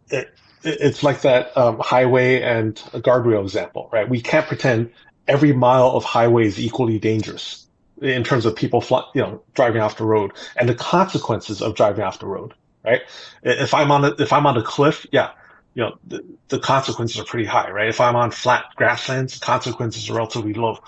it, 0.10 0.34
it's 0.64 1.04
like 1.04 1.22
that 1.22 1.56
um, 1.56 1.80
highway 1.80 2.42
and 2.42 2.76
guardrail 2.76 3.44
example, 3.44 3.90
right? 3.92 4.10
We 4.10 4.22
can't 4.22 4.48
pretend 4.48 4.92
every 5.28 5.54
mile 5.54 5.92
of 5.92 6.04
highway 6.04 6.46
is 6.46 6.60
equally 6.60 6.98
dangerous 6.98 7.68
in 8.02 8.24
terms 8.24 8.48
of 8.48 8.56
people, 8.56 8.82
fly, 8.82 9.04
you 9.14 9.22
know, 9.22 9.44
driving 9.54 9.82
off 9.82 9.98
the 9.98 10.06
road 10.06 10.32
and 10.58 10.68
the 10.68 10.76
consequences 10.76 11.62
of 11.62 11.76
driving 11.76 12.04
off 12.04 12.20
the 12.20 12.26
road 12.26 12.54
right? 12.84 13.02
If 13.44 13.74
I'm 13.74 13.92
on 13.92 14.06
a, 14.06 14.16
if 14.20 14.34
I'm 14.34 14.46
on 14.46 14.58
a 14.58 14.64
cliff, 14.64 15.06
yeah, 15.12 15.32
you 15.74 15.84
know, 15.84 15.98
the, 16.06 16.24
the 16.50 16.60
consequences 16.60 17.20
are 17.20 17.26
pretty 17.26 17.46
high, 17.46 17.70
right? 17.72 17.90
If 17.90 18.02
I'm 18.02 18.16
on 18.16 18.32
flat 18.32 18.66
grasslands, 18.76 19.40
consequences 19.40 20.10
are 20.10 20.14
relatively 20.14 20.54
low. 20.54 20.80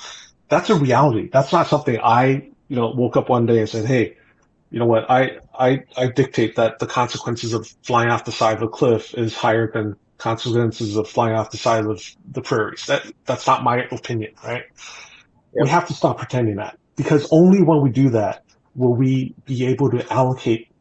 That's 0.49 0.69
a 0.69 0.75
reality. 0.75 1.29
That's 1.31 1.53
not 1.53 1.67
something 1.67 1.99
I, 2.03 2.49
you 2.67 2.75
know, 2.75 2.89
woke 2.89 3.15
up 3.15 3.29
one 3.29 3.45
day 3.45 3.59
and 3.59 3.69
said, 3.69 3.85
Hey, 3.85 4.17
you 4.71 4.79
know 4.79 4.85
what? 4.85 5.09
I, 5.09 5.37
I, 5.57 5.83
I 5.95 6.07
dictate 6.07 6.55
that 6.57 6.79
the 6.79 6.87
consequences 6.87 7.53
of 7.53 7.67
flying 7.83 8.09
off 8.09 8.25
the 8.25 8.31
side 8.31 8.57
of 8.57 8.63
a 8.63 8.67
cliff 8.67 9.13
is 9.13 9.35
higher 9.35 9.71
than 9.71 9.95
consequences 10.17 10.95
of 10.95 11.07
flying 11.07 11.35
off 11.35 11.51
the 11.51 11.57
side 11.57 11.85
of 11.85 12.01
the 12.31 12.41
prairies. 12.41 12.85
That, 12.87 13.05
that's 13.25 13.47
not 13.47 13.63
my 13.63 13.83
opinion, 13.83 14.33
right? 14.43 14.63
We 15.53 15.69
have 15.69 15.87
to 15.87 15.93
stop 15.93 16.17
pretending 16.17 16.55
that 16.55 16.77
because 16.95 17.27
only 17.31 17.61
when 17.61 17.81
we 17.81 17.89
do 17.89 18.09
that 18.09 18.43
will 18.75 18.95
we 18.95 19.35
be 19.45 19.65
able 19.67 19.91
to 19.91 20.11
allocate 20.11 20.72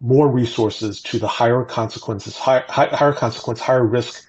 more 0.00 0.28
resources 0.28 1.02
to 1.02 1.18
the 1.18 1.28
higher 1.28 1.64
consequences, 1.64 2.36
higher, 2.36 2.64
higher 2.68 3.12
consequence, 3.12 3.60
higher 3.60 3.84
risk 3.84 4.24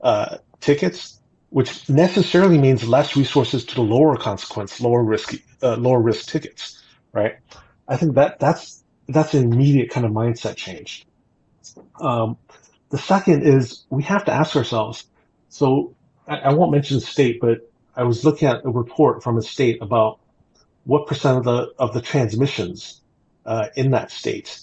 uh, 0.00 0.38
tickets, 0.60 1.20
which 1.50 1.88
necessarily 1.88 2.58
means 2.58 2.88
less 2.88 3.16
resources 3.16 3.64
to 3.66 3.74
the 3.74 3.82
lower 3.82 4.16
consequence, 4.16 4.80
lower 4.80 5.02
risk, 5.02 5.34
uh, 5.62 5.76
lower 5.76 6.00
risk 6.00 6.28
tickets, 6.28 6.82
right? 7.12 7.34
I 7.86 7.96
think 7.96 8.14
that 8.14 8.38
that's 8.38 8.82
that's 9.08 9.34
an 9.34 9.52
immediate 9.52 9.90
kind 9.90 10.06
of 10.06 10.12
mindset 10.12 10.56
change. 10.56 11.06
Um, 12.00 12.38
the 12.90 12.98
second 12.98 13.42
is 13.46 13.84
we 13.90 14.04
have 14.04 14.24
to 14.24 14.32
ask 14.32 14.56
ourselves. 14.56 15.04
So 15.48 15.94
I, 16.26 16.36
I 16.36 16.52
won't 16.54 16.72
mention 16.72 16.98
the 16.98 17.04
state, 17.04 17.40
but 17.40 17.58
I 17.94 18.04
was 18.04 18.24
looking 18.24 18.48
at 18.48 18.64
a 18.64 18.70
report 18.70 19.22
from 19.22 19.36
a 19.36 19.42
state 19.42 19.82
about 19.82 20.20
what 20.84 21.06
percent 21.06 21.38
of 21.38 21.44
the 21.44 21.72
of 21.78 21.92
the 21.92 22.00
transmissions 22.00 23.02
uh, 23.44 23.66
in 23.76 23.90
that 23.90 24.10
state 24.10 24.60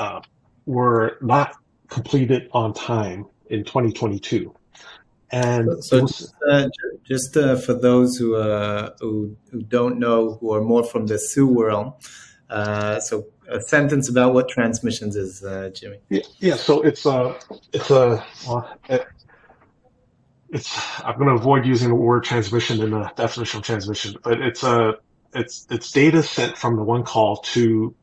uh, 0.00 0.22
were 0.64 1.18
not 1.20 1.54
completed 1.88 2.48
on 2.52 2.72
time 2.72 3.26
in 3.50 3.64
2022. 3.64 4.54
And 5.30 5.84
so, 5.84 6.02
was, 6.02 6.34
uh, 6.50 6.68
just 7.04 7.36
uh, 7.36 7.56
for 7.56 7.74
those 7.74 8.16
who, 8.16 8.34
uh, 8.34 8.94
who, 8.98 9.36
who 9.50 9.62
don't 9.62 9.98
know, 9.98 10.38
who 10.40 10.54
are 10.54 10.60
more 10.60 10.82
from 10.82 11.06
the 11.06 11.18
SUE 11.18 11.46
world, 11.46 11.92
uh, 12.48 12.98
so 12.98 13.26
a 13.48 13.60
sentence 13.60 14.08
about 14.08 14.32
what 14.34 14.48
transmissions 14.48 15.14
is, 15.14 15.44
uh, 15.44 15.70
Jimmy. 15.72 15.98
Yeah, 16.08 16.22
yeah, 16.38 16.56
so 16.56 16.82
it's 16.82 17.06
a 17.06 17.36
it's 17.72 17.90
a 17.90 18.24
it's 20.48 21.02
I'm 21.04 21.16
going 21.16 21.28
to 21.28 21.34
avoid 21.34 21.64
using 21.64 21.88
the 21.90 21.94
word 21.94 22.24
transmission 22.24 22.80
in 22.80 22.90
the 22.90 23.12
definition 23.14 23.58
of 23.58 23.64
transmission, 23.64 24.16
but 24.24 24.40
it's 24.40 24.64
a 24.64 24.94
it's 25.32 25.66
it's 25.70 25.92
data 25.92 26.24
sent 26.24 26.56
from 26.56 26.74
the 26.74 26.82
one 26.82 27.04
call 27.04 27.36
to 27.54 27.94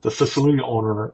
the 0.00 0.10
facility 0.10 0.60
owner 0.62 1.12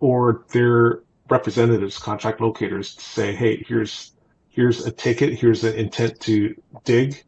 or 0.00 0.44
their 0.52 1.02
representatives, 1.28 1.98
contract 1.98 2.40
locators, 2.40 2.94
to 2.94 3.02
say, 3.02 3.34
hey, 3.34 3.64
here's 3.66 4.12
here's 4.48 4.84
a 4.84 4.90
ticket, 4.90 5.38
here's 5.38 5.62
an 5.64 5.74
intent 5.74 6.18
to 6.20 6.54
dig, 6.84 7.22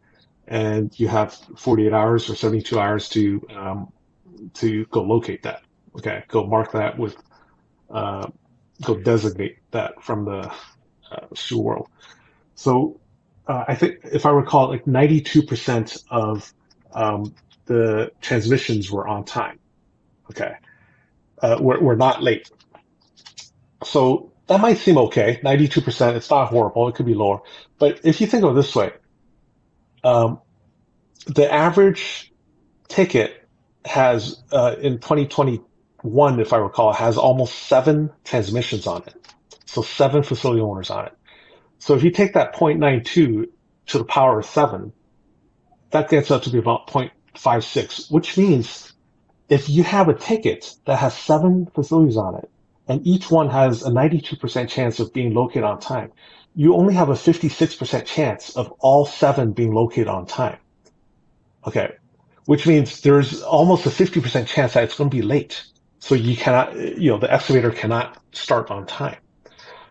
and 0.48 0.98
you 0.98 1.08
have 1.08 1.34
48 1.56 1.92
hours 1.92 2.28
or 2.28 2.34
72 2.34 2.78
hours 2.78 3.08
to 3.10 3.40
um, 3.54 3.92
to 4.54 4.84
go 4.86 5.02
locate 5.02 5.42
that. 5.44 5.62
Okay, 5.96 6.24
go 6.28 6.46
mark 6.46 6.72
that 6.72 6.98
with, 6.98 7.16
uh, 7.90 8.26
go 8.82 8.96
designate 8.96 9.58
that 9.70 10.02
from 10.02 10.24
the 10.24 10.52
uh, 11.10 11.26
world. 11.54 11.88
So 12.54 13.00
uh, 13.46 13.64
I 13.68 13.74
think 13.74 13.98
if 14.04 14.24
I 14.26 14.30
recall, 14.30 14.68
like 14.68 14.84
92% 14.84 16.04
of 16.10 16.52
um, 16.94 17.34
the 17.66 18.10
transmissions 18.20 18.90
were 18.90 19.06
on 19.06 19.24
time. 19.24 19.58
Okay, 20.30 20.54
uh, 21.42 21.58
we're, 21.60 21.80
we're 21.80 21.96
not 21.96 22.22
late. 22.22 22.50
So 23.84 24.32
that 24.46 24.60
might 24.60 24.78
seem 24.78 24.98
okay. 24.98 25.40
92%, 25.42 26.16
it's 26.16 26.30
not 26.30 26.46
horrible. 26.46 26.88
It 26.88 26.94
could 26.94 27.06
be 27.06 27.14
lower. 27.14 27.40
But 27.78 28.00
if 28.04 28.20
you 28.20 28.26
think 28.26 28.44
of 28.44 28.52
it 28.52 28.54
this 28.54 28.74
way, 28.74 28.92
um, 30.04 30.40
the 31.26 31.52
average 31.52 32.32
ticket 32.88 33.48
has, 33.84 34.42
uh, 34.52 34.76
in 34.80 34.98
2021, 34.98 36.40
if 36.40 36.52
I 36.52 36.56
recall, 36.56 36.92
has 36.92 37.16
almost 37.16 37.54
seven 37.54 38.10
transmissions 38.24 38.86
on 38.86 39.02
it. 39.06 39.14
So 39.66 39.82
seven 39.82 40.22
facility 40.22 40.60
owners 40.60 40.90
on 40.90 41.06
it. 41.06 41.16
So 41.78 41.94
if 41.94 42.04
you 42.04 42.10
take 42.10 42.34
that 42.34 42.54
0.92 42.54 43.46
to 43.86 43.98
the 43.98 44.04
power 44.04 44.38
of 44.38 44.46
seven, 44.46 44.92
that 45.90 46.08
gets 46.08 46.30
up 46.30 46.42
to 46.42 46.50
be 46.50 46.58
about 46.58 46.88
0.56, 46.88 48.10
which 48.10 48.36
means 48.36 48.92
if 49.48 49.68
you 49.68 49.82
have 49.82 50.08
a 50.08 50.14
ticket 50.14 50.74
that 50.84 50.98
has 50.98 51.16
seven 51.16 51.66
facilities 51.74 52.16
on 52.16 52.36
it, 52.36 52.50
and 52.92 53.06
each 53.06 53.30
one 53.30 53.48
has 53.48 53.82
a 53.82 53.88
92% 53.88 54.68
chance 54.68 55.00
of 55.00 55.14
being 55.14 55.32
located 55.32 55.64
on 55.64 55.80
time, 55.80 56.12
you 56.54 56.74
only 56.74 56.92
have 56.92 57.08
a 57.08 57.14
56% 57.14 58.04
chance 58.04 58.54
of 58.54 58.70
all 58.80 59.06
seven 59.06 59.52
being 59.52 59.72
located 59.72 60.08
on 60.08 60.26
time. 60.26 60.58
Okay. 61.66 61.94
Which 62.44 62.66
means 62.66 63.00
there's 63.00 63.40
almost 63.40 63.86
a 63.86 63.88
50% 63.88 64.46
chance 64.46 64.74
that 64.74 64.84
it's 64.84 64.94
going 64.94 65.08
to 65.08 65.16
be 65.16 65.22
late. 65.22 65.64
So 66.00 66.14
you 66.14 66.36
cannot, 66.36 66.76
you 66.76 67.10
know, 67.10 67.16
the 67.16 67.32
excavator 67.32 67.70
cannot 67.70 68.18
start 68.32 68.70
on 68.70 68.84
time. 68.84 69.16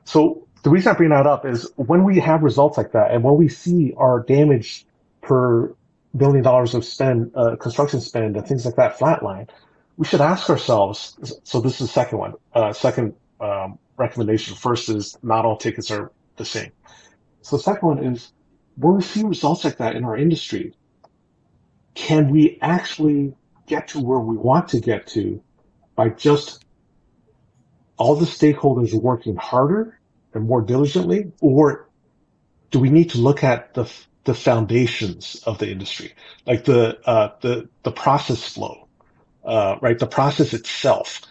So 0.03 0.47
the 0.61 0.69
reason 0.69 0.93
I 0.93 0.95
bring 0.95 1.09
that 1.09 1.25
up 1.25 1.43
is 1.43 1.71
when 1.77 2.03
we 2.03 2.19
have 2.19 2.43
results 2.43 2.77
like 2.77 2.91
that 2.91 3.09
and 3.09 3.23
when 3.23 3.35
we 3.35 3.47
see 3.47 3.95
our 3.97 4.19
damage 4.19 4.85
per 5.21 5.73
billion 6.15 6.43
dollars 6.43 6.75
of 6.75 6.85
spend, 6.85 7.31
uh, 7.35 7.55
construction 7.55 7.99
spend 7.99 8.37
and 8.37 8.45
things 8.45 8.63
like 8.63 8.75
that 8.75 8.99
flatline, 8.99 9.49
we 10.01 10.07
should 10.07 10.19
ask 10.19 10.49
ourselves. 10.49 11.15
So 11.43 11.61
this 11.61 11.73
is 11.73 11.85
the 11.85 11.93
second 11.93 12.17
one. 12.17 12.33
Uh, 12.55 12.73
second 12.73 13.13
um, 13.39 13.77
recommendation. 13.97 14.55
First 14.55 14.89
is 14.89 15.15
not 15.21 15.45
all 15.45 15.57
tickets 15.57 15.91
are 15.91 16.11
the 16.37 16.43
same. 16.43 16.71
So 17.43 17.57
the 17.57 17.61
second 17.61 17.87
one 17.87 18.03
is 18.03 18.33
when 18.77 18.95
we 18.95 19.03
see 19.03 19.21
results 19.21 19.63
like 19.63 19.77
that 19.77 19.95
in 19.95 20.03
our 20.03 20.17
industry, 20.17 20.73
can 21.93 22.31
we 22.31 22.57
actually 22.63 23.35
get 23.67 23.89
to 23.89 23.99
where 23.99 24.17
we 24.17 24.37
want 24.37 24.69
to 24.69 24.79
get 24.79 25.05
to 25.09 25.39
by 25.95 26.09
just 26.09 26.65
all 27.97 28.15
the 28.15 28.25
stakeholders 28.25 28.95
working 28.95 29.35
harder 29.35 29.99
and 30.33 30.47
more 30.47 30.63
diligently, 30.63 31.31
or 31.41 31.87
do 32.71 32.79
we 32.79 32.89
need 32.89 33.11
to 33.11 33.19
look 33.19 33.43
at 33.43 33.75
the 33.75 33.87
the 34.23 34.33
foundations 34.33 35.43
of 35.45 35.59
the 35.59 35.69
industry, 35.69 36.15
like 36.47 36.65
the 36.65 36.99
uh, 37.07 37.33
the 37.41 37.69
the 37.83 37.91
process 37.91 38.43
flow, 38.43 38.87
uh, 39.43 39.77
right? 39.81 39.97
The 39.97 40.07
process 40.07 40.53
itself 40.53 41.21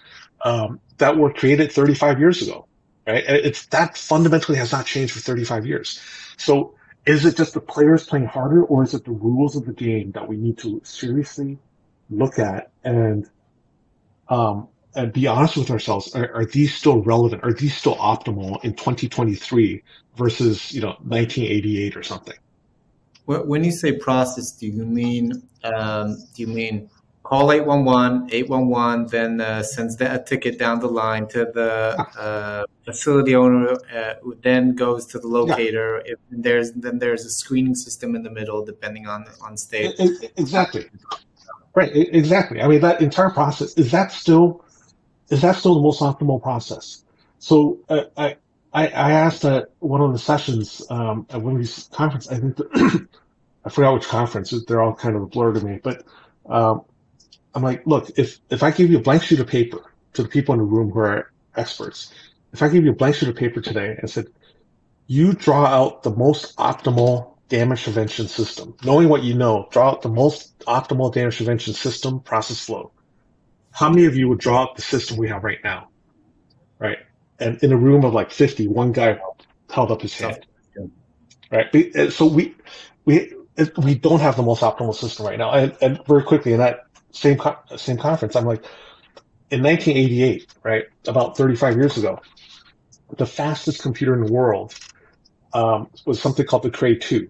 um, 0.44 0.80
that 0.98 1.16
were 1.16 1.32
created 1.32 1.72
35 1.72 2.18
years 2.18 2.42
ago, 2.42 2.66
right? 3.06 3.24
It's 3.26 3.66
that 3.66 3.96
fundamentally 3.96 4.58
has 4.58 4.72
not 4.72 4.86
changed 4.86 5.12
for 5.12 5.20
35 5.20 5.66
years. 5.66 6.00
So 6.36 6.74
is 7.06 7.24
it 7.24 7.36
just 7.36 7.54
the 7.54 7.61
players 7.61 8.04
playing 8.04 8.26
harder, 8.26 8.64
or 8.64 8.82
is 8.82 8.94
it 8.94 9.04
the 9.04 9.12
rules 9.12 9.56
of 9.56 9.64
the 9.64 9.72
game 9.72 10.12
that 10.12 10.28
we 10.28 10.36
need 10.36 10.58
to 10.58 10.80
seriously 10.84 11.58
look 12.11 12.38
at 12.38 12.70
and 12.84 13.28
um, 14.28 14.68
and 14.94 15.12
be 15.12 15.26
honest 15.26 15.56
with 15.56 15.70
ourselves? 15.70 16.14
Are, 16.14 16.32
are 16.34 16.44
these 16.44 16.74
still 16.74 17.02
relevant? 17.02 17.42
Are 17.42 17.52
these 17.52 17.76
still 17.76 17.96
optimal 17.96 18.62
in 18.64 18.74
2023 18.74 19.82
versus 20.16 20.72
you 20.72 20.80
know 20.80 20.96
1988 21.02 21.96
or 21.96 22.02
something? 22.02 22.36
When 23.24 23.62
you 23.62 23.70
say 23.70 23.92
process, 23.92 24.52
do 24.52 24.66
you 24.66 24.84
mean 24.84 25.48
um, 25.62 26.16
do 26.34 26.42
you 26.42 26.48
mean 26.48 26.90
call 27.30 27.52
811, 27.52 28.28
811 28.32 29.06
then 29.06 29.40
uh, 29.40 29.62
sends 29.62 29.96
that 29.98 30.26
ticket 30.26 30.58
down 30.58 30.80
the 30.80 30.88
line 30.88 31.28
to 31.28 31.44
the 31.54 31.70
uh, 32.18 32.64
facility 32.84 33.36
owner, 33.36 33.76
uh, 33.94 34.14
who 34.20 34.36
then 34.42 34.74
goes 34.74 35.06
to 35.06 35.20
the 35.20 35.28
locator. 35.28 36.02
Yeah. 36.04 36.12
If 36.12 36.18
there's 36.30 36.72
then 36.72 36.98
there's 36.98 37.24
a 37.24 37.30
screening 37.30 37.76
system 37.76 38.16
in 38.16 38.24
the 38.24 38.30
middle, 38.30 38.64
depending 38.64 39.06
on 39.06 39.26
on 39.42 39.56
state. 39.56 39.94
Exactly. 40.36 40.90
Right. 41.72 41.92
Exactly. 41.94 42.60
I 42.60 42.66
mean, 42.66 42.80
that 42.80 43.00
entire 43.00 43.30
process 43.30 43.74
is 43.74 43.92
that 43.92 44.10
still 44.10 44.64
is 45.28 45.42
that 45.42 45.54
still 45.54 45.76
the 45.76 45.82
most 45.82 46.00
optimal 46.00 46.42
process? 46.42 47.04
So 47.38 47.78
uh, 47.88 48.06
I, 48.16 48.36
I 48.72 48.88
I 48.88 49.12
asked 49.12 49.44
at 49.44 49.70
one 49.78 50.00
of 50.00 50.12
the 50.12 50.18
sessions 50.18 50.82
um, 50.90 51.26
at 51.30 51.40
one 51.40 51.52
of 51.54 51.60
these 51.60 51.88
conferences. 51.92 52.32
I 52.32 52.40
think 52.40 52.56
the, 52.56 53.08
I 53.64 53.70
forgot 53.70 53.94
which 53.94 54.08
conference. 54.08 54.52
They're 54.66 54.82
all 54.82 54.96
kind 54.96 55.14
of 55.14 55.22
a 55.22 55.26
blur 55.26 55.52
to 55.52 55.64
me, 55.64 55.78
but 55.80 56.02
um, 56.46 56.82
I'm 57.55 57.62
like, 57.62 57.86
look, 57.86 58.11
if, 58.16 58.38
if 58.51 58.62
I 58.62 58.70
give 58.70 58.90
you 58.90 58.98
a 58.98 59.03
blank 59.03 59.22
sheet 59.22 59.40
of 59.40 59.46
paper 59.46 59.82
to 60.14 60.22
the 60.22 60.28
people 60.28 60.55
in 60.55 60.61
the 60.61 60.64
room 60.66 60.90
who 60.90 61.01
are 61.01 61.32
experts, 61.57 62.12
if 62.53 62.62
I 62.62 62.68
give 62.68 62.84
you 62.84 62.90
a 62.90 62.94
blank 62.94 63.16
sheet 63.16 63.28
of 63.28 63.36
paper 63.36 63.61
today 63.61 63.96
and 63.98 64.11
said, 64.11 64.26
you 65.07 65.32
draw 65.32 65.66
out 65.66 66.03
the 66.03 66.11
most 66.11 66.57
optimal 66.57 67.36
damage 67.48 67.82
prevention 67.82 68.28
system, 68.28 68.76
knowing 68.84 69.09
what 69.09 69.24
you 69.24 69.34
know, 69.34 69.68
draw 69.72 69.90
out 69.90 70.03
the 70.03 70.09
most 70.09 70.57
optimal 70.61 71.12
damage 71.12 71.36
prevention 71.36 71.74
system 71.74 72.20
process 72.20 72.64
flow. 72.64 72.92
How 73.72 73.88
many 73.88 74.07
of 74.07 74.16
you 74.16 74.28
would 74.28 74.38
draw 74.38 74.62
out 74.62 74.76
the 74.76 74.82
system 74.82 75.16
we 75.16 75.28
have 75.28 75.42
right 75.42 75.59
now? 75.64 75.88
Right. 76.78 76.98
And 77.38 77.62
in 77.62 77.72
a 77.72 77.76
room 77.76 78.05
of 78.05 78.14
like 78.14 78.30
50, 78.30 78.68
one 78.68 78.92
guy 78.92 79.18
held 79.68 79.90
up 79.90 80.03
his 80.03 80.16
hand. 80.16 80.46
Right. 81.51 82.12
So 82.12 82.26
we, 82.26 82.55
we, 83.05 83.34
we 83.76 83.94
don't 83.96 84.20
have 84.20 84.36
the 84.36 84.42
most 84.42 84.62
optimal 84.62 84.94
system 84.94 85.26
right 85.26 85.38
now. 85.38 85.51
And, 85.51 85.76
and 85.82 86.01
very 86.07 86.22
quickly, 86.22 86.53
and 86.53 86.61
that 86.61 86.84
same 87.12 87.38
same 87.76 87.96
conference. 87.96 88.36
I'm 88.36 88.46
like, 88.46 88.64
in 89.50 89.62
1988, 89.62 90.46
right, 90.64 90.84
about 91.06 91.36
35 91.36 91.76
years 91.76 91.96
ago, 91.96 92.20
the 93.16 93.26
fastest 93.26 93.82
computer 93.82 94.14
in 94.14 94.24
the 94.24 94.32
world 94.32 94.74
um, 95.52 95.88
was 96.06 96.20
something 96.20 96.46
called 96.46 96.62
the 96.62 96.70
Cray 96.70 96.96
2, 96.96 97.28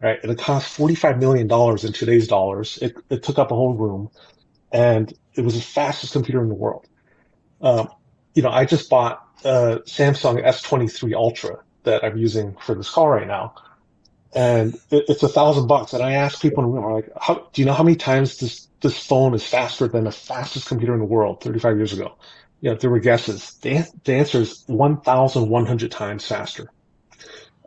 right? 0.00 0.18
And 0.22 0.30
it 0.30 0.38
cost 0.38 0.68
45 0.74 1.18
million 1.18 1.46
dollars 1.48 1.84
in 1.84 1.92
today's 1.92 2.28
dollars. 2.28 2.78
It, 2.78 2.94
it 3.10 3.22
took 3.22 3.38
up 3.38 3.50
a 3.50 3.54
whole 3.54 3.74
room, 3.74 4.10
and 4.72 5.12
it 5.34 5.42
was 5.42 5.54
the 5.54 5.62
fastest 5.62 6.12
computer 6.12 6.42
in 6.42 6.48
the 6.48 6.54
world. 6.54 6.86
Um, 7.60 7.88
you 8.34 8.42
know, 8.42 8.50
I 8.50 8.64
just 8.64 8.88
bought 8.88 9.20
a 9.44 9.80
Samsung 9.86 10.44
S23 10.44 11.14
Ultra 11.14 11.56
that 11.84 12.04
I'm 12.04 12.16
using 12.16 12.56
for 12.60 12.74
this 12.74 12.90
call 12.90 13.08
right 13.08 13.26
now 13.26 13.54
and 14.34 14.78
it's 14.90 15.22
a 15.22 15.28
thousand 15.28 15.66
bucks. 15.66 15.92
And 15.92 16.02
I 16.02 16.12
ask 16.12 16.40
people 16.40 16.62
in 16.62 16.70
the 16.70 16.76
room, 16.76 16.84
I'm 16.84 16.92
like, 16.94 17.10
how, 17.20 17.48
do 17.52 17.62
you 17.62 17.66
know 17.66 17.72
how 17.72 17.82
many 17.82 17.96
times 17.96 18.38
this, 18.38 18.67
this 18.80 19.04
phone 19.04 19.34
is 19.34 19.46
faster 19.46 19.88
than 19.88 20.04
the 20.04 20.12
fastest 20.12 20.66
computer 20.66 20.94
in 20.94 21.00
the 21.00 21.06
world 21.06 21.42
35 21.42 21.76
years 21.76 21.92
ago? 21.92 22.16
Know, 22.60 22.74
there 22.74 22.90
were 22.90 22.98
guesses. 22.98 23.54
The, 23.62 23.86
the 24.04 24.14
answer 24.14 24.40
is 24.40 24.64
1,100 24.66 25.90
times 25.90 26.26
faster. 26.26 26.70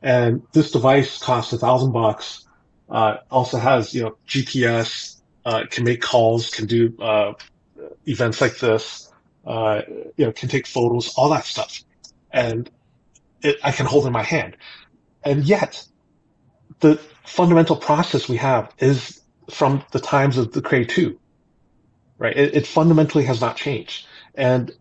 And 0.03 0.43
this 0.51 0.71
device 0.71 1.17
costs 1.19 1.53
a 1.53 1.57
thousand 1.57 1.91
bucks. 1.91 2.45
Uh, 2.89 3.17
also 3.29 3.57
has, 3.57 3.93
you 3.93 4.03
know, 4.03 4.17
GPS, 4.27 5.21
uh, 5.45 5.63
can 5.69 5.85
make 5.85 6.01
calls, 6.01 6.49
can 6.49 6.65
do, 6.65 6.93
uh, 6.99 7.33
events 8.05 8.41
like 8.41 8.57
this, 8.57 9.09
uh, 9.45 9.81
you 10.17 10.25
know, 10.25 10.31
can 10.33 10.49
take 10.49 10.67
photos, 10.67 11.13
all 11.15 11.29
that 11.29 11.45
stuff. 11.45 11.81
And 12.31 12.69
it, 13.41 13.57
I 13.63 13.71
can 13.71 13.85
hold 13.85 14.05
in 14.05 14.11
my 14.11 14.23
hand. 14.23 14.57
And 15.23 15.45
yet 15.45 15.85
the 16.81 16.97
fundamental 17.23 17.77
process 17.77 18.27
we 18.27 18.37
have 18.37 18.73
is 18.77 19.20
from 19.49 19.83
the 19.91 19.99
times 19.99 20.37
of 20.37 20.51
the 20.51 20.61
Cray 20.61 20.85
2. 20.85 21.17
right? 22.17 22.35
It, 22.35 22.55
it 22.55 22.67
fundamentally 22.67 23.25
has 23.25 23.41
not 23.41 23.57
changed. 23.57 24.05
And 24.35 24.71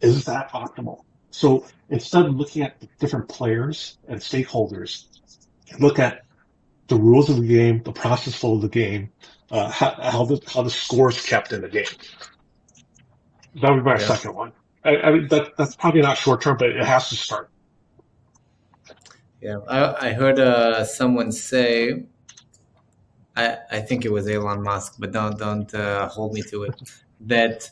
is 0.00 0.24
that 0.26 0.50
optimal? 0.50 1.02
So 1.30 1.66
instead 1.88 2.26
of 2.26 2.36
looking 2.36 2.62
at 2.62 2.80
the 2.80 2.88
different 3.00 3.28
players 3.28 3.98
and 4.06 4.20
stakeholders, 4.20 5.06
look 5.80 5.98
at 5.98 6.24
the 6.88 6.96
rules 6.96 7.30
of 7.30 7.36
the 7.36 7.46
game, 7.46 7.82
the 7.82 7.92
process 7.92 8.34
flow 8.34 8.54
of 8.54 8.62
the 8.62 8.68
game, 8.68 9.10
uh, 9.50 9.70
how, 9.70 9.90
how 10.00 10.24
the 10.24 10.40
how 10.46 10.62
the 10.62 10.70
scores 10.70 11.24
kept 11.24 11.52
in 11.52 11.62
the 11.62 11.68
game. 11.68 11.84
That 13.60 13.70
would 13.70 13.78
be 13.78 13.82
my 13.82 13.92
yeah. 13.98 14.06
second 14.06 14.34
one. 14.34 14.52
I, 14.84 14.96
I 14.96 15.10
mean, 15.12 15.28
that 15.28 15.56
that's 15.56 15.76
probably 15.76 16.02
not 16.02 16.18
short 16.18 16.42
term, 16.42 16.56
but 16.58 16.70
it 16.70 16.84
has 16.84 17.08
to 17.08 17.16
start. 17.16 17.50
Yeah, 19.40 19.58
I, 19.68 20.08
I 20.08 20.12
heard 20.12 20.38
uh, 20.38 20.84
someone 20.84 21.30
say, 21.30 22.04
I, 23.36 23.58
I 23.70 23.80
think 23.80 24.04
it 24.04 24.12
was 24.12 24.28
Elon 24.28 24.62
Musk, 24.62 24.96
but 24.98 25.12
don't 25.12 25.38
don't 25.38 25.72
uh, 25.74 26.08
hold 26.08 26.34
me 26.34 26.42
to 26.42 26.64
it, 26.64 26.74
that 27.20 27.70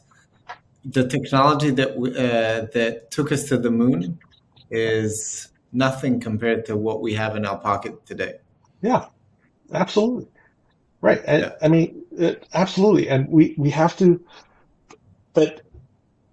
the 0.84 1.06
technology 1.06 1.70
that 1.70 1.90
uh, 1.90 2.66
that 2.72 3.10
took 3.10 3.30
us 3.30 3.44
to 3.44 3.58
the 3.58 3.70
moon 3.70 4.18
is 4.70 5.48
nothing 5.72 6.20
compared 6.20 6.66
to 6.66 6.76
what 6.76 7.00
we 7.00 7.14
have 7.14 7.36
in 7.36 7.46
our 7.46 7.58
pocket 7.58 8.04
today. 8.06 8.38
Yeah, 8.82 9.06
absolutely. 9.72 10.28
Right. 11.00 11.20
Yeah. 11.24 11.52
I, 11.60 11.66
I 11.66 11.68
mean, 11.68 12.04
it, 12.12 12.46
absolutely. 12.54 13.08
And 13.08 13.28
we, 13.28 13.54
we 13.58 13.70
have 13.70 13.96
to, 13.98 14.24
but 15.34 15.62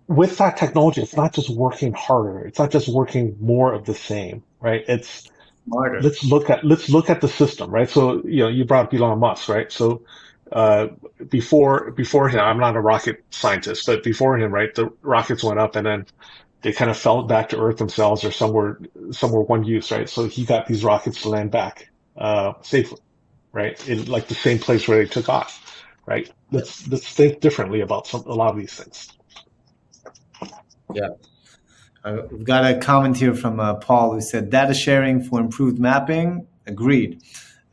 with 0.07 0.37
that 0.37 0.57
technology, 0.57 1.01
it's 1.01 1.15
not 1.15 1.33
just 1.33 1.49
working 1.49 1.93
harder. 1.93 2.41
It's 2.41 2.59
not 2.59 2.71
just 2.71 2.87
working 2.87 3.35
more 3.39 3.73
of 3.73 3.85
the 3.85 3.95
same, 3.95 4.43
right? 4.59 4.83
It's 4.87 5.29
smarter. 5.69 6.01
Let's 6.01 6.23
look 6.23 6.49
at 6.49 6.63
let's 6.63 6.89
look 6.89 7.09
at 7.09 7.21
the 7.21 7.27
system, 7.29 7.71
right? 7.71 7.89
So 7.89 8.23
you 8.25 8.43
know, 8.43 8.47
you 8.49 8.65
brought 8.65 8.87
up 8.87 8.93
Elon 8.93 9.19
Musk, 9.19 9.49
right? 9.49 9.71
So 9.71 10.03
uh, 10.51 10.87
before 11.29 11.91
before 11.91 12.29
him, 12.29 12.39
I'm 12.39 12.59
not 12.59 12.75
a 12.75 12.81
rocket 12.81 13.23
scientist, 13.31 13.85
but 13.85 14.03
before 14.03 14.37
him, 14.37 14.53
right, 14.53 14.73
the 14.73 14.89
rockets 15.01 15.43
went 15.43 15.59
up 15.59 15.75
and 15.75 15.85
then 15.85 16.05
they 16.61 16.73
kind 16.73 16.91
of 16.91 16.97
fell 16.97 17.23
back 17.23 17.49
to 17.49 17.61
Earth 17.61 17.77
themselves 17.77 18.23
or 18.23 18.31
somewhere 18.31 18.79
somewhere 19.11 19.43
one 19.43 19.63
use, 19.63 19.91
right? 19.91 20.09
So 20.09 20.27
he 20.27 20.45
got 20.45 20.67
these 20.67 20.83
rockets 20.83 21.21
to 21.23 21.29
land 21.29 21.51
back 21.51 21.89
uh, 22.17 22.53
safely, 22.61 22.99
right, 23.53 23.87
in 23.87 24.05
like 24.05 24.27
the 24.27 24.35
same 24.35 24.59
place 24.59 24.87
where 24.87 24.99
they 24.99 25.05
took 25.09 25.29
off, 25.29 25.83
right? 26.07 26.29
Let's 26.51 26.87
let's 26.87 27.07
think 27.07 27.41
differently 27.41 27.81
about 27.81 28.07
some 28.07 28.23
a 28.25 28.33
lot 28.33 28.51
of 28.51 28.57
these 28.57 28.73
things. 28.73 29.09
Yeah. 30.93 31.09
Uh, 32.03 32.21
we've 32.31 32.45
got 32.45 32.69
a 32.69 32.77
comment 32.77 33.17
here 33.17 33.35
from 33.35 33.59
uh, 33.59 33.75
Paul 33.75 34.13
who 34.13 34.21
said 34.21 34.49
data 34.49 34.73
sharing 34.73 35.21
for 35.21 35.39
improved 35.39 35.79
mapping. 35.79 36.47
Agreed. 36.65 37.21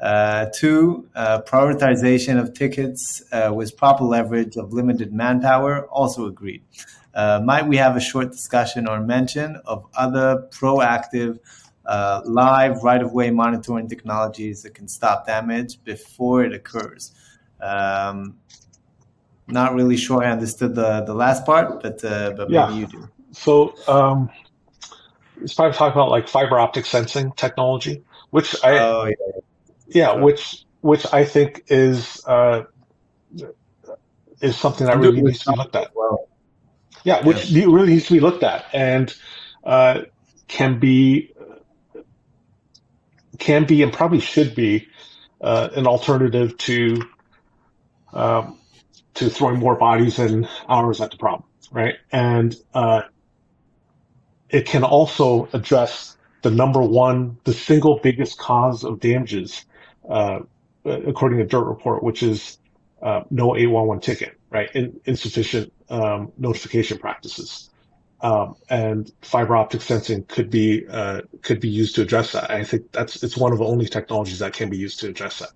Uh, 0.01 0.47
two, 0.55 1.09
uh, 1.14 1.41
prioritization 1.43 2.39
of 2.39 2.53
tickets 2.53 3.22
uh, 3.33 3.53
with 3.55 3.77
proper 3.77 4.05
leverage 4.05 4.57
of 4.57 4.72
limited 4.72 5.12
manpower. 5.12 5.87
Also 5.87 6.27
agreed. 6.27 6.62
Uh, 7.14 7.41
might 7.43 7.66
we 7.66 7.77
have 7.77 7.97
a 7.97 8.01
short 8.01 8.31
discussion 8.31 8.87
or 8.87 9.01
mention 9.01 9.57
of 9.64 9.87
other 9.97 10.47
proactive 10.51 11.39
live 12.27 12.83
right 12.83 13.01
of 13.01 13.12
way 13.12 13.31
monitoring 13.31 13.89
technologies 13.89 14.62
that 14.62 14.74
can 14.74 14.89
stop 14.89 15.27
damage 15.27 15.83
before 15.85 16.45
it 16.45 16.53
occurs? 16.53 17.12
Um, 17.61 18.37
not 19.47 19.74
really 19.74 19.97
sure 19.97 20.22
I 20.22 20.31
understood 20.31 20.74
the, 20.74 21.03
the 21.03 21.14
last 21.14 21.47
part, 21.47 21.83
but 21.83 22.03
but 22.03 22.51
yeah. 22.51 22.66
maybe 22.66 22.81
you 22.81 22.87
do. 22.87 23.09
So 23.37 23.74
um, 23.87 24.30
it's 25.41 25.55
probably 25.55 25.76
talking 25.76 25.93
about 25.93 26.11
like 26.11 26.26
fiber 26.26 26.59
optic 26.59 26.87
sensing 26.87 27.32
technology, 27.32 28.03
which 28.30 28.57
I 28.64 28.78
oh, 28.78 29.05
yeah, 29.05 29.41
yeah 29.89 30.12
sure. 30.12 30.22
which 30.22 30.64
which 30.80 31.07
I 31.12 31.24
think 31.24 31.64
is 31.68 32.24
uh, 32.26 32.64
is 34.41 34.57
something 34.57 34.87
that 34.87 34.99
really 34.99 35.20
needs 35.20 35.45
to 35.45 35.53
be 35.53 35.59
looked 35.59 35.76
at. 35.76 35.95
Well. 35.95 36.28
Yeah, 37.05 37.24
which 37.24 37.51
yeah. 37.51 37.66
really 37.66 37.93
needs 37.93 38.07
to 38.07 38.14
be 38.14 38.20
looked 38.20 38.43
at 38.43 38.64
and 38.72 39.14
uh, 39.62 40.03
can 40.49 40.80
be 40.80 41.32
can 43.39 43.64
be 43.64 43.82
and 43.82 43.93
probably 43.93 44.20
should 44.20 44.55
be 44.55 44.89
uh, 45.41 45.68
an 45.76 45.87
alternative 45.87 46.57
to 46.59 47.03
um, 48.12 48.59
to 49.14 49.28
throwing 49.28 49.59
more 49.59 49.76
bodies 49.76 50.18
and 50.18 50.49
hours 50.68 51.01
at 51.01 51.11
the 51.11 51.16
problem, 51.16 51.45
right? 51.70 51.97
And 52.11 52.57
uh, 52.74 53.03
it 54.51 54.66
can 54.66 54.84
also 54.84 55.49
address 55.53 56.16
the 56.42 56.51
number 56.51 56.80
one, 56.80 57.38
the 57.44 57.53
single 57.53 57.99
biggest 58.03 58.38
cause 58.38 58.84
of 58.84 59.01
damages, 59.01 59.64
uh, 60.09 60.40
according 60.84 61.38
to 61.38 61.44
Dirt 61.44 61.64
Report, 61.64 62.03
which 62.03 62.22
is 62.22 62.59
uh, 63.03 63.22
no 63.30 63.57
811 63.57 64.01
ticket, 64.01 64.38
right? 64.51 64.70
In, 64.74 65.01
insufficient 65.05 65.72
um, 65.88 66.32
notification 66.38 66.99
practices. 66.99 67.70
Um, 68.22 68.57
and 68.70 69.12
fiber 69.20 69.57
optic 69.57 69.82
sensing 69.82 70.24
could 70.24 70.49
be 70.49 70.86
uh, 70.88 71.20
could 71.42 71.61
be 71.61 71.68
used 71.68 71.97
to 71.97 72.03
address 72.03 72.32
that. 72.32 72.51
I 72.51 72.64
think 72.64 72.90
that's 72.90 73.22
it's 73.22 73.36
one 73.36 73.53
of 73.53 73.59
the 73.59 73.66
only 73.66 73.86
technologies 73.86 74.38
that 74.38 74.55
can 74.55 74.70
be 74.70 74.78
used 74.78 75.01
to 75.01 75.09
address 75.09 75.40
that, 75.40 75.51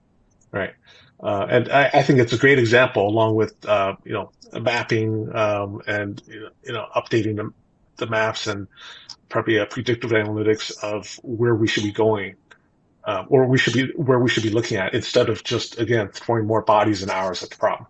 right? 0.52 0.74
Uh, 1.22 1.46
and 1.48 1.70
I, 1.70 1.90
I, 1.94 2.02
think 2.02 2.18
it's 2.18 2.34
a 2.34 2.38
great 2.38 2.58
example, 2.58 3.08
along 3.08 3.34
with 3.34 3.54
uh, 3.66 3.94
you 4.04 4.12
know 4.12 4.30
mapping 4.60 5.34
um, 5.34 5.80
and 5.86 6.22
you 6.26 6.72
know 6.72 6.86
updating 6.94 7.36
the, 7.36 7.50
the 7.96 8.06
maps 8.06 8.46
and 8.46 8.66
probably 9.28 9.56
a 9.56 9.66
predictive 9.66 10.10
analytics 10.10 10.72
of 10.82 11.18
where 11.22 11.54
we 11.54 11.68
should 11.68 11.84
be 11.84 11.92
going, 11.92 12.34
um, 13.04 13.26
or 13.28 13.46
we 13.46 13.58
should 13.58 13.74
be 13.74 13.92
where 13.96 14.18
we 14.18 14.28
should 14.28 14.42
be 14.42 14.50
looking 14.50 14.76
at 14.76 14.94
instead 14.94 15.28
of 15.28 15.42
just 15.44 15.78
again 15.78 16.08
throwing 16.08 16.46
more 16.46 16.62
bodies 16.62 17.02
and 17.02 17.10
hours 17.10 17.42
at 17.42 17.50
the 17.50 17.56
problem. 17.56 17.86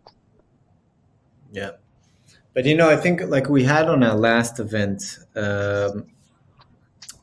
Yeah, 1.52 1.72
but 2.54 2.64
you 2.64 2.76
know, 2.76 2.90
I 2.90 2.96
think 2.96 3.22
like 3.22 3.48
we 3.48 3.64
had 3.64 3.88
on 3.88 4.02
our 4.02 4.16
last 4.16 4.60
event, 4.60 5.18
um, 5.34 6.06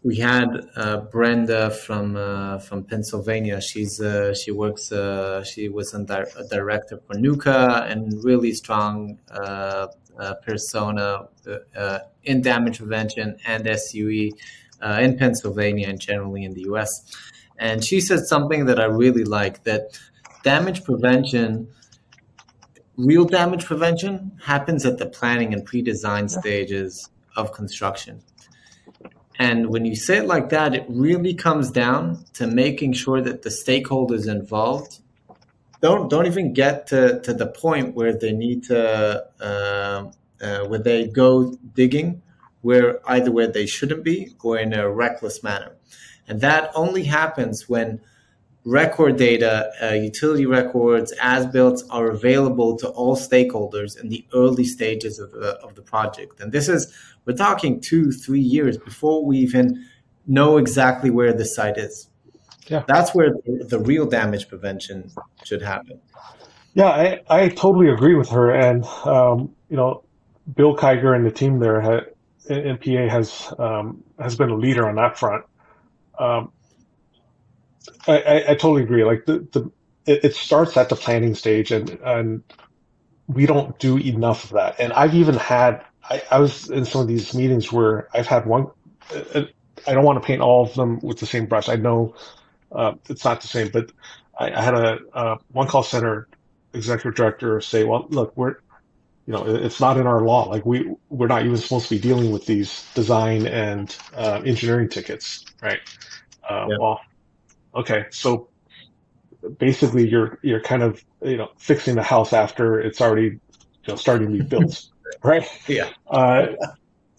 we 0.07 0.15
had 0.15 0.69
uh, 0.77 1.01
Brenda 1.11 1.69
from 1.69 2.15
uh, 2.15 2.59
from 2.59 2.85
Pennsylvania. 2.85 3.59
She's 3.59 3.99
uh, 3.99 4.33
she 4.33 4.51
works. 4.51 4.89
Uh, 4.89 5.43
she 5.43 5.67
was 5.67 5.93
a, 5.93 6.01
di- 6.03 6.33
a, 6.41 6.45
director 6.45 6.97
for 7.05 7.15
NUCA 7.15 7.91
and 7.91 8.23
really 8.23 8.53
strong 8.53 9.19
uh, 9.29 9.87
uh, 10.17 10.33
persona 10.35 11.27
uh, 11.75 11.99
in 12.23 12.41
damage 12.41 12.77
prevention 12.77 13.37
and 13.45 13.67
SUE 13.67 14.31
uh, 14.81 14.99
in 15.01 15.17
Pennsylvania 15.17 15.89
and 15.89 15.99
generally 15.99 16.45
in 16.45 16.53
the 16.53 16.61
US. 16.71 16.89
And 17.59 17.83
she 17.83 17.99
said 17.99 18.21
something 18.27 18.65
that 18.67 18.79
I 18.79 18.85
really 18.85 19.25
like 19.25 19.63
that 19.63 19.99
damage 20.41 20.85
prevention, 20.85 21.67
real 22.95 23.25
damage 23.25 23.65
prevention, 23.65 24.31
happens 24.41 24.85
at 24.85 24.99
the 24.99 25.07
planning 25.07 25.53
and 25.53 25.65
pre 25.65 25.81
design 25.81 26.29
stages 26.29 27.09
of 27.35 27.51
construction. 27.51 28.23
And 29.39 29.69
when 29.69 29.85
you 29.85 29.95
say 29.95 30.17
it 30.17 30.25
like 30.25 30.49
that, 30.49 30.73
it 30.73 30.85
really 30.89 31.33
comes 31.33 31.69
down 31.71 32.25
to 32.33 32.47
making 32.47 32.93
sure 32.93 33.21
that 33.21 33.43
the 33.43 33.49
stakeholders 33.49 34.27
involved 34.27 34.99
don't 35.79 36.09
don't 36.09 36.25
even 36.25 36.53
get 36.53 36.87
to, 36.87 37.19
to 37.21 37.33
the 37.33 37.45
point 37.47 37.95
where 37.95 38.17
they 38.17 38.31
need 38.31 38.63
to 38.63 39.25
uh, 39.39 40.11
uh, 40.41 40.65
where 40.65 40.79
they 40.79 41.07
go 41.07 41.55
digging 41.75 42.21
where 42.61 42.99
either 43.09 43.31
where 43.31 43.47
they 43.47 43.65
shouldn't 43.65 44.03
be 44.03 44.33
or 44.43 44.57
in 44.57 44.73
a 44.73 44.89
reckless 44.89 45.43
manner. 45.43 45.73
And 46.27 46.41
that 46.41 46.71
only 46.75 47.03
happens 47.03 47.69
when 47.69 48.01
record 48.67 49.17
data 49.17 49.71
uh, 49.81 49.93
utility 49.93 50.45
records 50.45 51.13
as 51.21 51.45
built 51.47 51.83
are 51.89 52.11
available 52.11 52.77
to 52.77 52.89
all 52.89 53.15
stakeholders 53.15 53.99
in 54.01 54.09
the 54.09 54.25
early 54.33 54.63
stages 54.63 55.19
of 55.19 55.31
the, 55.31 55.57
of 55.63 55.75
the 55.75 55.81
project 55.81 56.39
and 56.39 56.51
this 56.51 56.67
is 56.67 56.93
we're 57.25 57.33
talking 57.35 57.79
two 57.79 58.11
three 58.11 58.41
years 58.41 58.77
before 58.77 59.23
we 59.25 59.37
even 59.37 59.85
know 60.25 60.57
exactly 60.57 61.09
where 61.09 61.31
the 61.31 61.45
site 61.45 61.77
is 61.77 62.09
yeah. 62.69 62.83
That's 62.87 63.15
where 63.15 63.33
the 63.45 63.79
real 63.79 64.05
damage 64.05 64.47
prevention 64.47 65.11
should 65.43 65.61
happen. 65.61 65.99
Yeah, 66.73 66.89
I, 66.89 67.21
I 67.29 67.49
totally 67.49 67.89
agree 67.89 68.15
with 68.15 68.29
her. 68.29 68.51
And, 68.51 68.85
um, 69.05 69.55
you 69.69 69.77
know, 69.77 70.03
Bill 70.55 70.75
Kiger 70.75 71.15
and 71.15 71.25
the 71.25 71.31
team 71.31 71.59
there 71.59 71.81
at 71.81 72.15
NPA 72.49 73.09
has 73.09 73.53
um, 73.59 74.03
has 74.19 74.35
been 74.35 74.49
a 74.49 74.55
leader 74.55 74.87
on 74.87 74.95
that 74.95 75.17
front. 75.17 75.45
Um, 76.19 76.51
I, 78.07 78.21
I, 78.21 78.35
I, 78.51 78.55
totally 78.55 78.83
agree. 78.83 79.03
Like 79.03 79.25
the, 79.25 79.39
the 79.51 79.71
it, 80.05 80.25
it, 80.25 80.35
starts 80.35 80.77
at 80.77 80.89
the 80.89 80.95
planning 80.95 81.35
stage, 81.35 81.71
and 81.71 81.89
and 82.03 82.43
we 83.27 83.45
don't 83.45 83.77
do 83.79 83.97
enough 83.97 84.45
of 84.45 84.51
that. 84.51 84.79
And 84.79 84.93
I've 84.93 85.15
even 85.15 85.35
had 85.35 85.83
I, 86.03 86.21
I 86.31 86.39
was 86.39 86.69
in 86.69 86.85
some 86.85 87.01
of 87.01 87.07
these 87.07 87.33
meetings 87.33 87.71
where 87.71 88.07
I've 88.13 88.27
had 88.27 88.45
one. 88.45 88.67
I 89.13 89.93
don't 89.93 90.03
want 90.03 90.21
to 90.21 90.25
paint 90.25 90.41
all 90.41 90.63
of 90.63 90.73
them 90.73 90.99
with 91.01 91.19
the 91.19 91.25
same 91.25 91.45
brush. 91.45 91.69
I 91.69 91.75
know 91.75 92.15
uh, 92.71 92.93
it's 93.09 93.23
not 93.23 93.41
the 93.41 93.47
same. 93.47 93.69
But 93.69 93.91
I, 94.37 94.51
I 94.51 94.61
had 94.61 94.73
a, 94.73 94.99
a, 95.13 95.37
one 95.51 95.67
call 95.67 95.83
center 95.83 96.27
executive 96.73 97.15
director 97.15 97.61
say, 97.61 97.83
"Well, 97.83 98.07
look, 98.09 98.35
we're 98.35 98.57
you 99.27 99.33
know, 99.33 99.45
it's 99.45 99.81
not 99.81 99.97
in 99.97 100.07
our 100.07 100.21
law. 100.21 100.47
Like 100.47 100.65
we 100.65 100.89
we're 101.09 101.27
not 101.27 101.45
even 101.45 101.57
supposed 101.57 101.89
to 101.89 101.95
be 101.95 101.99
dealing 101.99 102.31
with 102.31 102.45
these 102.45 102.89
design 102.95 103.45
and 103.45 103.95
uh, 104.15 104.41
engineering 104.45 104.87
tickets, 104.87 105.43
right? 105.61 105.79
Uh, 106.49 106.67
yeah. 106.69 106.77
Well, 106.79 107.01
okay, 107.75 108.05
so 108.11 108.49
basically 109.59 110.07
you're 110.07 110.39
you're 110.41 110.61
kind 110.61 110.83
of 110.83 111.03
you 111.21 111.37
know 111.37 111.49
fixing 111.57 111.95
the 111.95 112.03
house 112.03 112.33
after 112.33 112.79
it's 112.79 113.01
already 113.01 113.25
you 113.25 113.39
know, 113.87 113.95
starting 113.95 114.31
to 114.31 114.37
be 114.37 114.43
built, 114.43 114.87
right? 115.23 115.47
Yeah. 115.67 115.89
Uh, 116.07 116.47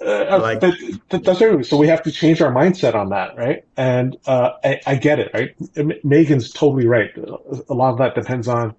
uh, 0.01 0.39
like, 0.41 0.61
that, 0.61 1.01
that, 1.09 1.25
that's 1.25 1.43
everything. 1.43 1.65
So 1.65 1.77
we 1.77 1.89
have 1.89 2.03
to 2.05 2.13
change 2.13 2.41
our 2.41 2.53
mindset 2.53 2.95
on 2.95 3.09
that, 3.09 3.37
right? 3.37 3.65
And 3.77 4.17
uh, 4.27 4.53
I, 4.63 4.81
I, 4.87 4.95
get 4.95 5.19
it, 5.19 5.33
right? 5.35 6.05
Megan's 6.05 6.53
totally 6.53 6.87
right. 6.87 7.11
A 7.17 7.75
lot 7.75 7.91
of 7.91 7.99
that 7.99 8.15
depends 8.15 8.47
on 8.47 8.77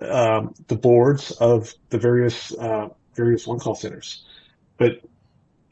um, 0.00 0.54
the 0.68 0.76
boards 0.76 1.30
of 1.32 1.74
the 1.90 1.98
various 1.98 2.54
uh, 2.54 2.88
various 3.14 3.46
one 3.46 3.58
call 3.58 3.74
centers, 3.74 4.24
but 4.78 4.92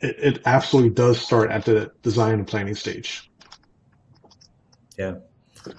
it, 0.01 0.17
it 0.19 0.43
absolutely 0.45 0.91
does 0.91 1.19
start 1.19 1.51
at 1.51 1.65
the 1.65 1.91
design 2.03 2.35
and 2.35 2.47
planning 2.47 2.75
stage. 2.75 3.31
Yeah. 4.99 5.17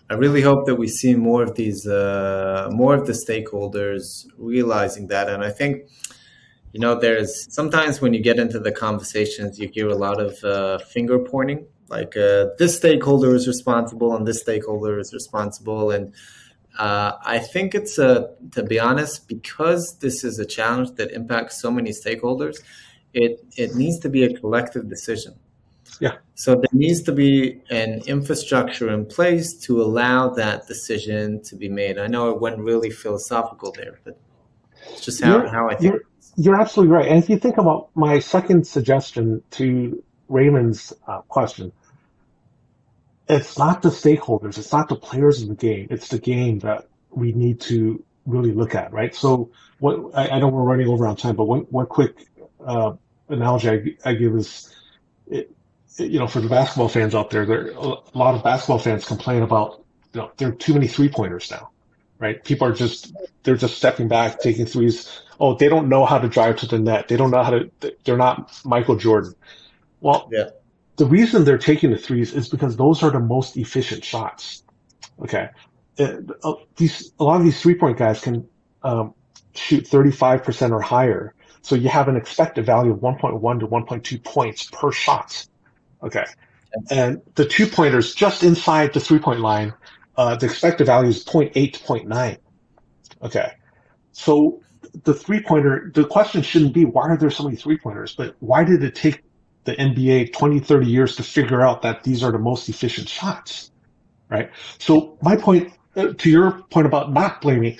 I 0.09 0.15
really 0.15 0.41
hope 0.41 0.65
that 0.65 0.75
we 0.75 0.87
see 0.87 1.15
more 1.15 1.43
of 1.43 1.55
these, 1.55 1.85
uh, 1.85 2.69
more 2.71 2.95
of 2.95 3.05
the 3.05 3.13
stakeholders 3.13 4.25
realizing 4.37 5.07
that. 5.07 5.29
And 5.29 5.43
I 5.43 5.51
think, 5.51 5.89
you 6.71 6.79
know, 6.79 6.99
there's 6.99 7.53
sometimes 7.53 8.01
when 8.01 8.13
you 8.13 8.21
get 8.21 8.39
into 8.39 8.59
the 8.59 8.71
conversations, 8.71 9.59
you 9.59 9.69
hear 9.71 9.89
a 9.89 9.95
lot 9.95 10.19
of 10.19 10.43
uh, 10.43 10.79
finger 10.79 11.19
pointing, 11.19 11.67
like 11.89 12.17
uh, 12.17 12.47
this 12.57 12.77
stakeholder 12.77 13.35
is 13.35 13.47
responsible 13.47 14.15
and 14.15 14.27
this 14.27 14.41
stakeholder 14.41 14.97
is 14.97 15.13
responsible. 15.13 15.91
And 15.91 16.13
uh, 16.79 17.13
I 17.23 17.39
think 17.39 17.75
it's 17.75 17.97
a, 17.97 18.31
to 18.51 18.63
be 18.63 18.79
honest, 18.79 19.27
because 19.27 19.97
this 19.99 20.23
is 20.23 20.39
a 20.39 20.45
challenge 20.45 20.95
that 20.95 21.11
impacts 21.11 21.61
so 21.61 21.69
many 21.69 21.91
stakeholders, 21.91 22.57
it 23.13 23.39
it 23.55 23.75
needs 23.75 23.99
to 23.99 24.09
be 24.09 24.23
a 24.23 24.37
collective 24.37 24.89
decision. 24.89 25.35
Yeah. 25.99 26.17
So 26.35 26.55
there 26.55 26.65
needs 26.73 27.01
to 27.03 27.11
be 27.11 27.61
an 27.69 28.01
infrastructure 28.05 28.89
in 28.89 29.05
place 29.05 29.53
to 29.61 29.81
allow 29.81 30.29
that 30.29 30.67
decision 30.67 31.41
to 31.43 31.55
be 31.55 31.69
made. 31.69 31.97
I 31.97 32.07
know 32.07 32.29
it 32.31 32.41
went 32.41 32.59
really 32.59 32.89
philosophical 32.89 33.71
there, 33.71 33.99
but 34.03 34.17
it's 34.89 35.01
just 35.01 35.23
how, 35.23 35.47
how 35.47 35.69
I 35.69 35.75
think. 35.75 35.93
You're, 35.93 36.01
you're, 36.35 36.61
absolutely 36.61 36.93
right. 36.93 37.07
And 37.07 37.23
if 37.23 37.29
you 37.29 37.37
think 37.37 37.57
about 37.57 37.89
my 37.95 38.19
second 38.19 38.67
suggestion 38.67 39.41
to 39.51 40.03
Raymond's 40.27 40.93
uh, 41.07 41.21
question, 41.21 41.71
it's 43.27 43.57
not 43.57 43.81
the 43.81 43.89
stakeholders, 43.89 44.57
it's 44.57 44.71
not 44.71 44.87
the 44.89 44.95
players 44.95 45.41
in 45.41 45.49
the 45.49 45.55
game, 45.55 45.87
it's 45.89 46.09
the 46.09 46.19
game 46.19 46.59
that 46.59 46.87
we 47.09 47.31
need 47.31 47.59
to 47.61 48.03
really 48.25 48.51
look 48.51 48.75
at, 48.75 48.91
right? 48.91 49.15
So 49.15 49.51
what 49.79 50.15
I, 50.15 50.27
I 50.27 50.39
know 50.39 50.47
we're 50.47 50.63
running 50.63 50.87
over 50.87 51.07
on 51.07 51.15
time, 51.15 51.35
but 51.35 51.45
one, 51.45 51.61
one 51.61 51.85
quick 51.85 52.27
uh, 52.65 52.93
analogy 53.29 53.69
I, 53.69 54.09
I 54.09 54.13
give 54.13 54.35
is, 54.35 54.73
it, 55.27 55.51
you 55.97 56.19
know, 56.19 56.27
for 56.27 56.41
the 56.41 56.49
basketball 56.49 56.89
fans 56.89 57.15
out 57.15 57.29
there, 57.29 57.45
there 57.45 57.69
a 57.69 58.17
lot 58.17 58.35
of 58.35 58.43
basketball 58.43 58.79
fans 58.79 59.05
complain 59.05 59.43
about, 59.43 59.83
you 60.13 60.21
know, 60.21 60.31
there 60.37 60.49
are 60.49 60.55
too 60.55 60.73
many 60.73 60.87
three 60.87 61.09
pointers 61.09 61.49
now, 61.51 61.69
right? 62.19 62.43
People 62.43 62.67
are 62.67 62.73
just 62.73 63.13
they're 63.43 63.55
just 63.55 63.77
stepping 63.77 64.07
back, 64.07 64.39
taking 64.39 64.65
threes. 64.65 65.21
Oh, 65.39 65.55
they 65.55 65.69
don't 65.69 65.89
know 65.89 66.05
how 66.05 66.17
to 66.17 66.27
drive 66.27 66.57
to 66.57 66.67
the 66.67 66.79
net. 66.79 67.07
They 67.07 67.17
don't 67.17 67.31
know 67.31 67.43
how 67.43 67.51
to. 67.51 67.71
They're 68.03 68.17
not 68.17 68.51
Michael 68.65 68.95
Jordan. 68.95 69.35
Well, 70.01 70.29
yeah. 70.31 70.49
The 70.97 71.05
reason 71.05 71.43
they're 71.43 71.57
taking 71.57 71.91
the 71.91 71.97
threes 71.97 72.33
is 72.33 72.47
because 72.47 72.77
those 72.77 73.03
are 73.03 73.11
the 73.11 73.19
most 73.19 73.57
efficient 73.57 74.05
shots. 74.05 74.63
Okay, 75.21 75.49
uh, 75.99 76.53
these 76.77 77.11
a 77.19 77.23
lot 77.23 77.37
of 77.37 77.43
these 77.43 77.59
three 77.59 77.75
point 77.75 77.97
guys 77.97 78.21
can 78.21 78.47
um, 78.83 79.13
shoot 79.53 79.85
35% 79.85 80.71
or 80.71 80.81
higher. 80.81 81.33
So 81.61 81.75
you 81.75 81.89
have 81.89 82.07
an 82.07 82.15
expected 82.15 82.65
value 82.65 82.91
of 82.91 82.99
1.1 82.99 83.59
to 83.59 83.67
1.2 83.67 84.23
points 84.23 84.69
per 84.69 84.91
shot. 84.91 85.47
Okay. 86.05 86.25
And 86.91 87.21
the 87.35 87.45
two 87.45 87.67
pointers 87.67 88.13
just 88.13 88.43
inside 88.43 88.93
the 88.93 88.99
three 88.99 89.19
point 89.19 89.39
line, 89.39 89.73
uh, 90.17 90.35
the 90.35 90.45
expected 90.45 90.85
value 90.85 91.09
is 91.09 91.23
0.8 91.25 91.53
to 91.73 91.79
0.9. 91.79 92.37
Okay. 93.23 93.51
So 94.11 94.61
the 95.03 95.13
three 95.13 95.41
pointer, 95.41 95.91
the 95.93 96.05
question 96.05 96.41
shouldn't 96.41 96.73
be 96.73 96.85
why 96.85 97.09
are 97.09 97.17
there 97.17 97.29
so 97.29 97.43
many 97.43 97.55
three 97.55 97.77
pointers, 97.77 98.15
but 98.15 98.35
why 98.39 98.63
did 98.63 98.83
it 98.83 98.95
take 98.95 99.23
the 99.63 99.75
NBA 99.75 100.33
20, 100.33 100.59
30 100.59 100.85
years 100.85 101.15
to 101.15 101.23
figure 101.23 101.61
out 101.61 101.81
that 101.81 102.03
these 102.03 102.23
are 102.23 102.31
the 102.31 102.39
most 102.39 102.69
efficient 102.69 103.09
shots? 103.09 103.71
Right. 104.29 104.49
So 104.79 105.17
my 105.21 105.35
point 105.35 105.73
uh, 105.95 106.13
to 106.17 106.29
your 106.29 106.63
point 106.71 106.87
about 106.87 107.13
not 107.13 107.41
blaming, 107.41 107.79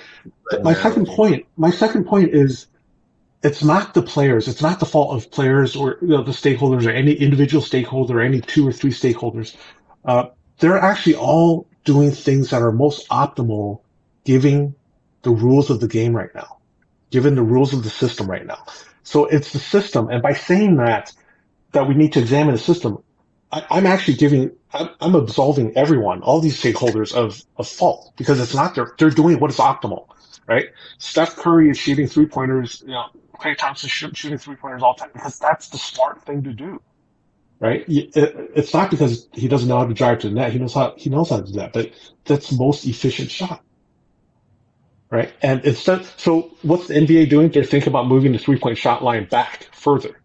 my 0.61 0.73
second 0.73 1.07
point, 1.07 1.45
my 1.57 1.69
second 1.69 2.05
point 2.05 2.34
is 2.34 2.67
it's 3.45 3.63
not 3.63 3.93
the 3.93 4.01
players. 4.01 4.47
It's 4.47 4.61
not 4.63 4.79
the 4.79 4.87
fault 4.87 5.15
of 5.15 5.29
players 5.29 5.75
or 5.75 5.99
you 6.01 6.07
know, 6.07 6.23
the 6.23 6.31
stakeholders 6.31 6.87
or 6.87 6.89
any 6.89 7.13
individual 7.13 7.61
stakeholder 7.61 8.17
or 8.17 8.21
any 8.21 8.41
two 8.41 8.67
or 8.67 8.71
three 8.71 8.89
stakeholders. 8.89 9.55
Uh, 10.03 10.29
they're 10.57 10.79
actually 10.79 11.15
all 11.15 11.67
doing 11.83 12.09
things 12.09 12.49
that 12.49 12.63
are 12.63 12.71
most 12.71 13.07
optimal, 13.09 13.81
giving 14.23 14.73
the 15.21 15.29
rules 15.29 15.69
of 15.69 15.79
the 15.79 15.87
game 15.87 16.15
right 16.15 16.33
now, 16.33 16.57
given 17.11 17.35
the 17.35 17.43
rules 17.43 17.71
of 17.71 17.83
the 17.83 17.89
system 17.89 18.29
right 18.29 18.47
now. 18.47 18.65
So 19.03 19.25
it's 19.25 19.53
the 19.53 19.59
system, 19.59 20.09
and 20.09 20.23
by 20.23 20.33
saying 20.33 20.77
that, 20.77 21.13
that 21.73 21.87
we 21.87 21.93
need 21.93 22.13
to 22.13 22.19
examine 22.19 22.55
the 22.55 22.59
system, 22.59 23.03
I, 23.51 23.77
am 23.77 23.85
actually 23.85 24.15
giving, 24.15 24.51
I'm, 24.73 24.89
I'm, 24.99 25.13
absolving 25.13 25.77
everyone, 25.77 26.23
all 26.23 26.39
these 26.39 26.59
stakeholders 26.59 27.13
of 27.13 27.43
of 27.57 27.67
fault 27.67 28.13
because 28.17 28.39
it's 28.39 28.55
not 28.55 28.73
their, 28.73 28.95
they're 28.97 29.11
doing 29.11 29.39
what 29.39 29.51
is 29.51 29.57
optimal, 29.57 30.07
right? 30.47 30.69
Steph 30.97 31.35
Curry 31.35 31.69
is 31.69 31.77
shooting 31.77 32.07
three 32.07 32.25
pointers, 32.25 32.81
you 32.81 32.93
know, 32.93 33.05
Klay 33.36 33.57
Thompson 33.57 33.89
shooting 33.89 34.38
three 34.38 34.55
pointers 34.55 34.83
all 34.83 34.93
the 34.93 35.01
time 35.01 35.09
because 35.13 35.39
that's 35.39 35.69
the 35.69 35.77
smart 35.77 36.21
thing 36.23 36.43
to 36.43 36.53
do, 36.53 36.81
right? 37.59 37.83
It's 37.88 38.73
not 38.73 38.91
because 38.91 39.27
he 39.33 39.47
doesn't 39.47 39.67
know 39.67 39.77
how 39.77 39.86
to 39.86 39.93
drive 39.93 40.19
to 40.19 40.29
the 40.29 40.36
net. 40.36 40.51
He 40.51 40.59
knows 40.59 40.73
how 40.73 40.93
he 40.97 41.09
knows 41.09 41.29
how 41.29 41.38
to 41.38 41.43
do 41.43 41.53
that, 41.53 41.73
but 41.73 41.91
that's 42.25 42.49
the 42.49 42.57
most 42.57 42.86
efficient 42.86 43.31
shot, 43.31 43.63
right? 45.09 45.33
And 45.41 45.63
instead, 45.65 46.05
so 46.17 46.51
what's 46.61 46.88
the 46.88 46.95
NBA 46.95 47.29
doing? 47.29 47.49
They're 47.49 47.63
thinking 47.63 47.89
about 47.89 48.07
moving 48.07 48.31
the 48.31 48.39
three 48.39 48.59
point 48.59 48.77
shot 48.77 49.03
line 49.03 49.25
back 49.25 49.69
further, 49.71 50.19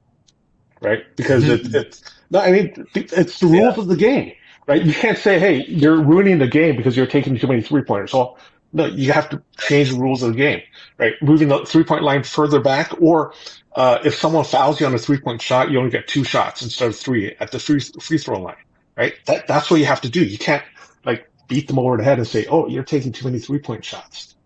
right? 0.80 1.04
Because 1.16 1.48
it, 1.48 1.62
mm-hmm. 1.64 1.76
it's 1.76 2.02
no, 2.30 2.40
I 2.40 2.52
mean 2.52 2.86
it's 2.94 3.40
the 3.40 3.46
rules 3.46 3.76
yeah. 3.76 3.82
of 3.82 3.88
the 3.88 3.96
game, 3.96 4.32
right? 4.66 4.82
You 4.82 4.94
can't 4.94 5.18
say, 5.18 5.38
hey, 5.38 5.64
you're 5.66 6.00
ruining 6.00 6.38
the 6.38 6.48
game 6.48 6.76
because 6.76 6.96
you're 6.96 7.06
taking 7.06 7.38
too 7.38 7.46
many 7.46 7.62
three 7.62 7.82
pointers. 7.82 8.12
Well, 8.12 8.38
no, 8.72 8.86
you 8.86 9.12
have 9.12 9.28
to 9.30 9.42
change 9.58 9.90
the 9.90 9.98
rules 9.98 10.22
of 10.22 10.32
the 10.32 10.36
game, 10.36 10.62
right? 10.96 11.14
Moving 11.22 11.48
the 11.48 11.64
three 11.64 11.84
point 11.84 12.02
line 12.02 12.22
further 12.22 12.60
back, 12.60 13.00
or 13.00 13.34
uh, 13.74 13.98
if 14.04 14.14
someone 14.14 14.44
fouls 14.44 14.80
you 14.80 14.86
on 14.86 14.94
a 14.94 14.98
three 14.98 15.18
point 15.18 15.42
shot, 15.42 15.70
you 15.70 15.78
only 15.78 15.90
get 15.90 16.06
two 16.06 16.24
shots 16.24 16.62
instead 16.62 16.88
of 16.88 16.96
three 16.96 17.34
at 17.40 17.50
the 17.50 17.58
free 17.58 17.80
free 17.80 18.18
throw 18.18 18.40
line, 18.40 18.56
right? 18.96 19.14
That 19.26 19.46
that's 19.46 19.70
what 19.70 19.80
you 19.80 19.86
have 19.86 20.02
to 20.02 20.10
do. 20.10 20.24
You 20.24 20.38
can't 20.38 20.62
like 21.04 21.28
beat 21.48 21.66
them 21.66 21.78
over 21.78 21.96
the 21.96 22.04
head 22.04 22.18
and 22.18 22.26
say, 22.26 22.46
"Oh, 22.46 22.68
you're 22.68 22.84
taking 22.84 23.12
too 23.12 23.26
many 23.26 23.40
three 23.40 23.58
point 23.58 23.84
shots." 23.84 24.36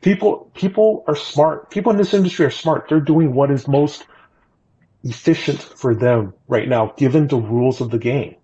People 0.00 0.50
people 0.54 1.04
are 1.06 1.16
smart. 1.16 1.70
People 1.70 1.92
in 1.92 1.98
this 1.98 2.14
industry 2.14 2.46
are 2.46 2.50
smart. 2.50 2.88
They're 2.88 3.00
doing 3.00 3.32
what 3.32 3.52
is 3.52 3.68
most 3.68 4.04
efficient 5.04 5.62
for 5.62 5.94
them 5.94 6.34
right 6.48 6.68
now, 6.68 6.92
given 6.96 7.28
the 7.28 7.36
rules 7.36 7.80
of 7.80 7.90
the 7.90 7.98
game. 7.98 8.34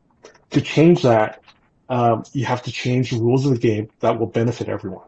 To 0.51 0.61
change 0.61 1.03
that 1.03 1.42
um, 1.93 2.25
you 2.33 2.47
have 2.47 2.63
to 2.63 2.73
change 2.73 3.11
the 3.11 3.19
rules 3.19 3.45
of 3.45 3.53
the 3.53 3.59
game 3.59 3.91
that 4.01 4.19
will 4.19 4.27
benefit 4.27 4.67
everyone. 4.67 5.07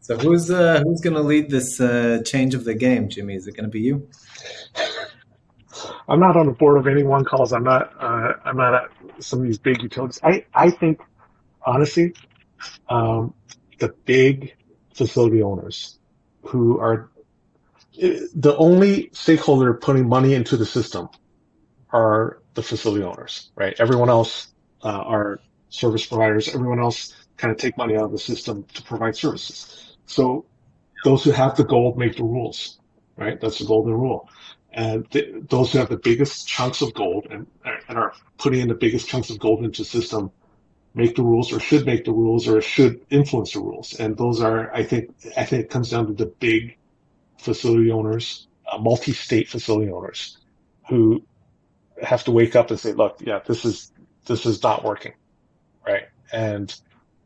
So 0.00 0.16
who's 0.16 0.50
uh, 0.50 0.80
who's 0.82 1.02
going 1.02 1.16
to 1.16 1.22
lead 1.22 1.50
this 1.50 1.78
uh, 1.78 2.22
change 2.24 2.54
of 2.54 2.64
the 2.64 2.74
game, 2.74 3.10
Jimmy? 3.10 3.34
Is 3.34 3.46
it 3.46 3.52
going 3.52 3.64
to 3.64 3.70
be 3.70 3.80
you? 3.80 4.08
I'm 6.08 6.18
not 6.18 6.38
on 6.38 6.46
the 6.46 6.52
board 6.52 6.78
of 6.78 6.86
any 6.86 7.02
one 7.02 7.26
calls. 7.26 7.52
I'm 7.52 7.62
not. 7.62 7.92
Uh, 8.00 8.32
I'm 8.42 8.56
not 8.56 8.74
at 8.74 8.90
some 9.22 9.40
of 9.40 9.44
these 9.44 9.58
big 9.58 9.82
utilities. 9.82 10.18
I 10.22 10.46
I 10.54 10.70
think 10.70 11.00
honestly, 11.66 12.14
um, 12.88 13.34
the 13.78 13.88
big 14.06 14.56
facility 14.94 15.42
owners 15.42 15.98
who 16.46 16.80
are 16.80 17.10
the 17.98 18.56
only 18.56 19.10
stakeholder 19.12 19.74
putting 19.74 20.08
money 20.08 20.32
into 20.32 20.56
the 20.56 20.66
system 20.66 21.10
are 21.90 22.38
the 22.54 22.62
facility 22.62 23.04
owners, 23.04 23.50
right? 23.56 23.74
Everyone 23.78 24.08
else 24.08 24.53
uh, 24.84 24.88
our 24.88 25.40
service 25.68 26.06
providers, 26.06 26.54
everyone 26.54 26.80
else 26.80 27.14
kind 27.36 27.50
of 27.50 27.58
take 27.58 27.76
money 27.76 27.96
out 27.96 28.04
of 28.04 28.12
the 28.12 28.18
system 28.18 28.64
to 28.74 28.82
provide 28.82 29.16
services. 29.16 29.96
So 30.06 30.46
those 31.04 31.24
who 31.24 31.32
have 31.32 31.56
the 31.56 31.64
gold 31.64 31.98
make 31.98 32.16
the 32.16 32.24
rules, 32.24 32.78
right? 33.16 33.40
That's 33.40 33.58
the 33.58 33.66
golden 33.66 33.94
rule. 33.94 34.28
And 34.72 35.10
th- 35.10 35.34
those 35.48 35.72
who 35.72 35.78
have 35.78 35.88
the 35.88 35.96
biggest 35.96 36.46
chunks 36.46 36.82
of 36.82 36.94
gold 36.94 37.26
and, 37.30 37.46
and 37.88 37.98
are 37.98 38.12
putting 38.38 38.60
in 38.60 38.68
the 38.68 38.74
biggest 38.74 39.08
chunks 39.08 39.30
of 39.30 39.38
gold 39.38 39.64
into 39.64 39.82
the 39.82 39.88
system 39.88 40.30
make 40.94 41.16
the 41.16 41.22
rules 41.22 41.52
or 41.52 41.60
should 41.60 41.86
make 41.86 42.04
the 42.04 42.12
rules 42.12 42.46
or 42.46 42.60
should 42.60 43.00
influence 43.10 43.52
the 43.52 43.60
rules. 43.60 43.94
And 43.94 44.16
those 44.16 44.40
are, 44.40 44.72
I 44.72 44.84
think, 44.84 45.10
I 45.36 45.44
think 45.44 45.64
it 45.64 45.70
comes 45.70 45.90
down 45.90 46.06
to 46.06 46.12
the 46.12 46.26
big 46.26 46.76
facility 47.38 47.90
owners, 47.90 48.46
uh, 48.70 48.78
multi-state 48.78 49.48
facility 49.48 49.90
owners 49.90 50.38
who 50.88 51.26
have 52.00 52.24
to 52.24 52.30
wake 52.30 52.54
up 52.54 52.70
and 52.70 52.78
say, 52.78 52.92
look, 52.92 53.16
yeah, 53.20 53.40
this 53.44 53.64
is, 53.64 53.90
this 54.24 54.46
is 54.46 54.62
not 54.62 54.84
working, 54.84 55.12
right? 55.86 56.04
And 56.32 56.74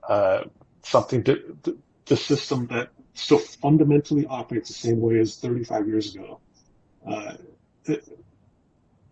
uh, 0.09 0.45
something 0.83 1.25
to, 1.25 1.57
the, 1.63 1.77
the 2.07 2.17
system 2.17 2.67
that 2.69 2.91
still 3.15 3.39
fundamentally 3.39 4.27
operates 4.27 4.69
the 4.69 4.75
same 4.75 5.01
way 5.01 5.19
as 5.19 5.37
35 5.37 5.89
years 5.89 6.15
ago, 6.15 6.41
uh, 7.07 7.35
it, 7.85 8.09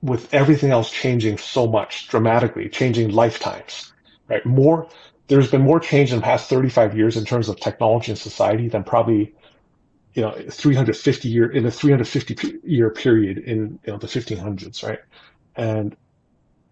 with 0.03 0.33
everything 0.33 0.71
else 0.71 0.91
changing 0.91 1.39
so 1.39 1.67
much 1.67 2.09
dramatically, 2.09 2.69
changing 2.69 3.11
lifetimes, 3.11 3.93
right? 4.29 4.45
More, 4.47 4.89
there's 5.29 5.51
been 5.51 5.63
more 5.63 5.81
change 5.81 6.13
in 6.13 6.19
the 6.19 6.25
past 6.25 6.49
35 6.49 6.97
years 6.97 7.17
in 7.17 7.25
terms 7.25 7.49
of 7.49 7.59
technology 7.59 8.13
and 8.13 8.19
society 8.19 8.69
than 8.69 8.85
probably 8.85 9.35
you 10.15 10.23
know 10.23 10.33
350 10.51 11.29
year 11.29 11.51
in 11.51 11.67
a 11.67 11.71
350 11.71 12.61
year 12.65 12.91
period 12.91 13.39
in 13.39 13.79
you 13.85 13.93
know 13.93 13.99
the 13.99 14.07
1500s, 14.07 14.87
right? 14.87 15.01
And 15.57 15.97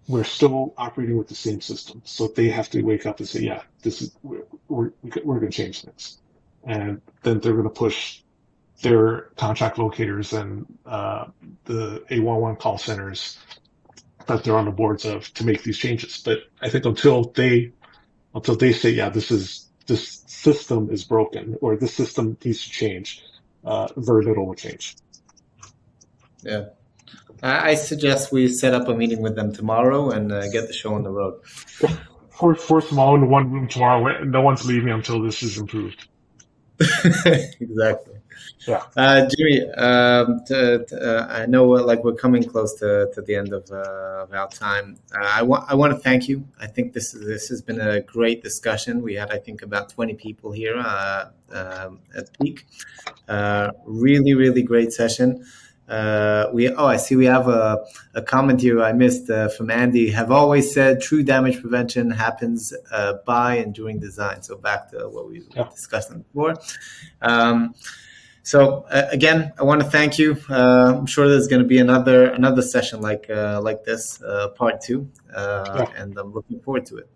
we're 0.06 0.24
still 0.24 0.74
operating 0.76 1.16
with 1.16 1.28
the 1.28 1.34
same 1.34 1.60
system. 1.60 2.02
So 2.04 2.28
they 2.28 2.48
have 2.48 2.68
to 2.70 2.82
wake 2.82 3.06
up 3.06 3.20
and 3.20 3.28
say, 3.28 3.40
yeah, 3.40 3.62
this 3.82 4.02
is 4.02 4.12
we're 4.22 4.44
we're, 4.68 4.92
we're 5.24 5.40
going 5.40 5.50
to 5.50 5.56
change 5.56 5.82
things, 5.82 6.18
and 6.64 7.00
then 7.22 7.40
they're 7.40 7.52
going 7.52 7.64
to 7.64 7.70
push 7.70 8.22
their 8.82 9.30
contract 9.36 9.78
locators 9.78 10.32
and 10.32 10.66
uh, 10.84 11.26
the 11.64 12.04
811 12.10 12.56
call 12.56 12.76
centers 12.76 13.38
that 14.26 14.42
they're 14.42 14.56
on 14.56 14.64
the 14.64 14.70
boards 14.70 15.04
of 15.04 15.32
to 15.34 15.46
make 15.46 15.62
these 15.62 15.78
changes. 15.78 16.20
But 16.22 16.40
I 16.60 16.68
think 16.68 16.84
until 16.84 17.24
they 17.24 17.72
until 18.34 18.56
they 18.56 18.72
say, 18.72 18.90
yeah, 18.90 19.08
this 19.08 19.30
is 19.30 19.68
this 19.86 20.24
system 20.26 20.90
is 20.90 21.04
broken 21.04 21.56
or 21.60 21.76
this 21.76 21.94
system 21.94 22.36
needs 22.44 22.64
to 22.64 22.70
change, 22.70 23.22
uh, 23.64 23.88
very 23.96 24.24
little 24.24 24.46
will 24.46 24.54
change. 24.54 24.96
Yeah. 26.42 26.66
I 27.42 27.74
suggest 27.74 28.32
we 28.32 28.48
set 28.48 28.74
up 28.74 28.88
a 28.88 28.94
meeting 28.94 29.20
with 29.20 29.36
them 29.36 29.52
tomorrow 29.52 30.10
and 30.10 30.32
uh, 30.32 30.48
get 30.50 30.66
the 30.66 30.72
show 30.72 30.94
on 30.94 31.02
the 31.02 31.10
road. 31.10 31.44
For, 32.30 32.54
for 32.54 32.80
small 32.80 33.14
in 33.14 33.28
one 33.28 33.50
room 33.52 33.68
tomorrow, 33.68 34.24
no 34.24 34.40
one's 34.40 34.66
leaving 34.66 34.90
until 34.90 35.22
this 35.22 35.42
is 35.42 35.58
improved. 35.58 36.08
exactly. 37.26 38.14
Yeah. 38.66 38.82
Uh, 38.96 39.28
Jimmy, 39.36 39.70
um, 39.72 40.40
to, 40.46 40.84
to, 40.86 40.96
uh, 40.96 41.26
I 41.30 41.46
know 41.46 41.76
uh, 41.76 41.84
like 41.84 42.02
we're 42.02 42.14
coming 42.14 42.42
close 42.42 42.74
to, 42.80 43.10
to 43.14 43.22
the 43.22 43.36
end 43.36 43.52
of, 43.52 43.70
uh, 43.70 44.22
of 44.24 44.32
our 44.32 44.48
time. 44.48 44.98
Uh, 45.14 45.24
I 45.24 45.42
want 45.42 45.70
I 45.70 45.74
want 45.74 45.92
to 45.92 45.98
thank 45.98 46.28
you. 46.28 46.48
I 46.58 46.66
think 46.66 46.92
this 46.92 47.12
this 47.12 47.48
has 47.48 47.62
been 47.62 47.80
a 47.80 48.00
great 48.00 48.42
discussion. 48.42 49.02
We 49.02 49.14
had 49.14 49.30
I 49.30 49.38
think 49.38 49.62
about 49.62 49.90
twenty 49.90 50.14
people 50.14 50.50
here 50.50 50.76
uh, 50.78 51.26
um, 51.52 52.00
at 52.16 52.36
Peak. 52.38 52.66
really, 53.86 54.34
really 54.34 54.62
great 54.62 54.92
session. 54.92 55.44
Uh, 55.88 56.48
we 56.52 56.68
oh 56.70 56.86
I 56.86 56.96
see 56.96 57.14
we 57.14 57.26
have 57.26 57.46
a, 57.46 57.84
a 58.14 58.22
comment 58.22 58.60
here 58.60 58.82
I 58.82 58.92
missed 58.92 59.28
uh, 59.28 59.48
from 59.48 59.70
Andy. 59.70 60.10
Have 60.10 60.30
always 60.30 60.72
said 60.72 61.02
true 61.02 61.22
damage 61.22 61.60
prevention 61.60 62.10
happens 62.10 62.72
uh, 62.90 63.14
by 63.26 63.56
and 63.56 63.74
during 63.74 64.00
design. 64.00 64.42
So 64.42 64.56
back 64.56 64.90
to 64.92 65.08
what 65.10 65.28
we 65.28 65.42
yeah. 65.54 65.68
discussed 65.68 66.10
before. 66.16 66.54
Um, 67.20 67.74
so 68.42 68.86
uh, 68.90 69.08
again, 69.10 69.52
I 69.58 69.62
want 69.64 69.82
to 69.82 69.88
thank 69.88 70.18
you. 70.18 70.38
Uh, 70.48 70.94
I'm 70.98 71.06
sure 71.06 71.28
there's 71.28 71.48
going 71.48 71.62
to 71.62 71.68
be 71.68 71.78
another 71.78 72.30
another 72.30 72.62
session 72.62 73.02
like 73.02 73.28
uh, 73.28 73.60
like 73.62 73.84
this, 73.84 74.22
part 74.56 74.80
two, 74.80 75.10
yeah. 75.32 75.86
and 75.96 76.16
I'm 76.16 76.32
looking 76.32 76.60
forward 76.60 76.86
to 76.86 76.98
it. 76.98 77.10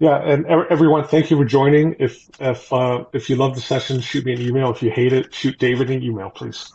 Yeah, 0.00 0.16
and 0.16 0.46
everyone, 0.46 1.06
thank 1.06 1.30
you 1.30 1.36
for 1.36 1.44
joining. 1.44 1.94
If 2.00 2.28
if 2.40 2.68
if 3.12 3.30
you 3.30 3.36
love 3.36 3.54
the 3.54 3.60
session, 3.60 4.00
shoot 4.00 4.24
me 4.24 4.32
an 4.32 4.40
email. 4.40 4.70
If 4.70 4.82
you 4.82 4.90
hate 4.90 5.12
it, 5.12 5.32
shoot 5.32 5.58
David 5.58 5.90
an 5.90 6.02
email, 6.02 6.30
please. 6.30 6.72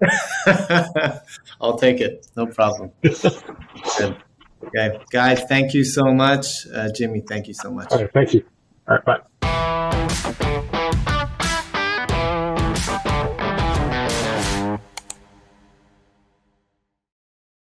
I'll 1.60 1.78
take 1.78 2.00
it. 2.00 2.26
No 2.36 2.46
problem. 2.46 2.92
Good. 3.02 4.16
Okay. 4.66 5.00
Guys, 5.10 5.42
thank 5.48 5.74
you 5.74 5.84
so 5.84 6.12
much. 6.12 6.66
Uh, 6.72 6.90
Jimmy, 6.92 7.20
thank 7.20 7.48
you 7.48 7.54
so 7.54 7.70
much. 7.70 7.92
Thank 8.12 8.34
you. 8.34 8.44
All 8.88 8.98
right. 9.06 9.22
Bye. 9.40 10.70